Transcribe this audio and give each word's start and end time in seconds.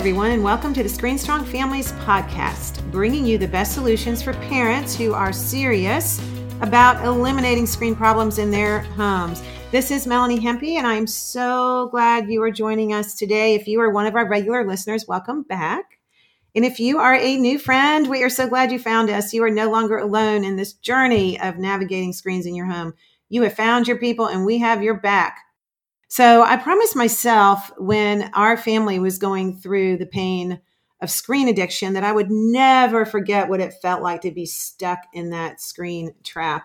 everyone, 0.00 0.30
and 0.30 0.42
welcome 0.42 0.72
to 0.72 0.82
the 0.82 0.88
Screen 0.88 1.18
Strong 1.18 1.44
Families 1.44 1.92
podcast, 1.92 2.82
bringing 2.90 3.26
you 3.26 3.36
the 3.36 3.46
best 3.46 3.74
solutions 3.74 4.22
for 4.22 4.32
parents 4.32 4.96
who 4.96 5.12
are 5.12 5.30
serious 5.30 6.26
about 6.62 7.04
eliminating 7.04 7.66
screen 7.66 7.94
problems 7.94 8.38
in 8.38 8.50
their 8.50 8.80
homes. 8.80 9.42
This 9.70 9.90
is 9.90 10.06
Melanie 10.06 10.40
Hempe, 10.40 10.78
and 10.78 10.86
I'm 10.86 11.06
so 11.06 11.90
glad 11.90 12.30
you 12.30 12.42
are 12.42 12.50
joining 12.50 12.94
us 12.94 13.14
today. 13.14 13.54
If 13.54 13.68
you 13.68 13.78
are 13.82 13.90
one 13.90 14.06
of 14.06 14.14
our 14.14 14.26
regular 14.26 14.66
listeners, 14.66 15.06
welcome 15.06 15.42
back. 15.42 15.98
And 16.54 16.64
if 16.64 16.80
you 16.80 16.98
are 16.98 17.16
a 17.16 17.36
new 17.36 17.58
friend, 17.58 18.08
we 18.08 18.22
are 18.22 18.30
so 18.30 18.48
glad 18.48 18.72
you 18.72 18.78
found 18.78 19.10
us. 19.10 19.34
You 19.34 19.44
are 19.44 19.50
no 19.50 19.70
longer 19.70 19.98
alone 19.98 20.44
in 20.44 20.56
this 20.56 20.72
journey 20.72 21.38
of 21.42 21.58
navigating 21.58 22.14
screens 22.14 22.46
in 22.46 22.54
your 22.54 22.64
home. 22.64 22.94
You 23.28 23.42
have 23.42 23.52
found 23.52 23.86
your 23.86 23.98
people, 23.98 24.28
and 24.28 24.46
we 24.46 24.60
have 24.60 24.82
your 24.82 24.94
back. 24.94 25.40
So 26.10 26.42
I 26.42 26.56
promised 26.56 26.96
myself 26.96 27.70
when 27.78 28.32
our 28.34 28.56
family 28.56 28.98
was 28.98 29.16
going 29.16 29.56
through 29.56 29.96
the 29.96 30.06
pain 30.06 30.60
of 31.00 31.08
screen 31.08 31.46
addiction 31.46 31.92
that 31.92 32.02
I 32.02 32.10
would 32.10 32.32
never 32.32 33.06
forget 33.06 33.48
what 33.48 33.60
it 33.60 33.74
felt 33.80 34.02
like 34.02 34.22
to 34.22 34.32
be 34.32 34.44
stuck 34.44 34.98
in 35.12 35.30
that 35.30 35.60
screen 35.60 36.12
trap. 36.24 36.64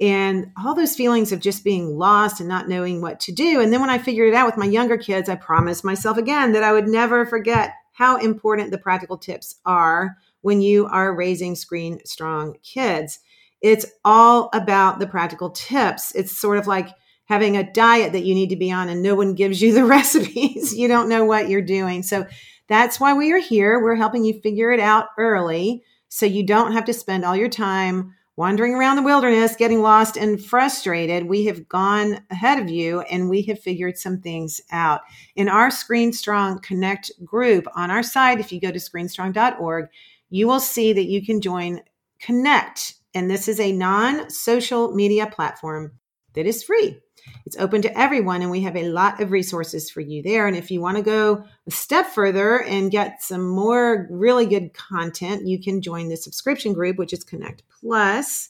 And 0.00 0.50
all 0.58 0.74
those 0.74 0.96
feelings 0.96 1.30
of 1.30 1.38
just 1.38 1.62
being 1.62 1.96
lost 1.96 2.40
and 2.40 2.48
not 2.48 2.68
knowing 2.68 3.00
what 3.00 3.20
to 3.20 3.32
do. 3.32 3.60
And 3.60 3.72
then 3.72 3.80
when 3.80 3.90
I 3.90 3.98
figured 3.98 4.28
it 4.30 4.34
out 4.34 4.46
with 4.46 4.56
my 4.56 4.66
younger 4.66 4.98
kids, 4.98 5.28
I 5.28 5.36
promised 5.36 5.84
myself 5.84 6.18
again 6.18 6.50
that 6.50 6.64
I 6.64 6.72
would 6.72 6.88
never 6.88 7.24
forget 7.24 7.74
how 7.92 8.16
important 8.16 8.72
the 8.72 8.78
practical 8.78 9.16
tips 9.16 9.54
are 9.64 10.16
when 10.40 10.60
you 10.60 10.86
are 10.86 11.14
raising 11.14 11.54
screen 11.54 12.00
strong 12.04 12.56
kids. 12.64 13.20
It's 13.60 13.86
all 14.04 14.50
about 14.52 14.98
the 14.98 15.06
practical 15.06 15.50
tips. 15.50 16.12
It's 16.16 16.36
sort 16.36 16.58
of 16.58 16.66
like 16.66 16.88
having 17.26 17.56
a 17.56 17.72
diet 17.72 18.12
that 18.12 18.24
you 18.24 18.34
need 18.34 18.50
to 18.50 18.56
be 18.56 18.70
on 18.70 18.88
and 18.88 19.02
no 19.02 19.14
one 19.14 19.34
gives 19.34 19.60
you 19.62 19.72
the 19.72 19.84
recipes. 19.96 20.74
you 20.74 20.88
don't 20.88 21.08
know 21.08 21.24
what 21.24 21.48
you're 21.48 21.62
doing. 21.62 22.02
So 22.02 22.26
that's 22.68 22.98
why 22.98 23.14
we 23.14 23.32
are 23.32 23.38
here. 23.38 23.82
We're 23.82 23.94
helping 23.94 24.24
you 24.24 24.40
figure 24.40 24.70
it 24.72 24.80
out 24.80 25.08
early 25.18 25.82
so 26.08 26.26
you 26.26 26.44
don't 26.44 26.72
have 26.72 26.84
to 26.86 26.92
spend 26.92 27.24
all 27.24 27.36
your 27.36 27.48
time 27.48 28.14
wandering 28.36 28.74
around 28.74 28.96
the 28.96 29.02
wilderness, 29.02 29.54
getting 29.56 29.80
lost 29.80 30.16
and 30.16 30.44
frustrated. 30.44 31.26
We 31.26 31.44
have 31.46 31.68
gone 31.68 32.20
ahead 32.30 32.58
of 32.58 32.68
you 32.68 33.00
and 33.02 33.30
we 33.30 33.42
have 33.42 33.60
figured 33.60 33.96
some 33.96 34.20
things 34.20 34.60
out. 34.72 35.02
In 35.36 35.48
our 35.48 35.70
Screen 35.70 36.12
Strong 36.12 36.60
Connect 36.60 37.12
group 37.24 37.66
on 37.76 37.90
our 37.90 38.02
site, 38.02 38.40
if 38.40 38.52
you 38.52 38.60
go 38.60 38.72
to 38.72 38.78
screenstrong.org, 38.78 39.88
you 40.30 40.48
will 40.48 40.60
see 40.60 40.92
that 40.92 41.08
you 41.08 41.24
can 41.24 41.40
join 41.40 41.80
Connect. 42.18 42.94
And 43.12 43.30
this 43.30 43.46
is 43.46 43.60
a 43.60 43.70
non 43.70 44.30
social 44.30 44.92
media 44.92 45.26
platform 45.26 45.92
that 46.34 46.46
is 46.46 46.64
free. 46.64 46.98
It's 47.46 47.58
open 47.58 47.82
to 47.82 47.98
everyone, 47.98 48.40
and 48.40 48.50
we 48.50 48.62
have 48.62 48.76
a 48.76 48.88
lot 48.88 49.20
of 49.20 49.30
resources 49.30 49.90
for 49.90 50.00
you 50.00 50.22
there. 50.22 50.46
And 50.46 50.56
if 50.56 50.70
you 50.70 50.80
want 50.80 50.96
to 50.96 51.02
go 51.02 51.44
a 51.66 51.70
step 51.70 52.06
further 52.06 52.62
and 52.62 52.90
get 52.90 53.22
some 53.22 53.46
more 53.46 54.08
really 54.10 54.46
good 54.46 54.72
content, 54.72 55.46
you 55.46 55.60
can 55.60 55.82
join 55.82 56.08
the 56.08 56.16
subscription 56.16 56.72
group, 56.72 56.96
which 56.96 57.12
is 57.12 57.22
Connect 57.22 57.62
Plus. 57.68 58.48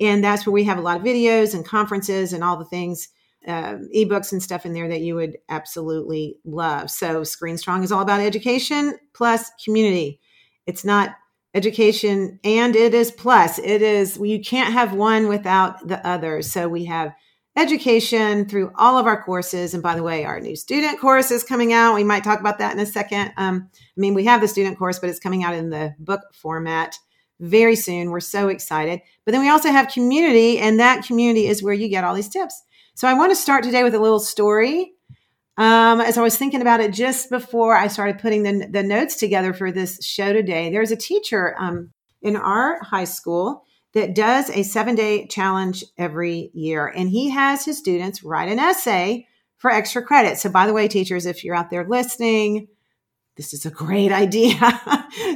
And 0.00 0.22
that's 0.22 0.46
where 0.46 0.52
we 0.52 0.64
have 0.64 0.78
a 0.78 0.82
lot 0.82 0.98
of 0.98 1.02
videos 1.02 1.54
and 1.54 1.64
conferences 1.64 2.32
and 2.32 2.44
all 2.44 2.58
the 2.58 2.64
things, 2.66 3.08
uh, 3.46 3.76
ebooks 3.94 4.32
and 4.32 4.42
stuff 4.42 4.66
in 4.66 4.74
there 4.74 4.88
that 4.88 5.00
you 5.00 5.14
would 5.14 5.38
absolutely 5.48 6.36
love. 6.44 6.90
So, 6.90 7.24
Screen 7.24 7.56
Strong 7.56 7.84
is 7.84 7.92
all 7.92 8.02
about 8.02 8.20
education 8.20 8.98
plus 9.14 9.50
community. 9.64 10.20
It's 10.66 10.84
not 10.84 11.14
education 11.54 12.40
and 12.42 12.76
it 12.76 12.92
is 12.92 13.10
plus. 13.10 13.58
It 13.58 13.80
is, 13.80 14.18
you 14.18 14.40
can't 14.40 14.72
have 14.72 14.92
one 14.92 15.28
without 15.28 15.86
the 15.86 16.04
other. 16.06 16.42
So, 16.42 16.68
we 16.68 16.84
have 16.86 17.14
education 17.56 18.48
through 18.48 18.72
all 18.76 18.98
of 18.98 19.06
our 19.06 19.22
courses. 19.22 19.74
And 19.74 19.82
by 19.82 19.94
the 19.94 20.02
way, 20.02 20.24
our 20.24 20.40
new 20.40 20.56
student 20.56 21.00
course 21.00 21.30
is 21.30 21.44
coming 21.44 21.72
out. 21.72 21.94
We 21.94 22.04
might 22.04 22.24
talk 22.24 22.40
about 22.40 22.58
that 22.58 22.72
in 22.72 22.80
a 22.80 22.86
second. 22.86 23.32
Um, 23.36 23.68
I 23.74 24.00
mean, 24.00 24.14
we 24.14 24.24
have 24.24 24.40
the 24.40 24.48
student 24.48 24.78
course, 24.78 24.98
but 24.98 25.08
it's 25.08 25.20
coming 25.20 25.44
out 25.44 25.54
in 25.54 25.70
the 25.70 25.94
book 25.98 26.20
format 26.32 26.96
very 27.40 27.76
soon. 27.76 28.10
We're 28.10 28.20
so 28.20 28.48
excited. 28.48 29.00
But 29.24 29.32
then 29.32 29.40
we 29.40 29.50
also 29.50 29.70
have 29.70 29.88
community, 29.88 30.58
and 30.58 30.80
that 30.80 31.04
community 31.04 31.46
is 31.46 31.62
where 31.62 31.74
you 31.74 31.88
get 31.88 32.04
all 32.04 32.14
these 32.14 32.28
tips. 32.28 32.60
So 32.94 33.08
I 33.08 33.14
want 33.14 33.30
to 33.30 33.36
start 33.36 33.64
today 33.64 33.84
with 33.84 33.94
a 33.94 34.00
little 34.00 34.20
story. 34.20 34.92
Um, 35.56 36.00
as 36.00 36.18
I 36.18 36.22
was 36.22 36.36
thinking 36.36 36.60
about 36.60 36.80
it 36.80 36.92
just 36.92 37.30
before 37.30 37.76
I 37.76 37.86
started 37.86 38.18
putting 38.18 38.42
the, 38.42 38.66
the 38.68 38.82
notes 38.82 39.16
together 39.16 39.52
for 39.52 39.70
this 39.70 40.04
show 40.04 40.32
today, 40.32 40.70
there's 40.70 40.90
a 40.90 40.96
teacher 40.96 41.54
um, 41.58 41.92
in 42.22 42.34
our 42.34 42.82
high 42.82 43.04
school 43.04 43.64
that 43.94 44.14
does 44.14 44.50
a 44.50 44.62
seven 44.64 44.94
day 44.94 45.26
challenge 45.26 45.84
every 45.96 46.50
year. 46.52 46.86
And 46.86 47.08
he 47.08 47.30
has 47.30 47.64
his 47.64 47.78
students 47.78 48.24
write 48.24 48.50
an 48.50 48.58
essay 48.58 49.26
for 49.56 49.70
extra 49.70 50.02
credit. 50.02 50.36
So, 50.38 50.50
by 50.50 50.66
the 50.66 50.72
way, 50.72 50.88
teachers, 50.88 51.26
if 51.26 51.44
you're 51.44 51.54
out 51.54 51.70
there 51.70 51.88
listening, 51.88 52.68
this 53.36 53.54
is 53.54 53.64
a 53.64 53.70
great 53.70 54.12
idea. 54.12 54.58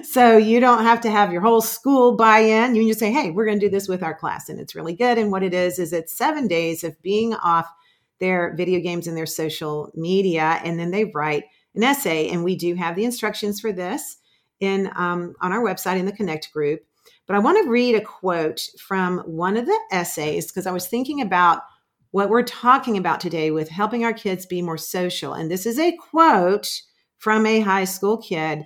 so, 0.03 0.37
you 0.37 0.61
don't 0.61 0.83
have 0.83 1.01
to 1.03 1.11
have 1.11 1.33
your 1.33 1.41
whole 1.41 1.61
school 1.61 2.17
buy 2.17 2.41
in. 2.41 2.75
You 2.75 2.83
can 2.83 2.89
just 2.89 3.01
say, 3.01 3.13
hey, 3.13 3.31
we're 3.31 3.47
going 3.47 3.61
to 3.61 3.67
do 3.67 3.71
this 3.71 3.89
with 3.89 4.03
our 4.03 4.15
class. 4.15 4.49
And 4.49 4.61
it's 4.61 4.75
really 4.75 4.95
good. 4.95 5.19
And 5.19 5.31
what 5.31 5.43
it 5.45 5.55
is, 5.55 5.79
is 5.79 5.93
it's 5.93 6.17
seven 6.17 6.49
days 6.49 6.83
of 6.85 7.01
being 7.01 7.35
off 7.35 7.73
their 8.19 8.55
video 8.57 8.81
games 8.81 9.07
and 9.07 9.17
their 9.17 9.27
social 9.27 9.93
media. 9.95 10.61
And 10.65 10.79
then 10.79 10.91
they 10.91 11.05
write 11.05 11.45
an 11.77 11.85
essay. 11.85 12.29
And 12.29 12.43
we 12.43 12.57
do 12.57 12.75
have 12.75 12.97
the 12.97 13.05
instructions 13.05 13.61
for 13.61 13.73
this 13.73 14.17
in 14.59 14.91
um, 14.97 15.35
on 15.41 15.53
our 15.53 15.63
website 15.63 15.99
in 15.99 16.07
the 16.07 16.13
Connect 16.13 16.53
group. 16.53 16.81
But 17.29 17.37
I 17.37 17.41
want 17.41 17.63
to 17.63 17.71
read 17.71 17.95
a 17.95 18.01
quote 18.01 18.69
from 18.81 19.19
one 19.19 19.59
of 19.59 19.67
the 19.67 19.79
essays 19.93 20.47
because 20.47 20.67
I 20.67 20.73
was 20.73 20.89
thinking 20.89 21.21
about 21.21 21.63
what 22.11 22.31
we're 22.31 22.43
talking 22.43 22.97
about 22.97 23.21
today 23.21 23.51
with 23.51 23.69
helping 23.69 24.03
our 24.03 24.15
kids 24.15 24.47
be 24.47 24.63
more 24.63 24.79
social. 24.79 25.35
And 25.35 25.51
this 25.51 25.67
is 25.67 25.79
a 25.79 25.95
quote 25.97 26.81
from 27.19 27.45
a 27.45 27.61
high 27.61 27.85
school 27.85 28.17
kid 28.17 28.65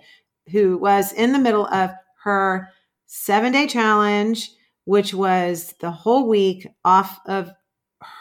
who 0.52 0.78
was 0.78 1.12
in 1.12 1.32
the 1.32 1.40
middle 1.40 1.66
of 1.66 1.90
her 2.22 2.68
seven 3.06 3.52
day 3.52 3.66
challenge, 3.66 4.52
which 4.84 5.12
was 5.12 5.74
the 5.80 5.90
whole 5.90 6.28
week 6.28 6.68
off 6.84 7.18
of 7.26 7.50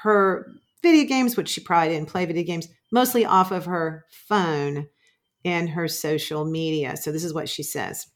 her 0.03 0.47
video 0.81 1.07
games, 1.07 1.37
which 1.37 1.49
she 1.49 1.61
probably 1.61 1.89
didn't 1.89 2.09
play 2.09 2.25
video 2.25 2.43
games, 2.43 2.67
mostly 2.91 3.25
off 3.25 3.51
of 3.51 3.65
her 3.65 4.05
phone 4.09 4.87
and 5.45 5.69
her 5.69 5.87
social 5.87 6.45
media. 6.45 6.97
So 6.97 7.11
this 7.11 7.23
is 7.23 7.33
what 7.33 7.47
she 7.47 7.61
says. 7.61 8.07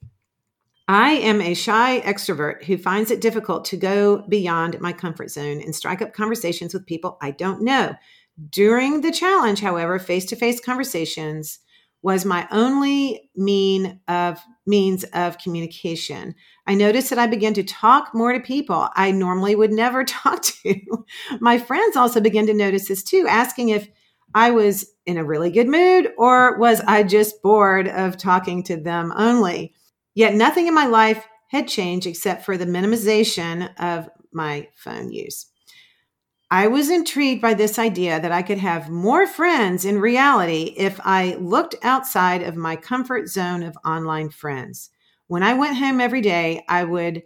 I 0.87 1.11
am 1.13 1.41
a 1.41 1.55
shy 1.55 2.01
extrovert 2.01 2.63
who 2.63 2.77
finds 2.77 3.09
it 3.09 3.21
difficult 3.21 3.65
to 3.65 3.77
go 3.77 4.23
beyond 4.29 4.79
my 4.79 4.93
comfort 4.93 5.31
zone 5.31 5.61
and 5.61 5.75
strike 5.75 6.01
up 6.01 6.13
conversations 6.13 6.73
with 6.73 6.85
people 6.85 7.17
I 7.21 7.31
don't 7.31 7.61
know. 7.61 7.95
During 8.49 9.01
the 9.01 9.11
challenge, 9.11 9.61
however, 9.61 9.97
face 9.97 10.25
to 10.25 10.35
face 10.35 10.59
conversations 10.59 11.59
was 12.01 12.23
my 12.23 12.47
only 12.51 13.31
mean 13.35 13.99
of 14.07 14.39
means 14.67 15.03
of 15.05 15.39
communication. 15.39 16.35
I 16.67 16.75
noticed 16.75 17.09
that 17.09 17.17
I 17.17 17.25
began 17.25 17.55
to 17.55 17.63
talk 17.63 18.13
more 18.13 18.31
to 18.31 18.39
people 18.39 18.89
I 18.95 19.11
normally 19.11 19.55
would 19.55 19.71
never 19.71 20.03
talk 20.05 20.43
to. 20.43 20.81
my 21.39 21.57
friends 21.57 21.95
also 21.95 22.19
began 22.19 22.45
to 22.45 22.53
notice 22.53 22.87
this 22.87 23.03
too, 23.03 23.25
asking 23.27 23.69
if 23.69 23.87
I 24.35 24.51
was 24.51 24.91
in 25.05 25.17
a 25.17 25.23
really 25.23 25.49
good 25.49 25.67
mood 25.67 26.11
or 26.17 26.57
was 26.59 26.81
I 26.81 27.03
just 27.03 27.41
bored 27.41 27.87
of 27.87 28.17
talking 28.17 28.63
to 28.63 28.77
them 28.77 29.13
only. 29.15 29.73
Yet 30.15 30.33
nothing 30.33 30.67
in 30.67 30.73
my 30.73 30.87
life 30.87 31.27
had 31.49 31.67
changed 31.67 32.07
except 32.07 32.43
for 32.43 32.57
the 32.57 32.65
minimization 32.65 33.69
of 33.79 34.09
my 34.31 34.69
phone 34.73 35.11
use. 35.11 35.45
I 36.49 36.67
was 36.67 36.89
intrigued 36.89 37.41
by 37.41 37.53
this 37.53 37.77
idea 37.77 38.19
that 38.19 38.31
I 38.31 38.41
could 38.41 38.59
have 38.59 38.89
more 38.89 39.27
friends 39.27 39.83
in 39.83 39.99
reality 39.99 40.73
if 40.77 40.99
I 41.03 41.35
looked 41.39 41.75
outside 41.83 42.43
of 42.43 42.55
my 42.55 42.75
comfort 42.75 43.27
zone 43.27 43.61
of 43.63 43.77
online 43.83 44.29
friends. 44.29 44.89
When 45.27 45.43
I 45.43 45.55
went 45.55 45.77
home 45.77 45.99
every 45.99 46.21
day, 46.21 46.63
I 46.69 46.83
would 46.83 47.23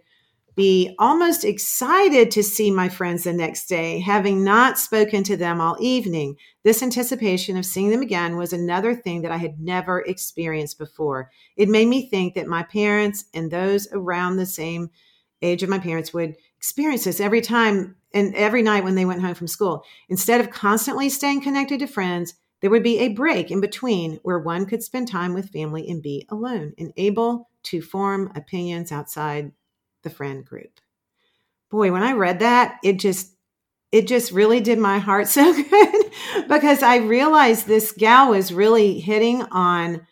be 0.56 0.94
almost 0.98 1.44
excited 1.44 2.30
to 2.32 2.42
see 2.42 2.70
my 2.70 2.88
friends 2.88 3.24
the 3.24 3.32
next 3.32 3.66
day, 3.66 4.00
having 4.00 4.44
not 4.44 4.78
spoken 4.78 5.22
to 5.24 5.36
them 5.36 5.60
all 5.60 5.76
evening. 5.80 6.36
This 6.64 6.82
anticipation 6.82 7.56
of 7.56 7.64
seeing 7.64 7.90
them 7.90 8.02
again 8.02 8.36
was 8.36 8.52
another 8.52 8.94
thing 8.94 9.22
that 9.22 9.32
I 9.32 9.36
had 9.36 9.60
never 9.60 10.00
experienced 10.00 10.78
before. 10.78 11.30
It 11.56 11.68
made 11.68 11.88
me 11.88 12.08
think 12.08 12.34
that 12.34 12.46
my 12.46 12.62
parents 12.62 13.24
and 13.32 13.50
those 13.50 13.88
around 13.92 14.36
the 14.36 14.46
same 14.46 14.90
age 15.42 15.62
of 15.62 15.70
my 15.70 15.78
parents 15.78 16.12
would 16.12 16.36
experience 16.56 17.04
this 17.04 17.20
every 17.20 17.40
time 17.40 17.96
and 18.12 18.34
every 18.34 18.62
night 18.62 18.84
when 18.84 18.96
they 18.96 19.04
went 19.04 19.22
home 19.22 19.34
from 19.34 19.46
school. 19.46 19.84
Instead 20.08 20.40
of 20.40 20.50
constantly 20.50 21.08
staying 21.08 21.40
connected 21.40 21.80
to 21.80 21.86
friends, 21.86 22.34
there 22.60 22.70
would 22.70 22.82
be 22.82 22.98
a 22.98 23.08
break 23.08 23.50
in 23.50 23.60
between 23.60 24.18
where 24.22 24.38
one 24.38 24.66
could 24.66 24.82
spend 24.82 25.08
time 25.08 25.32
with 25.32 25.50
family 25.50 25.88
and 25.88 26.02
be 26.02 26.26
alone 26.28 26.74
and 26.76 26.92
able 26.96 27.48
to 27.62 27.80
form 27.80 28.30
opinions 28.34 28.92
outside 28.92 29.52
the 30.02 30.10
friend 30.10 30.44
group. 30.44 30.80
Boy, 31.70 31.92
when 31.92 32.02
I 32.02 32.12
read 32.12 32.40
that, 32.40 32.78
it 32.82 32.98
just 32.98 33.34
it 33.92 34.06
just 34.06 34.30
really 34.30 34.60
did 34.60 34.78
my 34.78 34.98
heart 34.98 35.28
so 35.28 35.52
good 35.52 36.12
because 36.48 36.82
I 36.82 36.96
realized 36.96 37.66
this 37.66 37.92
gal 37.92 38.30
was 38.30 38.52
really 38.52 39.00
hitting 39.00 39.42
on 39.50 40.06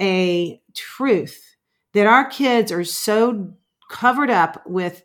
a 0.00 0.60
truth 0.74 1.56
that 1.94 2.06
our 2.06 2.28
kids 2.28 2.70
are 2.70 2.84
so 2.84 3.54
covered 3.90 4.30
up 4.30 4.62
with 4.66 5.02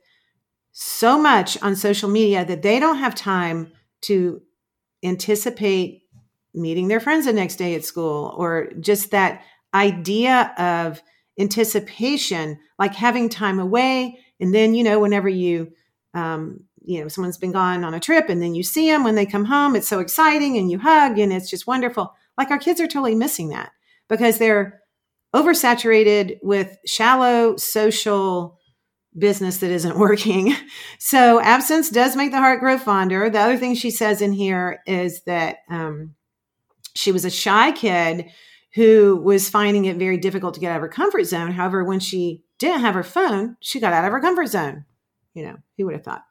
so 0.71 1.19
much 1.19 1.61
on 1.61 1.75
social 1.75 2.09
media 2.09 2.43
that 2.45 2.61
they 2.61 2.79
don't 2.79 2.97
have 2.97 3.15
time 3.15 3.71
to 4.01 4.41
anticipate 5.03 6.03
meeting 6.53 6.87
their 6.87 6.99
friends 6.99 7.25
the 7.25 7.33
next 7.33 7.55
day 7.55 7.75
at 7.75 7.85
school 7.85 8.33
or 8.37 8.69
just 8.79 9.11
that 9.11 9.43
idea 9.73 10.53
of 10.57 11.01
anticipation, 11.39 12.59
like 12.77 12.93
having 12.93 13.29
time 13.29 13.59
away. 13.59 14.19
And 14.39 14.53
then, 14.53 14.73
you 14.73 14.83
know, 14.83 14.99
whenever 14.99 15.29
you, 15.29 15.71
um, 16.13 16.61
you 16.85 17.01
know, 17.01 17.07
someone's 17.07 17.37
been 17.37 17.51
gone 17.51 17.83
on 17.83 17.93
a 17.93 17.99
trip 17.99 18.29
and 18.29 18.41
then 18.41 18.55
you 18.55 18.63
see 18.63 18.89
them 18.89 19.03
when 19.03 19.15
they 19.15 19.25
come 19.25 19.45
home, 19.45 19.75
it's 19.75 19.87
so 19.87 19.99
exciting 19.99 20.57
and 20.57 20.69
you 20.69 20.79
hug 20.79 21.17
and 21.17 21.31
it's 21.31 21.49
just 21.49 21.67
wonderful. 21.67 22.13
Like 22.37 22.51
our 22.51 22.59
kids 22.59 22.79
are 22.81 22.87
totally 22.87 23.15
missing 23.15 23.49
that 23.49 23.71
because 24.09 24.37
they're 24.37 24.81
oversaturated 25.33 26.37
with 26.43 26.77
shallow 26.85 27.55
social 27.57 28.59
business 29.17 29.57
that 29.57 29.71
isn't 29.71 29.97
working. 29.97 30.55
So 30.99 31.39
absence 31.39 31.89
does 31.89 32.15
make 32.15 32.31
the 32.31 32.37
heart 32.37 32.59
grow 32.59 32.77
fonder. 32.77 33.29
The 33.29 33.39
other 33.39 33.57
thing 33.57 33.75
she 33.75 33.91
says 33.91 34.21
in 34.21 34.33
here 34.33 34.81
is 34.85 35.23
that 35.23 35.57
um, 35.69 36.15
she 36.95 37.11
was 37.11 37.25
a 37.25 37.31
shy 37.31 37.71
kid 37.71 38.29
who 38.75 39.15
was 39.23 39.49
finding 39.49 39.85
it 39.85 39.97
very 39.97 40.17
difficult 40.17 40.55
to 40.55 40.59
get 40.59 40.71
out 40.71 40.77
of 40.77 40.81
her 40.81 40.89
comfort 40.89 41.25
zone. 41.25 41.51
However, 41.51 41.83
when 41.83 41.99
she 41.99 42.43
didn't 42.59 42.81
have 42.81 42.95
her 42.95 43.03
phone, 43.03 43.55
she 43.59 43.79
got 43.79 43.93
out 43.93 44.05
of 44.05 44.11
her 44.11 44.19
comfort 44.19 44.47
zone. 44.47 44.85
You 45.33 45.45
know, 45.45 45.57
who 45.77 45.85
would 45.85 45.95
have 45.95 46.03
thought? 46.03 46.23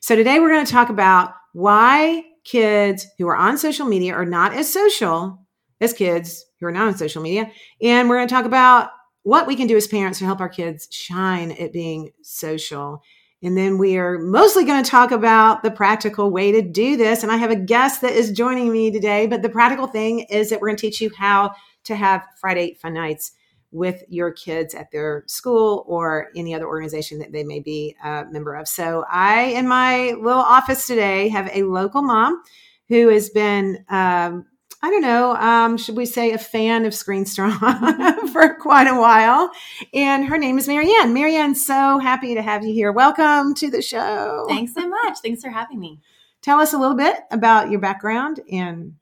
So 0.00 0.16
today 0.16 0.40
we're 0.40 0.50
going 0.50 0.64
to 0.64 0.72
talk 0.72 0.88
about 0.88 1.34
why 1.52 2.24
kids 2.44 3.06
who 3.18 3.28
are 3.28 3.36
on 3.36 3.58
social 3.58 3.86
media 3.86 4.14
are 4.14 4.26
not 4.26 4.52
as 4.52 4.72
social 4.72 5.38
as 5.80 5.92
kids 5.92 6.44
who 6.60 6.66
are 6.66 6.72
not 6.72 6.88
on 6.88 6.96
social 6.96 7.22
media. 7.22 7.50
And 7.80 8.08
we're 8.08 8.16
going 8.16 8.28
to 8.28 8.34
talk 8.34 8.44
about 8.44 8.90
what 9.22 9.46
we 9.46 9.56
can 9.56 9.66
do 9.66 9.76
as 9.76 9.86
parents 9.86 10.18
to 10.18 10.24
help 10.24 10.40
our 10.40 10.48
kids 10.48 10.88
shine 10.90 11.52
at 11.52 11.72
being 11.72 12.10
social. 12.22 13.02
And 13.42 13.56
then 13.56 13.76
we 13.76 13.96
are 13.96 14.18
mostly 14.18 14.64
going 14.64 14.82
to 14.82 14.90
talk 14.90 15.10
about 15.10 15.62
the 15.62 15.70
practical 15.70 16.30
way 16.30 16.52
to 16.52 16.62
do 16.62 16.96
this. 16.96 17.22
And 17.22 17.32
I 17.32 17.36
have 17.36 17.50
a 17.50 17.56
guest 17.56 18.00
that 18.00 18.12
is 18.12 18.30
joining 18.30 18.72
me 18.72 18.90
today. 18.90 19.26
But 19.26 19.42
the 19.42 19.48
practical 19.48 19.88
thing 19.88 20.20
is 20.20 20.50
that 20.50 20.60
we're 20.60 20.68
going 20.68 20.76
to 20.76 20.80
teach 20.80 21.00
you 21.00 21.10
how 21.16 21.52
to 21.84 21.96
have 21.96 22.26
Friday 22.40 22.74
fun 22.74 22.94
nights 22.94 23.32
with 23.70 24.04
your 24.08 24.30
kids 24.30 24.74
at 24.74 24.90
their 24.92 25.24
school 25.26 25.84
or 25.88 26.28
any 26.36 26.54
other 26.54 26.66
organization 26.66 27.18
that 27.18 27.32
they 27.32 27.42
may 27.42 27.58
be 27.58 27.96
a 28.04 28.24
member 28.30 28.54
of. 28.54 28.68
So 28.68 29.04
I, 29.10 29.44
in 29.44 29.66
my 29.66 30.10
little 30.10 30.42
office 30.42 30.86
today, 30.86 31.28
have 31.28 31.50
a 31.52 31.62
local 31.62 32.02
mom 32.02 32.42
who 32.88 33.08
has 33.08 33.30
been 33.30 33.84
um, 33.88 34.46
I 34.84 34.90
don't 34.90 35.02
know, 35.02 35.36
um, 35.36 35.76
should 35.76 35.96
we 35.96 36.06
say 36.06 36.32
a 36.32 36.38
fan 36.38 36.84
of 36.84 36.92
Screen 36.92 37.24
Strong 37.24 37.52
for 38.32 38.54
quite 38.56 38.88
a 38.88 38.98
while. 38.98 39.52
And 39.94 40.24
her 40.24 40.36
name 40.36 40.58
is 40.58 40.66
Marianne. 40.66 41.14
Marianne, 41.14 41.54
so 41.54 42.00
happy 42.00 42.34
to 42.34 42.42
have 42.42 42.64
you 42.64 42.74
here. 42.74 42.90
Welcome 42.90 43.54
to 43.54 43.70
the 43.70 43.80
show. 43.80 44.44
Thanks 44.48 44.74
so 44.74 44.88
much. 44.88 45.18
Thanks 45.22 45.40
for 45.40 45.50
having 45.50 45.78
me. 45.78 46.00
Tell 46.40 46.58
us 46.58 46.72
a 46.72 46.78
little 46.78 46.96
bit 46.96 47.14
about 47.30 47.70
your 47.70 47.78
background 47.78 48.40
and 48.50 48.94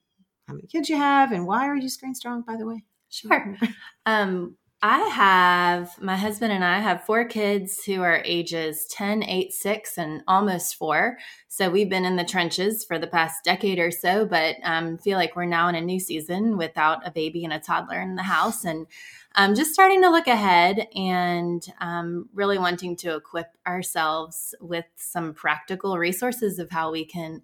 how 0.51 0.57
many 0.57 0.67
kids 0.67 0.89
you 0.89 0.97
have 0.97 1.31
and 1.33 1.47
why 1.47 1.67
are 1.69 1.77
you 1.77 1.89
Screen 1.89 2.15
Strong, 2.15 2.43
by 2.43 2.57
the 2.57 2.67
way? 2.67 2.85
Sure. 3.09 3.57
Um, 4.07 4.57
I 4.83 5.01
have 5.01 6.01
my 6.01 6.17
husband 6.17 6.55
and 6.55 6.65
I 6.65 6.79
have 6.79 7.05
four 7.05 7.27
kids 7.27 7.85
who 7.85 8.01
are 8.01 8.23
ages 8.25 8.87
10, 8.91 9.23
8, 9.23 9.53
6, 9.53 9.99
and 9.99 10.23
almost 10.27 10.75
four. 10.75 11.19
So 11.49 11.69
we've 11.69 11.91
been 11.91 12.07
in 12.07 12.17
the 12.17 12.25
trenches 12.25 12.83
for 12.83 12.99
the 12.99 13.07
past 13.07 13.45
decade 13.45 13.79
or 13.79 13.91
so, 13.91 14.25
but 14.25 14.57
um, 14.65 14.97
feel 14.97 15.19
like 15.19 15.37
we're 15.37 15.45
now 15.45 15.69
in 15.69 15.75
a 15.75 15.83
new 15.83 16.01
season 16.01 16.57
without 16.57 17.07
a 17.07 17.11
baby 17.11 17.45
and 17.45 17.53
a 17.53 17.61
toddler 17.61 18.01
in 18.01 18.17
the 18.17 18.23
house. 18.23 18.65
And 18.65 18.87
um, 19.35 19.55
just 19.55 19.75
starting 19.75 20.01
to 20.01 20.09
look 20.09 20.27
ahead 20.27 20.89
and 20.97 21.63
um, 21.81 22.31
really 22.33 22.59
wanting 22.59 22.97
to 22.97 23.17
equip 23.17 23.49
ourselves 23.67 24.55
with 24.63 24.87
some 24.97 25.35
practical 25.35 25.99
resources 25.99 26.59
of 26.59 26.71
how 26.71 26.91
we 26.91 27.05
can 27.05 27.43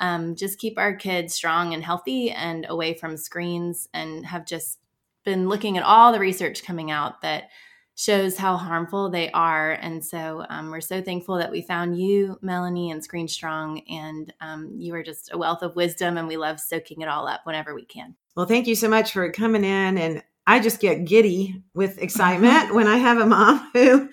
um, 0.00 0.34
just 0.36 0.58
keep 0.58 0.78
our 0.78 0.94
kids 0.94 1.34
strong 1.34 1.74
and 1.74 1.84
healthy 1.84 2.30
and 2.30 2.66
away 2.68 2.94
from 2.94 3.16
screens 3.16 3.88
and 3.94 4.26
have 4.26 4.46
just 4.46 4.78
been 5.24 5.48
looking 5.48 5.76
at 5.76 5.84
all 5.84 6.12
the 6.12 6.20
research 6.20 6.62
coming 6.62 6.90
out 6.90 7.22
that 7.22 7.50
shows 7.96 8.36
how 8.36 8.56
harmful 8.56 9.08
they 9.08 9.30
are. 9.30 9.72
And 9.72 10.04
so 10.04 10.44
um, 10.50 10.70
we're 10.70 10.82
so 10.82 11.00
thankful 11.00 11.38
that 11.38 11.50
we 11.50 11.62
found 11.62 11.98
you, 11.98 12.38
Melanie, 12.42 12.90
and 12.90 13.02
Screen 13.02 13.26
Strong. 13.26 13.80
And 13.88 14.32
um, 14.42 14.70
you 14.76 14.94
are 14.94 15.02
just 15.02 15.32
a 15.32 15.38
wealth 15.38 15.62
of 15.62 15.74
wisdom, 15.76 16.18
and 16.18 16.28
we 16.28 16.36
love 16.36 16.60
soaking 16.60 17.00
it 17.00 17.08
all 17.08 17.26
up 17.26 17.40
whenever 17.44 17.74
we 17.74 17.86
can. 17.86 18.14
Well, 18.36 18.46
thank 18.46 18.66
you 18.66 18.74
so 18.74 18.88
much 18.88 19.12
for 19.12 19.32
coming 19.32 19.64
in. 19.64 19.96
And 19.96 20.22
I 20.46 20.60
just 20.60 20.78
get 20.78 21.06
giddy 21.06 21.62
with 21.74 21.98
excitement 21.98 22.74
when 22.74 22.86
I 22.86 22.98
have 22.98 23.18
a 23.18 23.26
mom 23.26 23.70
who 23.72 24.10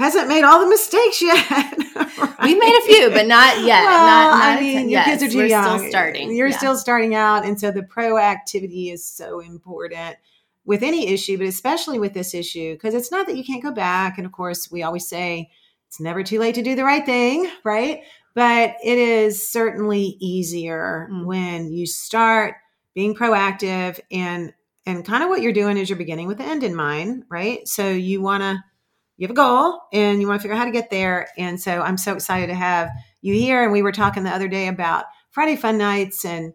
hasn't 0.00 0.28
made 0.28 0.42
all 0.44 0.60
the 0.60 0.66
mistakes 0.68 1.20
yet. 1.22 1.50
right? 1.96 2.36
We've 2.42 2.58
made 2.58 2.78
a 2.78 2.86
few, 2.86 3.10
but 3.10 3.26
not 3.26 3.58
yet. 3.58 3.84
Well, 3.84 4.06
not, 4.06 4.38
not 4.38 4.58
I 4.58 4.60
mean, 4.60 4.88
your 4.88 5.02
kids 5.04 5.22
are 5.22 5.28
too 5.28 5.38
We're 5.38 5.46
young. 5.46 5.78
still 5.78 5.88
starting. 5.90 6.34
You're 6.34 6.48
Yeah. 6.48 6.56
still 6.58 6.76
starting 6.76 7.14
out, 7.14 7.44
and 7.44 7.60
so 7.60 7.70
the 7.70 7.82
proactivity 7.82 8.92
is 8.92 9.04
so 9.04 9.40
important 9.40 10.16
with 10.64 10.82
any 10.82 11.08
issue, 11.08 11.36
but 11.38 11.46
especially 11.46 11.98
with 11.98 12.12
this 12.14 12.34
issue 12.34 12.74
because 12.74 12.94
it's 12.94 13.10
not 13.10 13.26
that 13.26 13.36
you 13.36 13.44
can't 13.44 13.62
go 13.62 13.72
back. 13.72 14.18
And 14.18 14.26
of 14.26 14.32
course, 14.32 14.70
we 14.70 14.82
always 14.82 15.06
say 15.08 15.50
it's 15.88 16.00
never 16.00 16.22
too 16.22 16.38
late 16.38 16.54
to 16.56 16.62
do 16.62 16.74
the 16.76 16.84
right 16.84 17.04
thing, 17.04 17.50
right? 17.64 18.02
But 18.34 18.76
it 18.84 18.96
is 18.98 19.46
certainly 19.48 20.16
easier 20.20 21.08
Mm. 21.12 21.24
when 21.26 21.72
you 21.72 21.86
start 21.86 22.54
being 22.94 23.14
proactive 23.14 24.00
and 24.10 24.52
and 24.86 25.04
kind 25.04 25.22
of 25.22 25.28
what 25.28 25.42
you're 25.42 25.52
doing 25.52 25.76
is 25.76 25.88
you're 25.90 25.98
beginning 25.98 26.26
with 26.26 26.38
the 26.38 26.44
end 26.44 26.64
in 26.64 26.74
mind, 26.74 27.24
right? 27.30 27.68
So 27.68 27.90
you 27.90 28.22
want 28.22 28.42
to 28.42 28.64
you 29.20 29.26
have 29.26 29.32
a 29.32 29.34
goal 29.34 29.82
and 29.92 30.18
you 30.18 30.26
want 30.26 30.40
to 30.40 30.42
figure 30.42 30.54
out 30.54 30.60
how 30.60 30.64
to 30.64 30.70
get 30.70 30.88
there. 30.88 31.28
And 31.36 31.60
so 31.60 31.82
I'm 31.82 31.98
so 31.98 32.14
excited 32.14 32.46
to 32.46 32.54
have 32.54 32.88
you 33.20 33.34
here. 33.34 33.62
And 33.62 33.70
we 33.70 33.82
were 33.82 33.92
talking 33.92 34.24
the 34.24 34.30
other 34.30 34.48
day 34.48 34.66
about 34.66 35.04
Friday 35.30 35.56
fun 35.56 35.76
nights 35.76 36.24
and 36.24 36.54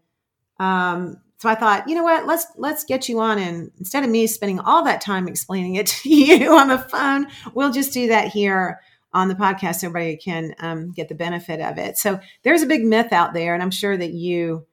um, 0.59 1.17
so 1.37 1.49
I 1.49 1.53
thought, 1.53 1.87
you 1.87 1.93
know 1.93 2.01
what, 2.03 2.25
let's 2.25 2.47
let's 2.57 2.83
get 2.83 3.07
you 3.07 3.19
on 3.19 3.37
and 3.37 3.69
instead 3.77 4.03
of 4.03 4.09
me 4.09 4.25
spending 4.25 4.59
all 4.59 4.83
that 4.85 4.99
time 4.99 5.27
explaining 5.27 5.75
it 5.75 5.85
to 6.01 6.09
you 6.09 6.57
on 6.57 6.69
the 6.69 6.79
phone, 6.79 7.27
we'll 7.53 7.71
just 7.71 7.93
do 7.93 8.07
that 8.07 8.29
here 8.29 8.79
on 9.13 9.27
the 9.27 9.35
podcast 9.35 9.75
so 9.75 9.87
everybody 9.87 10.17
can 10.17 10.55
um, 10.57 10.91
get 10.91 11.07
the 11.07 11.13
benefit 11.13 11.61
of 11.61 11.77
it. 11.77 11.99
So 11.99 12.19
there's 12.43 12.63
a 12.63 12.67
big 12.67 12.83
myth 12.83 13.13
out 13.13 13.33
there, 13.33 13.53
and 13.53 13.61
I'm 13.61 13.71
sure 13.71 13.95
that 13.95 14.13
you 14.13 14.65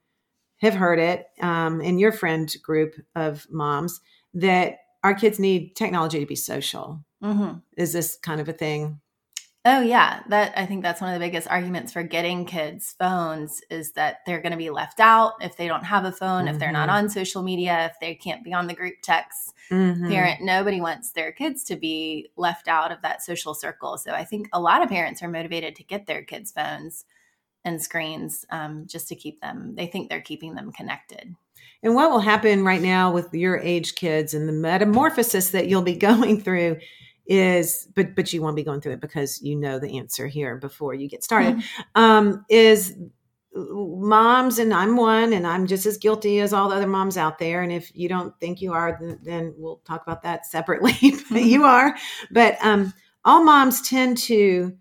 have 0.59 0.75
heard 0.75 0.99
it 0.99 1.27
um, 1.43 1.83
in 1.83 1.99
your 1.99 2.11
friend 2.11 2.53
group 2.62 2.94
of 3.15 3.47
moms 3.50 4.00
that 4.33 4.79
our 5.05 5.15
kids 5.15 5.39
need 5.39 5.77
technology 5.77 6.21
to 6.21 6.27
be 6.27 6.37
social. 6.37 7.05
Mhm. 7.22 7.62
Is 7.76 7.92
this 7.92 8.16
kind 8.16 8.40
of 8.40 8.48
a 8.48 8.52
thing? 8.52 9.00
Oh 9.64 9.80
yeah, 9.80 10.22
that 10.28 10.52
I 10.56 10.66
think 10.66 10.82
that's 10.82 11.00
one 11.00 11.14
of 11.14 11.20
the 11.20 11.24
biggest 11.24 11.46
arguments 11.46 11.93
for 11.93 12.02
getting 12.02 12.44
kids 12.46 12.96
phones 12.98 13.60
is 13.70 13.93
that 13.93 14.19
they're 14.26 14.41
going 14.41 14.50
to 14.50 14.58
be 14.58 14.70
left 14.70 14.98
out 14.98 15.34
if 15.41 15.56
they 15.56 15.69
don't 15.69 15.84
have 15.84 16.05
a 16.05 16.10
phone, 16.10 16.48
if 16.48 16.58
they're 16.58 16.72
not 16.72 16.88
Mhm. 16.88 16.93
on 16.94 17.08
social 17.10 17.43
media, 17.44 17.86
if 17.86 17.93
they 18.00 18.17
can't 18.17 18.43
be 18.43 18.52
on 18.52 18.67
the 18.67 18.74
group 18.74 18.96
texts. 19.05 19.55
Mhm. 19.70 20.08
Parent, 20.08 20.41
nobody 20.43 20.81
wants 20.81 21.12
their 21.12 21.31
kids 21.31 21.62
to 21.64 21.76
be 21.76 22.29
left 22.36 22.67
out 22.67 22.91
of 22.91 23.02
that 23.02 23.22
social 23.22 23.55
circle. 23.55 23.96
So 23.98 24.12
I 24.12 24.24
think 24.24 24.48
a 24.52 24.60
lot 24.60 24.82
of 24.82 24.88
parents 24.88 25.22
are 25.22 25.29
motivated 25.29 25.76
to 25.76 25.84
get 25.84 26.06
their 26.06 26.22
kids 26.24 26.50
phones 26.50 27.05
and 27.64 27.81
screens 27.81 28.44
um, 28.50 28.84
just 28.88 29.06
to 29.10 29.14
keep 29.14 29.41
them. 29.41 29.76
They 29.76 29.86
think 29.86 30.08
they're 30.10 30.20
keeping 30.20 30.56
them 30.56 30.72
connected. 30.72 31.36
And 31.84 31.94
what 31.94 32.10
will 32.10 32.19
happen 32.19 32.64
right 32.64 32.82
now 32.82 33.12
with 33.12 33.32
your 33.32 33.58
age 33.58 33.94
kids 33.94 34.34
and 34.34 34.48
the 34.48 34.52
metamorphosis 34.52 35.50
that 35.50 35.69
you'll 35.69 35.82
be 35.82 35.94
going 36.10 36.41
through 36.41 36.79
is 37.26 37.88
but 37.94 38.14
but 38.14 38.32
you 38.32 38.43
won't 38.43 38.56
be 38.56 38.64
going 38.64 38.81
through 38.81 38.93
it 38.93 39.00
because 39.00 39.41
you 39.43 39.55
know 39.55 39.79
the 39.79 39.98
answer 39.98 40.26
here 40.26 40.56
before 40.56 40.94
you 40.94 41.08
get 41.08 41.22
started. 41.22 41.62
Um 41.94 42.44
is 42.48 42.96
moms 43.55 44.58
and 44.58 44.72
I'm 44.72 44.96
one 44.96 45.32
and 45.32 45.46
I'm 45.46 45.67
just 45.67 45.84
as 45.84 45.98
guilty 45.98 46.41
as 46.41 46.52
all 46.52 46.70
the 46.70 46.76
other 46.76 46.86
moms 46.86 47.17
out 47.17 47.38
there 47.38 47.62
and 47.62 47.70
if 47.70 47.94
you 47.94 48.08
don't 48.08 48.38
think 48.41 48.62
you 48.62 48.72
are 48.72 48.98
then, 49.00 49.19
then 49.22 49.55
we'll 49.58 49.82
talk 49.84 50.02
about 50.02 50.22
that 50.22 50.46
separately 50.46 50.96
but 51.31 51.43
you 51.43 51.64
are. 51.64 51.96
But 52.31 52.56
um 52.62 52.93
all 53.24 53.44
moms 53.44 53.88
tend 53.88 54.19
to 54.19 54.76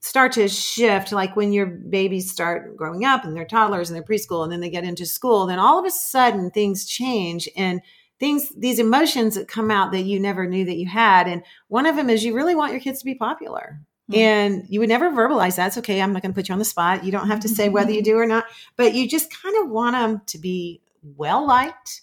start 0.00 0.32
to 0.32 0.48
shift 0.48 1.12
like 1.12 1.36
when 1.36 1.52
your 1.52 1.66
babies 1.66 2.30
start 2.30 2.76
growing 2.76 3.04
up 3.04 3.24
and 3.24 3.36
they're 3.36 3.44
toddlers 3.44 3.90
and 3.90 3.96
they're 3.96 4.02
preschool 4.02 4.42
and 4.42 4.52
then 4.52 4.60
they 4.60 4.70
get 4.70 4.84
into 4.84 5.06
school 5.06 5.46
then 5.46 5.58
all 5.58 5.78
of 5.78 5.84
a 5.84 5.90
sudden 5.90 6.50
things 6.50 6.86
change 6.86 7.48
and 7.56 7.80
things 8.20 8.50
these 8.56 8.78
emotions 8.78 9.34
that 9.34 9.48
come 9.48 9.70
out 9.70 9.92
that 9.92 10.02
you 10.02 10.20
never 10.20 10.46
knew 10.46 10.64
that 10.64 10.76
you 10.76 10.86
had 10.86 11.26
and 11.26 11.42
one 11.68 11.86
of 11.86 11.96
them 11.96 12.08
is 12.08 12.24
you 12.24 12.34
really 12.34 12.54
want 12.54 12.72
your 12.72 12.80
kids 12.80 12.98
to 13.00 13.04
be 13.04 13.14
popular. 13.14 13.80
Mhm. 14.10 14.16
and 14.18 14.64
you 14.68 14.80
would 14.80 14.90
never 14.90 15.10
verbalize 15.10 15.56
that's 15.56 15.78
okay 15.78 16.02
i'm 16.02 16.12
not 16.12 16.20
going 16.20 16.30
to 16.32 16.34
put 16.38 16.48
you 16.48 16.52
on 16.52 16.58
the 16.58 16.64
spot. 16.64 17.04
You 17.04 17.10
don't 17.12 17.28
have 17.28 17.40
to 17.40 17.48
say 17.48 17.70
whether 17.70 17.90
you 17.90 18.02
do 18.02 18.16
or 18.18 18.26
not 18.26 18.44
but 18.76 18.94
you 18.94 19.08
just 19.08 19.32
kind 19.42 19.56
of 19.62 19.70
want 19.70 19.94
them 19.94 20.20
to 20.26 20.38
be 20.38 20.82
well 21.16 21.46
liked 21.46 22.02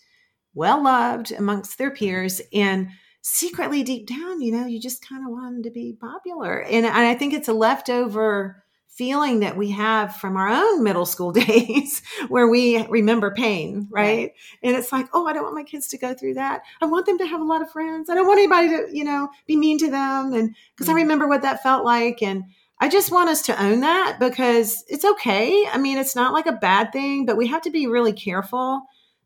well 0.56 0.82
loved 0.84 1.32
amongst 1.32 1.78
their 1.78 1.92
peers 1.92 2.42
and 2.52 2.90
secretly 3.22 3.84
deep 3.84 4.08
down 4.08 4.42
you 4.42 4.52
know 4.52 4.66
you 4.66 4.80
just 4.80 5.08
kind 5.08 5.24
of 5.24 5.32
want 5.32 5.54
them 5.54 5.64
to 5.64 5.70
be 5.70 5.94
popular. 5.94 6.62
And, 6.64 6.88
and 6.88 6.96
i 7.12 7.14
think 7.14 7.34
it's 7.36 7.48
a 7.48 7.54
leftover 7.54 8.64
feeling 9.02 9.40
that 9.40 9.58
we 9.58 9.72
have 9.72 10.16
from 10.18 10.38
our 10.38 10.48
own 10.48 10.84
middle 10.84 11.08
school 11.08 11.32
days 11.48 12.04
where 12.28 12.48
we 12.48 12.86
remember 12.88 13.32
pain 13.32 13.88
right? 13.90 14.34
and 14.62 14.76
it's 14.76 14.92
like 14.92 15.08
oh 15.14 15.26
i 15.26 15.34
don't 15.34 15.42
want 15.42 15.56
my 15.56 15.64
kids 15.64 15.88
to 15.88 15.98
go 15.98 16.14
through 16.14 16.36
that. 16.36 16.62
I 16.82 16.86
want 16.86 17.08
them 17.08 17.18
to 17.18 17.26
have 17.26 17.42
a 17.42 17.44
lot 17.54 17.64
of 17.64 17.72
friends. 17.72 18.10
I 18.12 18.14
don't 18.16 18.28
want 18.28 18.38
anybody 18.40 18.68
to 18.70 18.96
you 18.96 19.04
know 19.04 19.30
be 19.48 19.56
mean 19.56 19.80
to 19.80 19.90
them. 19.90 20.34
And 20.34 20.56
because 20.76 20.88
i 20.88 20.94
Mhm. 20.94 20.98
remember 21.04 21.28
what 21.28 21.42
that 21.42 21.64
felt 21.64 21.84
like 21.84 22.22
and 22.22 22.44
i 22.80 22.88
just 22.88 23.12
want 23.12 23.30
us 23.30 23.42
to 23.48 23.64
own 23.64 23.80
that 23.80 24.18
because 24.20 24.84
it's 24.88 25.06
okay. 25.14 25.66
I 25.74 25.78
mean 25.80 25.98
it's 25.98 26.16
not 26.16 26.34
like 26.34 26.46
a 26.46 26.52
bad 26.70 26.92
thing 26.94 27.26
but 27.26 27.38
we 27.38 27.48
have 27.48 27.64
to 27.64 27.72
be 27.72 27.88
really 27.88 28.14
careful 28.14 28.84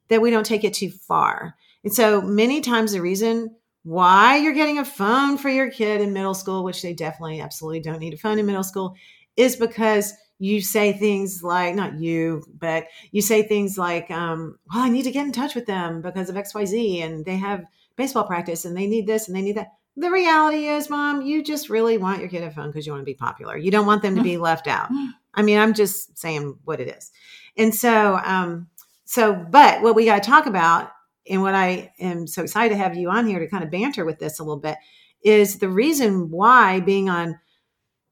that 0.08 0.22
we 0.22 0.32
don't 0.32 0.46
take 0.46 0.64
it 0.64 0.74
too 0.74 0.90
far. 0.92 1.56
And 1.84 1.94
so 1.94 2.22
many 2.22 2.62
times 2.62 2.94
the 2.94 3.02
reason 3.02 3.56
why 3.84 4.38
you're 4.38 4.54
getting 4.62 4.80
a 4.80 4.86
phone 4.86 5.38
for 5.38 5.50
your 5.50 5.70
kid 5.70 6.02
in 6.02 6.12
middle 6.12 6.34
school, 6.34 6.64
which 6.64 6.82
they 6.82 6.94
definitely 6.94 7.40
absolutely 7.40 7.82
don't 7.82 8.00
need 8.00 8.16
a 8.16 8.18
phone 8.18 8.40
in 8.40 8.46
middle 8.48 8.64
school, 8.64 8.96
is 9.38 9.56
because 9.56 10.14
you 10.40 10.62
say 10.62 10.94
things 10.94 11.44
like, 11.44 11.76
not 11.76 12.00
you, 12.00 12.44
but 12.60 12.88
you 13.12 13.22
say 13.22 13.44
things 13.44 13.78
like, 13.78 14.12
um, 14.12 14.58
well, 14.74 14.84
I 14.84 14.90
need 14.90 15.04
to 15.04 15.12
get 15.12 15.26
in 15.26 15.32
touch 15.32 15.56
with 15.56 15.66
them 15.66 16.02
because 16.02 16.30
of 16.30 16.36
XYZ 16.36 17.02
and 17.02 17.26
they 17.26 17.38
have 17.38 17.66
baseball 17.96 18.26
practice 18.26 18.66
and 18.66 18.76
they 18.76 18.88
need 18.88 19.08
this 19.08 19.28
and 19.28 19.36
they 19.36 19.42
need 19.42 19.56
that. 19.58 19.74
The 19.98 20.12
reality 20.12 20.68
is, 20.68 20.90
mom, 20.90 21.22
you 21.22 21.42
just 21.42 21.70
really 21.70 21.98
want 21.98 22.20
your 22.20 22.28
kid 22.28 22.44
a 22.44 22.52
phone 22.52 22.68
because 22.68 22.86
you 22.86 22.92
want 22.92 23.02
to 23.02 23.06
be 23.06 23.14
popular. 23.14 23.56
You 23.56 23.72
don't 23.72 23.86
want 23.86 24.02
them 24.02 24.16
to 24.16 24.24
be 24.24 24.38
left 24.50 24.68
out. 24.68 24.90
I 25.34 25.42
mean, 25.42 25.58
I'm 25.58 25.74
just 25.74 26.18
saying 26.18 26.58
what 26.66 26.82
it 26.82 26.90
is. 26.90 27.12
And 27.56 27.74
so, 27.74 28.20
um, 28.26 28.68
so, 29.06 29.34
but 29.34 29.82
what 29.82 29.96
we 29.96 30.06
got 30.06 30.22
to 30.22 30.30
talk 30.30 30.48
about, 30.48 30.92
and 31.30 31.42
what 31.42 31.56
I 31.56 31.94
am 32.00 32.28
so 32.28 32.44
excited 32.44 32.76
to 32.76 32.78
have 32.78 32.96
you 32.96 33.10
on 33.10 33.26
here 33.26 33.40
to 33.40 33.48
kind 33.48 33.64
of 33.64 33.72
banter 33.72 34.04
with 34.04 34.20
this 34.20 34.40
a 34.40 34.44
little 34.44 34.60
bit, 34.60 34.78
is 35.24 35.60
the 35.60 35.70
reason 35.70 36.30
why 36.30 36.82
being 36.82 37.10
on 37.10 37.40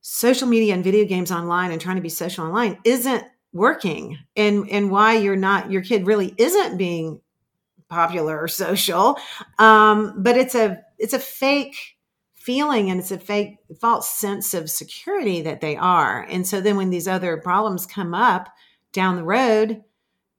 social 0.04 0.50
media 0.50 0.74
and 0.74 0.84
video 0.84 1.06
games 1.06 1.32
online 1.32 1.72
and 1.72 1.80
trying 1.80 1.96
to 1.96 2.02
be 2.02 2.10
social 2.10 2.46
online 2.46 2.78
isn't 2.84 3.24
working. 3.54 4.20
And 4.36 4.70
and 4.70 4.92
why 4.92 5.16
you're 5.16 5.38
not 5.38 5.72
your 5.72 5.82
kid 5.82 6.06
really 6.06 6.36
isn't 6.38 6.78
being 6.78 7.22
popular 7.88 8.40
or 8.40 8.48
social. 8.50 9.18
Um 9.58 10.22
but 10.22 10.38
it's 10.38 10.56
a 10.56 10.82
it's 11.00 11.14
a 11.14 11.20
fake 11.20 11.98
feeling 12.36 12.92
and 12.92 13.00
it's 13.00 13.12
a 13.12 13.18
fake 13.18 13.56
false 13.80 14.10
sense 14.10 14.54
of 14.54 14.70
security 14.70 15.42
that 15.42 15.62
they 15.62 15.78
are. 15.78 16.28
And 16.30 16.46
so 16.46 16.60
then 16.60 16.76
when 16.76 16.90
these 16.90 17.08
other 17.08 17.38
problems 17.38 17.86
come 17.86 18.14
up 18.14 18.50
down 18.92 19.16
the 19.16 19.24
road 19.24 19.84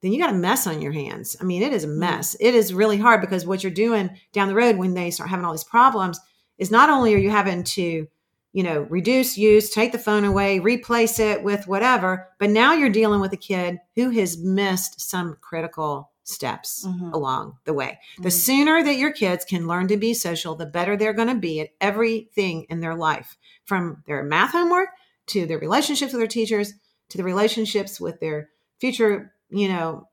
then 0.01 0.13
you 0.13 0.19
got 0.19 0.29
a 0.29 0.37
mess 0.37 0.67
on 0.67 0.79
your 0.83 0.91
hands. 0.91 1.35
I 1.41 1.43
mean 1.43 1.63
it 1.63 1.73
is 1.73 1.85
a 1.85 1.87
mess. 1.87 2.35
It 2.39 2.53
is 2.53 2.71
really 2.71 2.97
hard 2.97 3.19
because 3.19 3.47
what 3.47 3.63
you're 3.63 3.71
doing 3.71 4.11
down 4.31 4.47
the 4.47 4.53
road 4.53 4.77
when 4.77 4.93
they 4.93 5.09
start 5.09 5.31
having 5.31 5.43
all 5.43 5.53
these 5.53 5.63
problems 5.63 6.19
is 6.59 6.69
not 6.69 6.91
only 6.91 7.15
are 7.15 7.17
you 7.17 7.31
having 7.31 7.63
to 7.63 8.07
you 8.55 8.63
know, 8.63 8.83
reduce 8.83 9.37
use, 9.37 9.69
take 9.69 9.91
the 9.91 9.99
phone 9.99 10.23
away, 10.23 10.59
replace 10.59 11.19
it 11.19 11.43
with 11.43 11.67
whatever. 11.67 12.29
But 12.39 12.51
now 12.51 12.71
you're 12.71 12.87
dealing 12.87 13.19
with 13.19 13.33
a 13.33 13.37
kid 13.37 13.79
who 13.95 14.11
has 14.11 14.37
missed 14.37 15.01
some 15.01 15.35
critical 15.41 16.13
steps 16.23 16.85
mm-hmm. 16.87 17.11
along 17.11 17.57
the 17.65 17.73
way. 17.73 17.99
Mm-hmm. 18.13 18.23
The 18.23 18.31
sooner 18.31 18.81
that 18.81 18.95
your 18.95 19.11
kids 19.11 19.43
can 19.43 19.67
learn 19.67 19.89
to 19.89 19.97
be 19.97 20.13
social, 20.13 20.55
the 20.55 20.65
better 20.65 20.95
they're 20.95 21.11
going 21.11 21.27
to 21.27 21.35
be 21.35 21.59
at 21.59 21.71
everything 21.81 22.65
in 22.69 22.79
their 22.79 22.95
life, 22.95 23.35
from 23.65 24.03
their 24.07 24.23
math 24.23 24.53
homework 24.53 24.87
to 25.27 25.45
their 25.45 25.59
relationships 25.59 26.13
with 26.13 26.21
their 26.21 26.27
teachers 26.27 26.75
to 27.09 27.17
the 27.17 27.25
relationships 27.25 27.99
with 27.99 28.21
their 28.21 28.51
future, 28.79 29.33
you 29.49 29.67
know, 29.67 30.07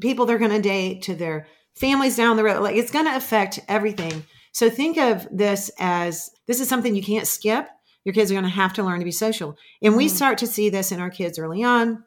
people 0.00 0.26
they're 0.26 0.38
going 0.38 0.50
to 0.50 0.60
date 0.60 1.02
to 1.02 1.14
their 1.14 1.46
families 1.76 2.16
down 2.16 2.36
the 2.36 2.42
road. 2.42 2.60
Like 2.60 2.74
it's 2.74 2.90
going 2.90 3.06
to 3.06 3.14
affect 3.14 3.60
everything. 3.68 4.24
So 4.50 4.68
think 4.68 4.98
of 4.98 5.28
this 5.30 5.70
as 5.78 6.30
this 6.48 6.60
is 6.60 6.68
something 6.68 6.96
you 6.96 7.02
can't 7.04 7.26
skip 7.26 7.68
your 8.04 8.14
kids 8.14 8.30
are 8.30 8.34
going 8.34 8.44
to 8.44 8.50
have 8.50 8.74
to 8.74 8.82
learn 8.82 8.98
to 8.98 9.04
be 9.04 9.10
social. 9.10 9.56
And 9.82 9.96
we 9.96 10.06
mm. 10.06 10.10
start 10.10 10.38
to 10.38 10.46
see 10.46 10.68
this 10.68 10.92
in 10.92 11.00
our 11.00 11.10
kids 11.10 11.38
early 11.38 11.62
on. 11.62 12.04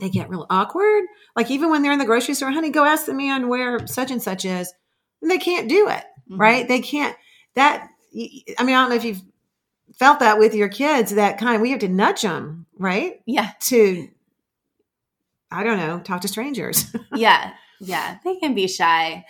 They 0.00 0.10
get 0.10 0.28
real 0.28 0.46
awkward. 0.50 1.04
Like 1.36 1.50
even 1.50 1.70
when 1.70 1.82
they're 1.82 1.92
in 1.92 1.98
the 1.98 2.04
grocery 2.04 2.34
store, 2.34 2.50
honey, 2.50 2.70
go 2.70 2.84
ask 2.84 3.06
the 3.06 3.14
man 3.14 3.48
where 3.48 3.86
such 3.86 4.10
and 4.10 4.22
such 4.22 4.44
is. 4.44 4.72
And 5.22 5.30
they 5.30 5.38
can't 5.38 5.68
do 5.68 5.88
it, 5.88 6.04
mm-hmm. 6.28 6.40
right? 6.40 6.66
They 6.66 6.80
can't. 6.80 7.16
That, 7.54 7.88
I 8.12 8.64
mean, 8.64 8.74
I 8.74 8.82
don't 8.82 8.90
know 8.90 8.96
if 8.96 9.04
you've 9.04 9.22
felt 9.98 10.18
that 10.18 10.38
with 10.38 10.54
your 10.54 10.68
kids, 10.68 11.14
that 11.14 11.38
kind 11.38 11.54
of, 11.54 11.60
we 11.60 11.70
have 11.70 11.80
to 11.80 11.88
nudge 11.88 12.22
them, 12.22 12.66
right? 12.76 13.20
Yeah. 13.26 13.52
To, 13.60 14.08
I 15.50 15.62
don't 15.62 15.78
know, 15.78 16.00
talk 16.00 16.22
to 16.22 16.28
strangers. 16.28 16.92
yeah. 17.14 17.52
Yeah. 17.80 18.18
They 18.24 18.36
can 18.36 18.54
be 18.54 18.66
shy. 18.66 19.24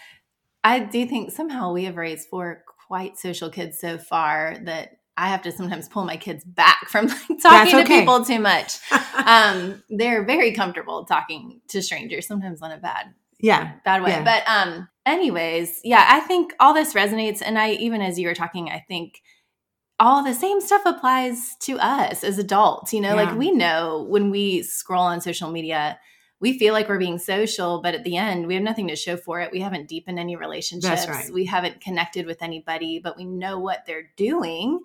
I 0.62 0.78
do 0.78 1.06
think 1.06 1.30
somehow 1.30 1.72
we 1.72 1.84
have 1.84 1.96
raised 1.96 2.28
four 2.28 2.64
quite 2.86 3.18
social 3.18 3.50
kids 3.50 3.78
so 3.78 3.98
far 3.98 4.56
that 4.62 4.96
I 5.16 5.28
have 5.28 5.42
to 5.42 5.52
sometimes 5.52 5.88
pull 5.88 6.04
my 6.04 6.16
kids 6.16 6.44
back 6.44 6.80
from 6.88 7.06
like, 7.06 7.42
talking 7.42 7.74
okay. 7.74 7.82
to 7.82 7.88
people 7.88 8.24
too 8.24 8.40
much. 8.40 8.78
um, 9.26 9.82
they're 9.90 10.24
very 10.24 10.52
comfortable 10.52 11.04
talking 11.04 11.60
to 11.68 11.82
strangers, 11.82 12.26
sometimes 12.26 12.62
on 12.62 12.70
a 12.70 12.78
bad, 12.78 13.14
yeah, 13.38 13.72
bad 13.84 14.02
way. 14.02 14.10
Yeah. 14.10 14.24
But 14.24 14.48
um, 14.48 14.88
anyways, 15.06 15.80
yeah, 15.84 16.06
I 16.08 16.20
think 16.20 16.52
all 16.60 16.74
this 16.74 16.94
resonates, 16.94 17.42
and 17.44 17.58
I 17.58 17.72
even 17.72 18.02
as 18.02 18.18
you 18.18 18.28
were 18.28 18.34
talking, 18.34 18.68
I 18.68 18.84
think 18.86 19.20
all 20.00 20.24
the 20.24 20.34
same 20.34 20.60
stuff 20.60 20.82
applies 20.84 21.54
to 21.60 21.78
us 21.78 22.24
as 22.24 22.38
adults. 22.38 22.92
You 22.92 23.00
know, 23.00 23.16
yeah. 23.16 23.24
like 23.24 23.38
we 23.38 23.52
know 23.52 24.06
when 24.08 24.30
we 24.30 24.62
scroll 24.62 25.04
on 25.04 25.20
social 25.20 25.50
media 25.50 25.98
we 26.44 26.58
feel 26.58 26.74
like 26.74 26.90
we're 26.90 26.98
being 26.98 27.18
social, 27.18 27.80
but 27.80 27.94
at 27.94 28.04
the 28.04 28.18
end, 28.18 28.46
we 28.46 28.52
have 28.52 28.62
nothing 28.62 28.88
to 28.88 28.96
show 28.96 29.16
for 29.16 29.40
it. 29.40 29.50
We 29.50 29.60
haven't 29.60 29.88
deepened 29.88 30.18
any 30.18 30.36
relationships. 30.36 31.08
Right. 31.08 31.32
We 31.32 31.46
haven't 31.46 31.80
connected 31.80 32.26
with 32.26 32.42
anybody, 32.42 33.00
but 33.02 33.16
we 33.16 33.24
know 33.24 33.58
what 33.58 33.84
they're 33.86 34.10
doing 34.16 34.80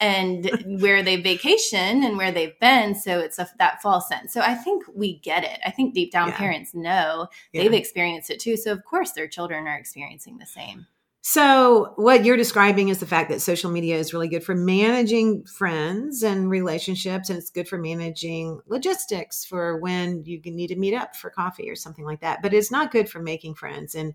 and 0.00 0.50
where 0.80 1.02
they 1.02 1.16
vacation 1.16 2.02
and 2.02 2.16
where 2.16 2.32
they've 2.32 2.58
been. 2.60 2.94
So 2.94 3.18
it's 3.18 3.38
a, 3.38 3.46
that 3.58 3.82
false 3.82 4.08
sense. 4.08 4.32
So 4.32 4.40
I 4.40 4.54
think 4.54 4.84
we 4.94 5.18
get 5.18 5.44
it. 5.44 5.60
I 5.66 5.70
think 5.70 5.92
deep 5.92 6.12
down 6.12 6.28
yeah. 6.28 6.38
parents 6.38 6.72
know 6.72 7.28
yeah. 7.52 7.62
they've 7.62 7.74
experienced 7.74 8.30
it 8.30 8.40
too. 8.40 8.56
So 8.56 8.72
of 8.72 8.82
course 8.82 9.12
their 9.12 9.28
children 9.28 9.66
are 9.66 9.76
experiencing 9.76 10.38
the 10.38 10.46
same. 10.46 10.86
So, 11.24 11.92
what 11.94 12.24
you're 12.24 12.36
describing 12.36 12.88
is 12.88 12.98
the 12.98 13.06
fact 13.06 13.30
that 13.30 13.40
social 13.40 13.70
media 13.70 13.96
is 13.96 14.12
really 14.12 14.26
good 14.26 14.42
for 14.42 14.56
managing 14.56 15.44
friends 15.44 16.24
and 16.24 16.50
relationships, 16.50 17.30
and 17.30 17.38
it's 17.38 17.48
good 17.48 17.68
for 17.68 17.78
managing 17.78 18.60
logistics 18.66 19.44
for 19.44 19.78
when 19.78 20.24
you 20.24 20.40
need 20.44 20.66
to 20.68 20.76
meet 20.76 20.94
up 20.94 21.14
for 21.14 21.30
coffee 21.30 21.70
or 21.70 21.76
something 21.76 22.04
like 22.04 22.22
that. 22.22 22.42
But 22.42 22.52
it's 22.52 22.72
not 22.72 22.90
good 22.90 23.08
for 23.08 23.22
making 23.22 23.54
friends. 23.54 23.94
And 23.94 24.14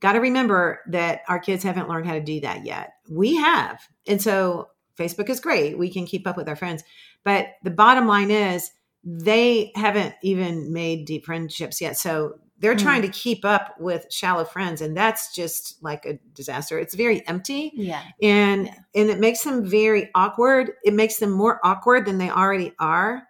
got 0.00 0.12
to 0.12 0.20
remember 0.20 0.80
that 0.88 1.22
our 1.26 1.38
kids 1.38 1.64
haven't 1.64 1.88
learned 1.88 2.06
how 2.06 2.14
to 2.14 2.20
do 2.20 2.40
that 2.40 2.66
yet. 2.66 2.92
We 3.08 3.36
have. 3.36 3.80
And 4.06 4.20
so, 4.20 4.68
Facebook 4.98 5.30
is 5.30 5.40
great. 5.40 5.78
We 5.78 5.90
can 5.90 6.04
keep 6.04 6.26
up 6.26 6.36
with 6.36 6.50
our 6.50 6.56
friends. 6.56 6.84
But 7.24 7.46
the 7.62 7.70
bottom 7.70 8.06
line 8.06 8.30
is, 8.30 8.70
they 9.02 9.72
haven't 9.74 10.14
even 10.22 10.70
made 10.70 11.06
deep 11.06 11.24
friendships 11.24 11.80
yet. 11.80 11.96
So 11.96 12.34
they're 12.62 12.76
mm. 12.76 12.82
trying 12.82 13.02
to 13.02 13.08
keep 13.08 13.44
up 13.44 13.74
with 13.78 14.06
shallow 14.10 14.44
friends 14.44 14.80
and 14.80 14.96
that's 14.96 15.34
just 15.34 15.82
like 15.82 16.06
a 16.06 16.18
disaster 16.32 16.78
it's 16.78 16.94
very 16.94 17.26
empty 17.28 17.72
yeah 17.74 18.02
and 18.22 18.66
yeah. 18.66 18.74
and 18.94 19.10
it 19.10 19.18
makes 19.18 19.42
them 19.42 19.66
very 19.66 20.08
awkward 20.14 20.72
it 20.82 20.94
makes 20.94 21.18
them 21.18 21.30
more 21.30 21.60
awkward 21.62 22.06
than 22.06 22.16
they 22.16 22.30
already 22.30 22.72
are 22.78 23.24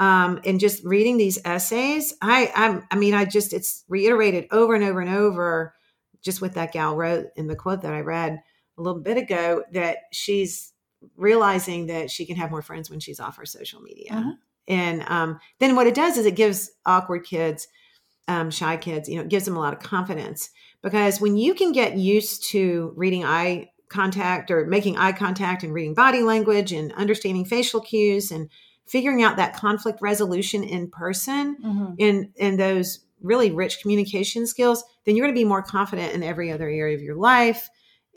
um, 0.00 0.40
and 0.44 0.60
just 0.60 0.82
reading 0.84 1.18
these 1.18 1.38
essays 1.44 2.14
i 2.22 2.50
I'm, 2.54 2.86
i 2.90 2.96
mean 2.96 3.12
i 3.12 3.26
just 3.26 3.52
it's 3.52 3.84
reiterated 3.88 4.46
over 4.50 4.74
and 4.74 4.84
over 4.84 5.00
and 5.00 5.10
over 5.10 5.74
just 6.22 6.40
what 6.40 6.54
that 6.54 6.72
gal 6.72 6.96
wrote 6.96 7.26
in 7.36 7.48
the 7.48 7.56
quote 7.56 7.82
that 7.82 7.92
i 7.92 8.00
read 8.00 8.40
a 8.78 8.82
little 8.82 9.00
bit 9.00 9.18
ago 9.18 9.64
that 9.72 9.98
she's 10.12 10.72
realizing 11.16 11.86
that 11.86 12.10
she 12.10 12.26
can 12.26 12.36
have 12.36 12.50
more 12.50 12.62
friends 12.62 12.90
when 12.90 13.00
she's 13.00 13.20
off 13.20 13.36
her 13.36 13.46
social 13.46 13.80
media 13.80 14.12
uh-huh. 14.12 14.32
and 14.68 15.02
um, 15.08 15.38
then 15.58 15.74
what 15.76 15.86
it 15.86 15.94
does 15.94 16.16
is 16.16 16.26
it 16.26 16.36
gives 16.36 16.70
awkward 16.86 17.24
kids 17.24 17.68
um, 18.28 18.50
shy 18.50 18.76
kids, 18.76 19.08
you 19.08 19.16
know, 19.16 19.22
it 19.22 19.28
gives 19.28 19.44
them 19.44 19.56
a 19.56 19.60
lot 19.60 19.72
of 19.72 19.80
confidence. 19.80 20.50
Because 20.82 21.20
when 21.20 21.36
you 21.36 21.54
can 21.54 21.72
get 21.72 21.96
used 21.96 22.48
to 22.50 22.92
reading 22.94 23.24
eye 23.24 23.70
contact 23.88 24.50
or 24.50 24.66
making 24.66 24.96
eye 24.96 25.12
contact 25.12 25.62
and 25.62 25.72
reading 25.72 25.94
body 25.94 26.22
language 26.22 26.72
and 26.72 26.92
understanding 26.92 27.44
facial 27.44 27.80
cues 27.80 28.30
and 28.30 28.50
figuring 28.86 29.22
out 29.22 29.36
that 29.36 29.56
conflict 29.56 30.00
resolution 30.00 30.62
in 30.62 30.90
person 30.90 31.56
mm-hmm. 31.62 31.94
in 31.98 32.32
in 32.36 32.56
those 32.56 33.00
really 33.20 33.50
rich 33.50 33.80
communication 33.80 34.46
skills 34.46 34.84
then 35.04 35.16
you're 35.16 35.26
going 35.26 35.34
to 35.34 35.40
be 35.40 35.44
more 35.44 35.62
confident 35.62 36.12
in 36.12 36.22
every 36.22 36.52
other 36.52 36.68
area 36.68 36.94
of 36.94 37.02
your 37.02 37.16
life. 37.16 37.68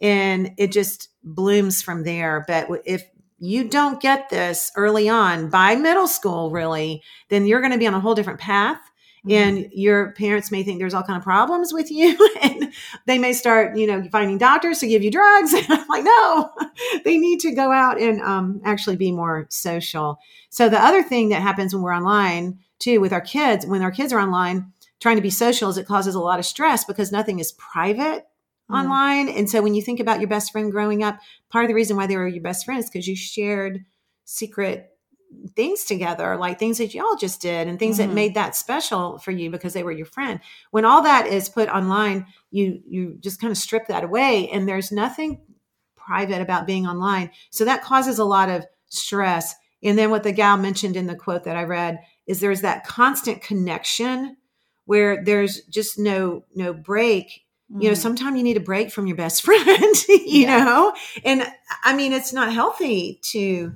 And 0.01 0.51
it 0.57 0.71
just 0.71 1.09
blooms 1.23 1.81
from 1.81 2.03
there. 2.03 2.43
But 2.47 2.69
if 2.85 3.03
you 3.37 3.67
don't 3.67 4.01
get 4.01 4.29
this 4.29 4.71
early 4.75 5.07
on 5.07 5.49
by 5.49 5.75
middle 5.75 6.07
school 6.07 6.51
really 6.51 7.01
then 7.29 7.47
you're 7.47 7.61
going 7.61 7.73
to 7.73 7.79
be 7.79 7.87
on 7.87 7.93
a 7.93 7.99
whole 7.99 8.13
different 8.13 8.39
path 8.39 8.79
Mm-hmm. 9.23 9.35
and 9.35 9.71
your 9.71 10.13
parents 10.13 10.49
may 10.49 10.63
think 10.63 10.79
there's 10.79 10.95
all 10.95 11.03
kind 11.03 11.15
of 11.15 11.23
problems 11.23 11.71
with 11.71 11.91
you 11.91 12.17
and 12.41 12.73
they 13.05 13.19
may 13.19 13.33
start 13.33 13.77
you 13.77 13.85
know 13.85 14.03
finding 14.11 14.39
doctors 14.39 14.79
to 14.79 14.87
give 14.87 15.03
you 15.03 15.11
drugs 15.11 15.53
and 15.53 15.63
i'm 15.69 15.87
like 15.87 16.03
no 16.03 16.49
they 17.05 17.19
need 17.19 17.39
to 17.41 17.53
go 17.53 17.71
out 17.71 18.01
and 18.01 18.19
um, 18.23 18.59
actually 18.65 18.95
be 18.95 19.11
more 19.11 19.45
social 19.51 20.17
so 20.49 20.67
the 20.67 20.83
other 20.83 21.03
thing 21.03 21.29
that 21.29 21.43
happens 21.43 21.71
when 21.71 21.83
we're 21.83 21.95
online 21.95 22.57
too 22.79 22.99
with 22.99 23.13
our 23.13 23.21
kids 23.21 23.63
when 23.63 23.83
our 23.83 23.91
kids 23.91 24.11
are 24.11 24.19
online 24.19 24.73
trying 24.99 25.17
to 25.17 25.21
be 25.21 25.29
social 25.29 25.69
is 25.69 25.77
it 25.77 25.85
causes 25.85 26.15
a 26.15 26.19
lot 26.19 26.39
of 26.39 26.45
stress 26.45 26.83
because 26.83 27.11
nothing 27.11 27.37
is 27.37 27.51
private 27.51 28.23
mm-hmm. 28.23 28.73
online 28.73 29.29
and 29.29 29.47
so 29.47 29.61
when 29.61 29.75
you 29.75 29.83
think 29.83 29.99
about 29.99 30.19
your 30.19 30.29
best 30.29 30.51
friend 30.51 30.71
growing 30.71 31.03
up 31.03 31.19
part 31.51 31.63
of 31.63 31.69
the 31.69 31.75
reason 31.75 31.95
why 31.95 32.07
they 32.07 32.17
were 32.17 32.27
your 32.27 32.41
best 32.41 32.65
friend 32.65 32.79
is 32.79 32.89
because 32.89 33.07
you 33.07 33.15
shared 33.15 33.85
secret 34.25 34.90
things 35.55 35.83
together, 35.83 36.37
like 36.37 36.59
things 36.59 36.77
that 36.77 36.93
y'all 36.93 37.15
just 37.15 37.41
did 37.41 37.67
and 37.67 37.79
things 37.79 37.99
mm-hmm. 37.99 38.09
that 38.09 38.15
made 38.15 38.35
that 38.35 38.55
special 38.55 39.17
for 39.17 39.31
you 39.31 39.49
because 39.49 39.73
they 39.73 39.83
were 39.83 39.91
your 39.91 40.05
friend. 40.05 40.39
When 40.71 40.85
all 40.85 41.01
that 41.03 41.27
is 41.27 41.49
put 41.49 41.69
online, 41.69 42.27
you 42.51 42.81
you 42.87 43.17
just 43.19 43.39
kind 43.39 43.51
of 43.51 43.57
strip 43.57 43.87
that 43.87 44.03
away 44.03 44.49
and 44.49 44.67
there's 44.67 44.91
nothing 44.91 45.41
private 45.95 46.41
about 46.41 46.67
being 46.67 46.87
online. 46.87 47.31
So 47.49 47.65
that 47.65 47.83
causes 47.83 48.19
a 48.19 48.25
lot 48.25 48.49
of 48.49 48.65
stress. 48.87 49.55
And 49.83 49.97
then 49.97 50.09
what 50.09 50.23
the 50.23 50.31
gal 50.31 50.57
mentioned 50.57 50.95
in 50.95 51.07
the 51.07 51.15
quote 51.15 51.43
that 51.45 51.57
I 51.57 51.63
read 51.63 51.99
is 52.27 52.39
there's 52.39 52.61
that 52.61 52.85
constant 52.85 53.41
connection 53.41 54.37
where 54.85 55.23
there's 55.23 55.61
just 55.65 55.97
no 55.97 56.43
no 56.55 56.73
break 56.73 57.45
you 57.79 57.87
know, 57.87 57.93
Mhm. 57.93 58.01
sometimes 58.01 58.37
you 58.37 58.43
need 58.43 58.57
a 58.57 58.61
break 58.61 58.91
from 58.91 59.07
your 59.07 59.15
best 59.15 59.41
friend, 59.45 59.95
you 60.09 60.41
Yeah. 60.41 60.63
know? 60.65 60.93
And 61.23 61.49
I 61.83 61.95
mean, 61.95 62.11
it's 62.11 62.33
not 62.33 62.51
healthy 62.51 63.19
to 63.31 63.73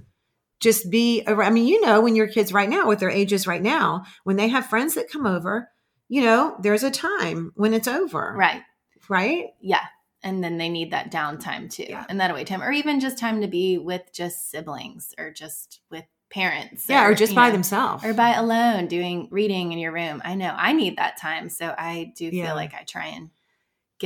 just 0.66 0.90
be 0.90 1.24
around. 1.28 1.48
I 1.48 1.52
mean, 1.52 1.68
you 1.68 1.80
know, 1.80 2.02
when 2.02 2.16
your 2.16 2.28
kids 2.28 2.52
right 2.52 2.68
now, 2.68 2.88
with 2.88 3.00
their 3.00 3.10
ages 3.10 3.48
right 3.48 3.62
now, 3.62 4.04
when 4.24 4.36
they 4.36 4.50
have 4.50 4.66
friends 4.66 4.96
that 4.96 5.10
come 5.10 5.26
over, 5.26 5.70
you 6.10 6.22
know, 6.22 6.58
there's 6.62 6.84
a 6.84 6.92
time 6.92 7.52
when 7.56 7.74
it's 7.74 7.88
over. 7.88 8.34
Right. 8.36 8.64
Right. 9.08 9.50
Yeah. 9.62 9.86
And 10.24 10.44
then 10.44 10.58
they 10.58 10.70
need 10.70 10.92
that 10.92 11.12
downtime 11.12 11.70
too. 11.70 11.86
Yeah. 11.88 12.04
And 12.10 12.20
that 12.20 12.32
away 12.32 12.44
time. 12.44 12.64
Or 12.64 12.72
even 12.72 13.00
just 13.00 13.20
time 13.20 13.42
to 13.42 13.48
be 13.48 13.78
with 13.78 14.02
just 14.12 14.50
siblings 14.50 15.14
or 15.20 15.32
just 15.32 15.82
with 15.92 16.06
parents. 16.32 16.90
Yeah. 16.90 17.06
Or 17.08 17.14
just 17.14 17.36
by 17.36 17.48
know, 17.48 17.54
themselves. 17.54 18.04
Or 18.04 18.16
by 18.16 18.34
alone 18.34 18.88
doing 18.88 19.28
reading 19.30 19.72
in 19.72 19.78
your 19.78 19.92
room. 19.92 20.24
I 20.26 20.34
know 20.34 20.54
I 20.58 20.74
need 20.74 20.98
that 20.98 21.18
time. 21.18 21.50
So 21.50 21.74
I 21.78 22.12
do 22.18 22.26
Yeah. 22.26 22.48
feel 22.48 22.56
like 22.56 22.74
I 22.74 22.84
try 22.84 23.06
and 23.06 23.30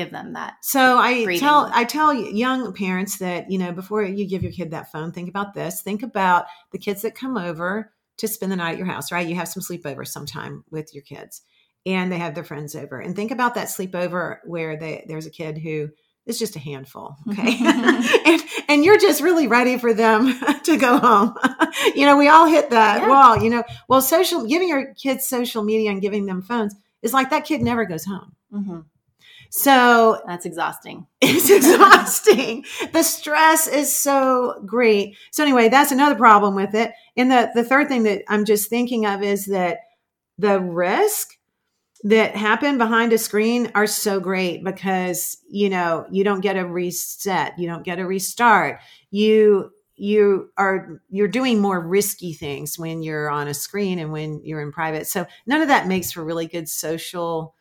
give 0.03 0.11
them 0.11 0.33
that. 0.33 0.53
So 0.61 0.97
I 0.97 1.23
Freedom. 1.23 1.39
tell 1.47 1.71
I 1.73 1.83
tell 1.83 2.13
young 2.13 2.73
parents 2.73 3.17
that 3.19 3.49
you 3.51 3.57
know 3.57 3.71
before 3.71 4.03
you 4.03 4.27
give 4.27 4.43
your 4.43 4.51
kid 4.51 4.71
that 4.71 4.91
phone, 4.91 5.11
think 5.11 5.29
about 5.29 5.53
this. 5.53 5.81
Think 5.81 6.03
about 6.03 6.45
the 6.71 6.77
kids 6.77 7.01
that 7.03 7.15
come 7.15 7.37
over 7.37 7.91
to 8.17 8.27
spend 8.27 8.51
the 8.51 8.55
night 8.55 8.73
at 8.73 8.77
your 8.77 8.87
house. 8.87 9.11
Right? 9.11 9.27
You 9.27 9.35
have 9.35 9.47
some 9.47 9.63
sleepover 9.63 10.07
sometime 10.07 10.63
with 10.71 10.93
your 10.93 11.03
kids, 11.03 11.41
and 11.85 12.11
they 12.11 12.17
have 12.17 12.35
their 12.35 12.43
friends 12.43 12.75
over. 12.75 12.99
And 12.99 13.15
think 13.15 13.31
about 13.31 13.55
that 13.55 13.67
sleepover 13.67 14.37
where 14.45 14.77
they, 14.77 15.05
there's 15.07 15.25
a 15.25 15.31
kid 15.31 15.57
who 15.57 15.89
is 16.25 16.37
just 16.37 16.55
a 16.55 16.59
handful, 16.59 17.15
okay, 17.29 17.55
and 18.25 18.41
and 18.67 18.85
you're 18.85 18.99
just 18.99 19.21
really 19.21 19.47
ready 19.47 19.77
for 19.77 19.93
them 19.93 20.33
to 20.63 20.77
go 20.77 20.97
home. 20.99 21.35
you 21.95 22.05
know, 22.05 22.17
we 22.17 22.27
all 22.27 22.45
hit 22.47 22.69
that 22.69 23.01
Yeah. 23.01 23.09
wall. 23.09 23.43
You 23.43 23.49
know, 23.49 23.63
well, 23.87 24.01
social 24.01 24.45
giving 24.45 24.69
your 24.69 24.93
kids 24.93 25.25
social 25.25 25.63
media 25.63 25.89
and 25.91 26.01
giving 26.01 26.25
them 26.27 26.41
phones 26.41 26.75
is 27.01 27.13
like 27.13 27.29
that 27.31 27.45
kid 27.45 27.61
never 27.61 27.85
goes 27.85 28.05
home. 28.05 28.35
Mhm. 28.53 28.85
So 29.49 30.21
That's 30.27 30.45
exhausting. 30.45 31.07
it's 31.21 31.49
exhausting. 31.49 32.65
the 32.93 33.03
stress 33.03 33.67
is 33.67 33.93
so 33.95 34.61
great. 34.65 35.17
So 35.31 35.43
anyway, 35.43 35.69
that's 35.69 35.91
another 35.91 36.15
problem 36.15 36.55
with 36.55 36.75
it. 36.75 36.91
And 37.17 37.31
the 37.31 37.51
the 37.53 37.63
third 37.63 37.87
thing 37.87 38.03
that 38.03 38.23
I'm 38.27 38.45
just 38.45 38.69
thinking 38.69 39.05
of 39.05 39.23
is 39.23 39.45
that 39.47 39.79
the 40.37 40.59
risk 40.59 41.35
that 42.03 42.35
happen 42.35 42.77
behind 42.77 43.11
a 43.11 43.17
screen 43.17 43.71
are 43.75 43.87
so 43.87 44.19
great 44.19 44.63
because 44.63 45.37
you 45.49 45.69
know 45.69 46.05
you 46.11 46.23
don't 46.23 46.41
get 46.41 46.55
a 46.55 46.65
reset, 46.65 47.57
you 47.59 47.67
don't 47.67 47.83
get 47.83 47.99
a 47.99 48.05
restart. 48.05 48.79
You 49.11 49.71
you 49.95 50.49
are 50.57 51.01
you're 51.09 51.27
doing 51.27 51.59
more 51.59 51.85
risky 51.85 52.33
things 52.33 52.79
when 52.79 53.03
you're 53.03 53.29
on 53.29 53.47
a 53.49 53.53
screen 53.53 53.99
and 53.99 54.11
when 54.11 54.41
you're 54.45 54.61
in 54.61 54.71
private. 54.71 55.07
So 55.07 55.25
none 55.45 55.61
of 55.61 55.67
that 55.67 55.87
makes 55.87 56.11
for 56.11 56.23
really 56.23 56.47
good 56.47 56.69
social 56.69 57.53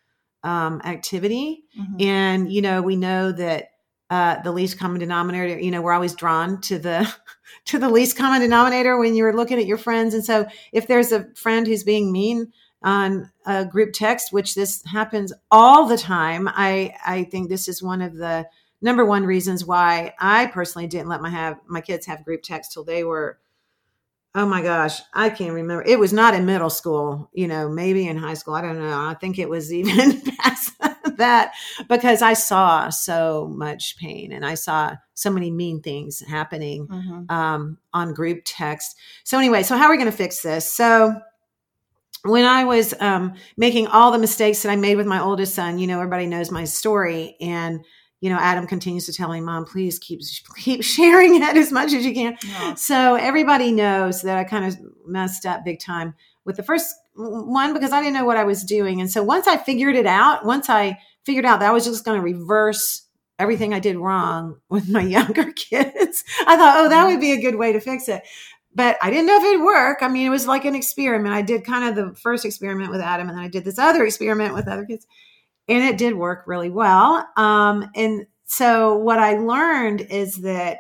um, 0.45 0.81
activity 0.85 1.65
Mhm. 1.79 2.03
and 2.03 2.53
you 2.53 2.63
know 2.63 2.83
we 2.83 2.97
know 2.97 3.33
that 3.33 3.71
uh, 4.11 4.41
the 4.43 4.53
least 4.53 4.79
common 4.79 5.01
denominator 5.01 5.59
you 5.59 5.71
know 5.71 5.83
we're 5.83 5.93
always 5.93 6.15
drawn 6.15 6.61
to 6.63 6.79
the 6.79 7.13
to 7.67 7.79
the 7.79 7.89
least 7.91 8.17
common 8.17 8.41
denominator 8.41 8.99
when 8.99 9.15
you're 9.15 9.37
looking 9.37 9.59
at 9.59 9.67
your 9.67 9.77
friends 9.79 10.15
and 10.15 10.25
so 10.25 10.47
if 10.73 10.87
there's 10.87 11.13
a 11.13 11.27
friend 11.35 11.67
who's 11.67 11.85
being 11.85 12.11
mean 12.13 12.51
on 12.83 13.31
a 13.47 13.65
group 13.67 13.93
text 13.93 14.33
which 14.33 14.55
this 14.55 14.83
happens 14.85 15.33
all 15.51 15.87
the 15.87 15.99
time 15.99 16.49
i 16.53 16.95
i 17.05 17.25
think 17.25 17.49
this 17.49 17.69
is 17.69 17.83
one 17.83 18.01
of 18.01 18.15
the 18.17 18.47
number 18.81 19.05
one 19.05 19.25
reasons 19.27 19.65
why 19.65 20.15
i 20.21 20.47
personally 20.47 20.87
didn't 20.87 21.09
let 21.09 21.21
my 21.21 21.29
have 21.29 21.59
my 21.67 21.81
kids 21.81 22.07
have 22.07 22.25
group 22.25 22.43
text 22.43 22.73
till 22.73 22.85
they 22.85 23.03
were 23.05 23.39
oh 24.35 24.47
my 24.47 24.63
gosh 24.63 25.01
i 25.15 25.29
can't 25.31 25.53
remember 25.55 25.83
it 25.87 25.99
was 25.99 26.13
not 26.13 26.35
in 26.35 26.45
middle 26.47 26.71
school 26.71 27.31
you 27.33 27.49
know 27.49 27.69
maybe 27.69 28.07
in 28.07 28.17
high 28.17 28.35
school 28.35 28.55
i 28.55 28.61
don't 28.61 28.79
know 28.79 29.01
i 29.07 29.15
think 29.21 29.39
it 29.39 29.49
was 29.49 29.73
even 29.81 30.21
past 30.39 30.75
that 31.17 31.53
because 31.89 32.21
i 32.23 32.35
saw 32.35 32.89
so 32.91 33.51
much 33.57 33.97
pain 33.97 34.31
and 34.33 34.45
i 34.45 34.55
saw 34.55 34.95
so 35.15 35.31
many 35.31 35.51
mean 35.51 35.81
things 35.81 36.21
happening 36.21 36.87
Mhm. 36.87 37.31
um, 37.31 37.79
on 37.93 38.15
group 38.15 38.43
text. 38.45 38.97
So 39.25 39.37
anyway, 39.39 39.65
so 39.65 39.77
how 39.77 39.87
are 39.87 39.91
we 39.91 39.97
going 39.97 40.11
to 40.11 40.17
fix 40.17 40.43
this? 40.43 40.71
So 40.73 41.21
when 42.25 42.45
I 42.45 42.65
was 42.65 42.95
um, 43.01 43.35
making 43.57 43.87
all 43.89 44.11
the 44.13 44.19
mistakes 44.19 44.63
that 44.63 44.71
I 44.71 44.77
made 44.77 44.97
with 44.97 45.07
my 45.07 45.21
oldest 45.21 45.55
son, 45.55 45.79
you 45.79 45.87
know, 45.87 45.97
everybody 45.99 46.27
knows 46.27 46.51
my 46.51 46.65
story, 46.65 47.37
and 47.41 47.81
you 48.21 48.31
know, 48.31 48.39
Adam 48.39 48.67
continues 48.67 49.07
to 49.07 49.13
tell 49.13 49.31
me, 49.31 49.41
"Mom, 49.41 49.65
please 49.65 49.99
keep 49.99 50.21
keep 50.57 50.83
sharing 50.97 51.37
it 51.37 51.57
as 51.57 51.73
much 51.73 51.93
as 51.93 52.05
you 52.05 52.15
can." 52.15 52.37
Yeah. 52.47 52.75
So 52.75 53.15
everybody 53.15 53.73
knows 53.73 54.23
that 54.23 54.37
I 54.37 54.45
kind 54.45 54.65
of 54.65 54.77
messed 55.07 55.47
up 55.47 55.65
big 55.65 55.81
time 55.81 56.15
with 56.45 56.57
the 56.57 56.63
first 56.63 56.95
one 57.15 57.75
because 57.75 57.93
I 57.93 58.01
didn't 58.01 58.15
know 58.15 58.25
what 58.25 58.37
I 58.37 58.45
was 58.45 58.65
doing. 58.65 59.01
And 59.01 59.11
so 59.11 59.23
once 59.23 59.47
I 59.47 59.57
figured 59.57 59.97
it 59.97 60.07
out, 60.07 60.45
once 60.45 60.71
I 60.71 60.99
figured 61.25 61.45
out 61.45 61.61
that 61.61 61.69
I 61.69 61.73
was 61.73 61.85
just 61.85 62.05
going 62.05 62.19
to 62.19 62.23
reverse 62.23 63.03
everything 63.39 63.75
I 63.75 63.81
did 63.81 63.97
wrong 63.97 64.59
with 64.69 64.89
my 64.89 65.03
younger 65.03 65.53
kids, 65.57 66.25
I 66.47 66.57
thought, 66.57 66.77
oh, 66.79 66.89
that 66.89 67.07
would 67.07 67.21
be 67.21 67.33
a 67.33 67.41
good 67.41 67.57
way 67.57 67.73
to 67.73 67.81
fix 67.81 68.09
it. 68.09 68.23
But 68.75 68.97
I 69.03 69.11
didn't 69.11 69.27
know 69.27 69.39
if 69.39 69.45
it'd 69.45 69.65
work. 69.65 69.99
I 70.03 70.09
mean, 70.09 70.27
it 70.27 70.31
was 70.31 70.47
like 70.47 70.65
an 70.65 70.75
experiment. 70.75 71.35
I 71.35 71.43
did 71.43 71.65
kind 71.65 71.89
of 71.89 71.97
the 71.97 72.15
first 72.15 72.45
experiment 72.45 72.91
with 72.91 73.01
Adam, 73.01 73.29
and 73.29 73.37
then 73.37 73.45
I 73.45 73.49
did 73.49 73.65
this 73.65 73.79
other 73.79 74.05
experiment 74.05 74.55
with 74.55 74.69
other 74.69 74.85
kids, 74.85 75.07
and 75.69 75.85
it 75.85 75.99
did 75.99 76.15
work 76.15 76.45
really 76.47 76.71
well. 76.71 77.27
Um, 77.37 77.91
and 77.95 78.27
so 78.45 78.97
what 78.97 79.19
I 79.19 79.35
learned 79.35 80.01
is 80.01 80.37
that 80.37 80.79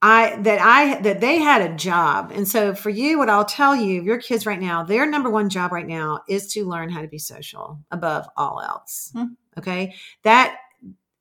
I 0.00 0.36
that 0.40 0.60
I 0.60 1.00
that 1.02 1.20
they 1.20 1.38
had 1.38 1.62
a 1.62 1.76
job. 1.76 2.32
And 2.34 2.46
so 2.46 2.74
for 2.74 2.90
you, 2.90 3.18
what 3.18 3.30
I'll 3.30 3.44
tell 3.44 3.74
you, 3.74 4.02
your 4.02 4.18
kids 4.18 4.46
right 4.46 4.60
now, 4.60 4.82
their 4.82 5.06
number 5.06 5.30
one 5.30 5.48
job 5.48 5.70
right 5.70 5.86
now 5.86 6.22
is 6.28 6.52
to 6.54 6.64
learn 6.64 6.90
how 6.90 7.02
to 7.02 7.08
be 7.08 7.18
social 7.18 7.78
above 7.90 8.26
all 8.36 8.60
else. 8.60 9.10
Hmm. 9.14 9.34
Okay. 9.56 9.94
That 10.24 10.56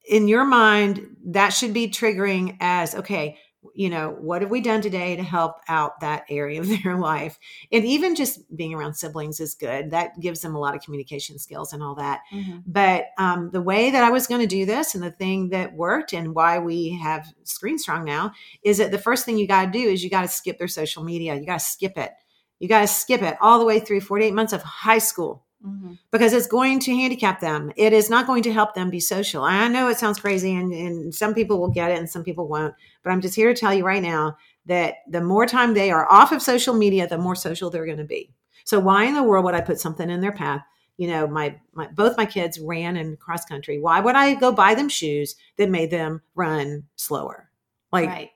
in 0.08 0.28
your 0.28 0.46
mind, 0.46 1.16
that 1.26 1.50
should 1.50 1.74
be 1.74 1.90
triggering 1.90 2.58
as 2.60 2.96
okay, 2.96 3.38
you 3.76 3.90
know, 3.90 4.10
what 4.20 4.42
have 4.42 4.52
we 4.52 4.62
done 4.62 4.82
today 4.82 5.16
to 5.16 5.24
help 5.24 5.58
out 5.68 6.00
that 6.02 6.24
area 6.30 6.60
of 6.60 6.68
their 6.84 6.98
life? 6.98 7.38
And 7.72 7.86
even 7.86 8.16
just 8.16 8.56
being 8.56 8.74
around 8.74 8.96
siblings 8.96 9.40
is 9.40 9.56
good. 9.56 9.92
That 9.92 10.20
gives 10.20 10.42
them 10.42 10.56
a 10.56 10.60
lot 10.60 10.76
of 10.76 10.82
communication 10.82 11.38
skills 11.40 11.74
and 11.74 11.84
all 11.84 11.96
that. 11.96 12.22
Mhm. 12.34 12.64
But 12.66 13.06
um, 13.18 13.52
the 13.52 13.62
way 13.62 13.92
that 13.92 14.04
I 14.04 14.10
was 14.12 14.28
going 14.28 14.42
to 14.42 14.48
do 14.48 14.66
this 14.66 14.96
and 14.96 15.04
the 15.04 15.12
thing 15.12 15.50
that 15.50 15.74
worked 15.74 16.14
and 16.14 16.34
why 16.34 16.60
we 16.60 16.98
have 17.02 17.28
Screen 17.44 17.78
Strong 17.78 18.06
now 18.06 18.32
is 18.64 18.78
that 18.80 18.92
the 18.92 18.98
first 18.98 19.26
thing 19.26 19.38
you 19.38 19.48
got 19.48 19.66
to 19.66 19.72
do 19.72 19.88
is 19.90 20.04
you 20.04 20.10
got 20.10 20.22
to 20.22 20.28
skip 20.28 20.58
their 20.58 20.68
social 20.68 21.04
media. 21.04 21.36
You 21.36 21.46
got 21.46 21.60
to 21.60 21.66
skip 21.66 21.98
it. 21.98 22.12
You 22.60 22.68
got 22.68 22.82
to 22.82 22.88
skip 22.88 23.22
it 23.22 23.38
all 23.42 23.60
the 23.60 23.66
way 23.66 23.80
through 23.80 24.02
48 24.02 24.34
months 24.34 24.54
of 24.54 24.62
high 24.62 25.00
school 25.00 25.46
Mhm. 25.66 25.98
because 26.12 26.34
it's 26.34 26.48
going 26.48 26.80
to 26.80 26.96
handicap 26.96 27.40
them. 27.40 27.72
It 27.76 27.94
is 27.94 28.10
not 28.10 28.26
going 28.26 28.44
to 28.44 28.54
help 28.54 28.74
them 28.74 28.90
be 28.90 29.00
social. 29.00 29.44
I 29.44 29.68
know 29.68 29.88
it 29.90 30.00
sounds 30.00 30.20
crazy 30.20 30.56
and, 30.56 30.74
and 30.74 31.14
some 31.14 31.34
people 31.34 31.60
will 31.60 31.70
get 31.70 31.92
it 31.92 32.00
and 32.00 32.10
some 32.10 32.24
people 32.24 32.48
won't. 32.48 32.74
But 33.04 33.12
I'm 33.12 33.22
just 33.22 33.36
here 33.36 33.54
to 33.54 33.60
tell 33.60 33.74
you 33.74 33.86
right 33.86 34.02
now 34.02 34.38
that 34.66 34.96
the 35.08 35.22
more 35.22 35.46
time 35.46 35.74
they 35.74 35.92
are 35.92 36.12
off 36.12 36.32
of 36.32 36.42
social 36.42 36.74
media, 36.74 37.08
the 37.08 37.18
more 37.18 37.36
social 37.36 37.70
they're 37.70 37.86
going 37.86 37.98
to 37.98 38.04
be. 38.04 38.32
So 38.66 38.80
why 38.80 39.06
in 39.06 39.14
the 39.14 39.24
world 39.24 39.46
would 39.46 39.54
I 39.56 39.62
put 39.62 39.80
something 39.80 40.10
in 40.10 40.22
their 40.22 40.32
path? 40.32 40.62
You 40.98 41.08
know, 41.08 41.28
my, 41.28 41.60
my 41.74 41.88
both 41.88 42.18
my 42.18 42.26
kids 42.26 42.60
ran 42.60 42.96
in 42.98 43.18
cross 43.18 43.46
country. 43.46 43.80
Why 43.80 44.00
would 44.00 44.16
I 44.16 44.36
go 44.36 44.52
buy 44.52 44.76
them 44.76 44.90
shoes 44.90 45.36
that 45.58 45.70
made 45.70 45.92
them 45.92 46.22
run 46.36 46.84
slower? 46.96 47.50
Like 47.92 48.10
right. 48.10 48.30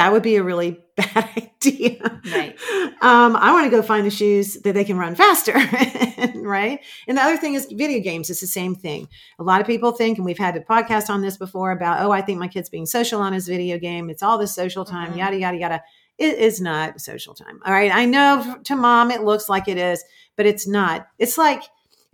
That 0.00 0.12
would 0.12 0.22
be 0.22 0.36
a 0.36 0.42
really 0.42 0.78
bad 0.96 1.28
idea. 1.36 2.20
Right. 2.32 2.58
Um, 3.02 3.36
I 3.36 3.52
want 3.52 3.66
to 3.66 3.70
go 3.70 3.82
find 3.82 4.06
the 4.06 4.10
shoes 4.10 4.54
that 4.62 4.72
they 4.72 4.82
can 4.82 4.96
run 4.96 5.14
faster. 5.14 5.52
right. 6.36 6.80
And 7.06 7.18
the 7.18 7.22
other 7.22 7.36
thing 7.36 7.52
is 7.52 7.66
video 7.70 8.00
games. 8.00 8.30
It's 8.30 8.40
the 8.40 8.46
same 8.46 8.74
thing. 8.74 9.08
A 9.38 9.42
lot 9.42 9.60
of 9.60 9.66
people 9.66 9.92
think, 9.92 10.16
and 10.16 10.24
we've 10.24 10.38
had 10.38 10.56
a 10.56 10.60
podcast 10.60 11.10
on 11.10 11.20
this 11.20 11.36
before 11.36 11.70
about, 11.72 12.00
oh, 12.02 12.10
I 12.12 12.22
think 12.22 12.38
my 12.38 12.48
kid's 12.48 12.70
being 12.70 12.86
social 12.86 13.20
on 13.20 13.34
his 13.34 13.46
video 13.46 13.76
game. 13.78 14.08
It's 14.08 14.22
all 14.22 14.38
this 14.38 14.54
social 14.54 14.86
time, 14.86 15.12
Mhm. 15.12 15.18
yada, 15.18 15.36
yada, 15.38 15.58
yada. 15.58 15.82
It 16.16 16.38
is 16.38 16.62
not 16.62 16.98
social 16.98 17.34
time. 17.34 17.60
All 17.66 17.74
right. 17.74 17.94
I 17.94 18.06
know 18.06 18.56
to 18.64 18.74
mom 18.74 19.10
it 19.10 19.22
looks 19.22 19.50
like 19.50 19.68
it 19.68 19.76
is, 19.76 20.02
but 20.34 20.46
it's 20.46 20.66
not. 20.66 21.08
It's 21.18 21.36
like, 21.36 21.62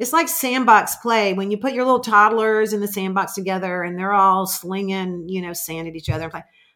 it's 0.00 0.12
like 0.12 0.28
sandbox 0.28 0.96
play 0.96 1.34
when 1.34 1.52
you 1.52 1.56
put 1.56 1.72
your 1.72 1.84
little 1.84 2.00
toddlers 2.00 2.72
in 2.72 2.80
the 2.80 2.88
sandbox 2.88 3.34
together 3.34 3.84
and 3.84 3.96
they're 3.96 4.12
all 4.12 4.44
slinging, 4.48 5.28
you 5.28 5.40
know, 5.40 5.52
sand 5.52 5.86
at 5.86 5.94
each 5.94 6.10
other. 6.10 6.32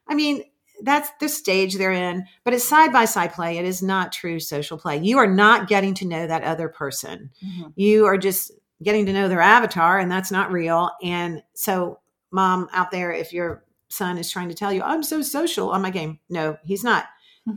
I 0.09 0.15
mean, 0.15 0.45
that's 0.83 1.11
the 1.21 1.29
stage 1.29 1.77
they're 1.77 1.93
in, 1.93 2.27
but 2.45 2.55
it's 2.55 2.65
side 2.65 2.93
by 2.93 3.05
side 3.05 3.33
play. 3.33 3.59
It 3.59 3.65
is 3.65 3.83
not 3.83 4.13
true 4.13 4.41
social 4.41 4.79
play. 4.79 4.99
You 4.99 5.19
are 5.19 5.27
not 5.27 5.69
getting 5.69 5.95
to 5.95 6.07
know 6.07 6.27
that 6.27 6.43
other 6.45 6.69
person. 6.69 7.31
Mhm. 7.45 7.73
You 7.77 8.07
are 8.07 8.19
just 8.19 8.53
getting 8.83 9.07
to 9.07 9.13
know 9.13 9.29
their 9.29 9.41
avatar, 9.41 9.99
and 9.99 10.11
that's 10.11 10.31
not 10.31 10.51
real. 10.53 10.91
And 11.03 11.43
so, 11.55 11.99
mom 12.31 12.69
out 12.73 12.91
there, 12.91 13.13
if 13.13 13.33
your 13.33 13.65
son 13.89 14.17
is 14.19 14.31
trying 14.31 14.49
to 14.49 14.55
tell 14.55 14.73
you, 14.73 14.83
I'm 14.83 15.03
so 15.03 15.21
social 15.21 15.71
on 15.71 15.83
my 15.83 15.91
game, 15.91 16.19
no, 16.29 16.57
he's 16.65 16.85
not. 16.85 17.07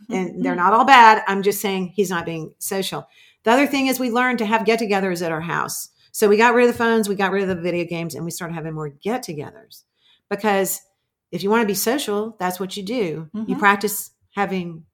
And 0.10 0.44
they're 0.44 0.56
not 0.56 0.74
all 0.74 0.86
bad. 0.86 1.24
I'm 1.28 1.44
just 1.44 1.62
saying 1.62 1.94
he's 1.96 2.10
not 2.10 2.26
being 2.26 2.54
social. 2.58 3.08
The 3.44 3.52
other 3.52 3.68
thing 3.68 3.88
is, 3.88 4.00
we 4.00 4.10
learned 4.10 4.40
to 4.40 4.46
have 4.46 4.66
get 4.66 4.80
togethers 4.80 5.24
at 5.24 5.32
our 5.32 5.42
house. 5.42 5.90
So 6.12 6.28
we 6.28 6.38
got 6.38 6.54
rid 6.54 6.68
of 6.68 6.74
the 6.74 6.78
phones, 6.78 7.10
we 7.10 7.16
got 7.16 7.32
rid 7.32 7.44
of 7.44 7.50
the 7.50 7.62
video 7.62 7.86
games, 7.86 8.16
and 8.16 8.24
we 8.24 8.32
started 8.32 8.54
having 8.54 8.74
more 8.74 8.90
get 8.90 9.24
togethers 9.24 9.84
because 10.30 10.82
if 11.34 11.44
you 11.44 11.50
want 11.50 11.62
to 11.64 11.68
be 11.68 11.74
social, 11.74 12.36
that's 12.40 12.60
what 12.60 12.78
you 12.78 12.84
do. 12.84 13.30
You 13.34 13.56
Mhm. 13.56 13.60
practice 13.60 14.12
having 14.36 14.86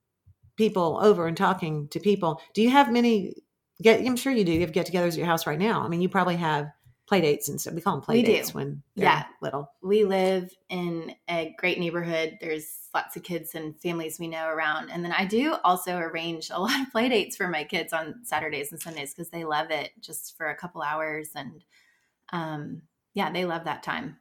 people 0.56 0.98
over 1.02 1.28
and 1.28 1.38
talking 1.38 1.88
to 1.90 2.00
people. 2.00 2.42
Do 2.54 2.62
you 2.62 2.70
have 2.72 2.92
many 2.92 3.36
get 3.82 4.02
I'm 4.06 4.18
sure 4.18 4.34
you 4.34 4.44
do. 4.44 4.52
You 4.52 4.62
have 4.62 4.74
get-togethers 4.74 5.14
at 5.14 5.18
your 5.18 5.26
house 5.26 5.48
right 5.48 5.58
now. 5.60 5.82
I 5.82 5.88
mean, 5.88 6.02
you 6.02 6.10
probably 6.10 6.36
have 6.36 6.70
play 7.08 7.22
dates 7.22 7.48
and 7.48 7.60
stuff. 7.62 7.74
We 7.74 7.82
call 7.82 7.94
them 7.94 8.02
play 8.02 8.18
We 8.18 8.24
do. 8.24 8.44
when 8.52 8.84
they're 8.96 9.06
Yeah. 9.06 9.24
little. 9.42 9.72
we 9.82 10.04
live 10.04 10.50
in 10.70 11.16
a 11.30 11.56
great 11.58 11.80
neighborhood. 11.80 12.38
There's 12.42 12.90
lots 12.94 13.16
of 13.16 13.24
kids 13.24 13.56
and 13.56 13.80
families 13.82 14.20
we 14.20 14.28
know 14.28 14.48
around. 14.50 14.90
And 14.92 15.04
then 15.04 15.14
I 15.14 15.26
do 15.26 15.56
also 15.64 15.98
arrange 15.98 16.50
a 16.52 16.60
lot 16.66 16.80
of 16.82 16.92
play 16.92 17.08
dates 17.10 17.38
for 17.38 17.48
my 17.48 17.64
kids 17.64 17.94
on 17.94 18.26
Saturdays 18.26 18.72
and 18.74 18.82
Sundays 18.82 19.14
because 19.14 19.30
they 19.30 19.46
love 19.46 19.72
it 19.72 19.92
just 20.02 20.36
for 20.38 20.50
a 20.50 20.56
couple 20.56 20.82
hours. 20.82 21.30
And 21.36 21.64
um, 22.34 22.82
yeah, 23.14 23.32
they 23.32 23.46
love 23.46 23.64
that 23.64 23.82
time. 23.84 24.18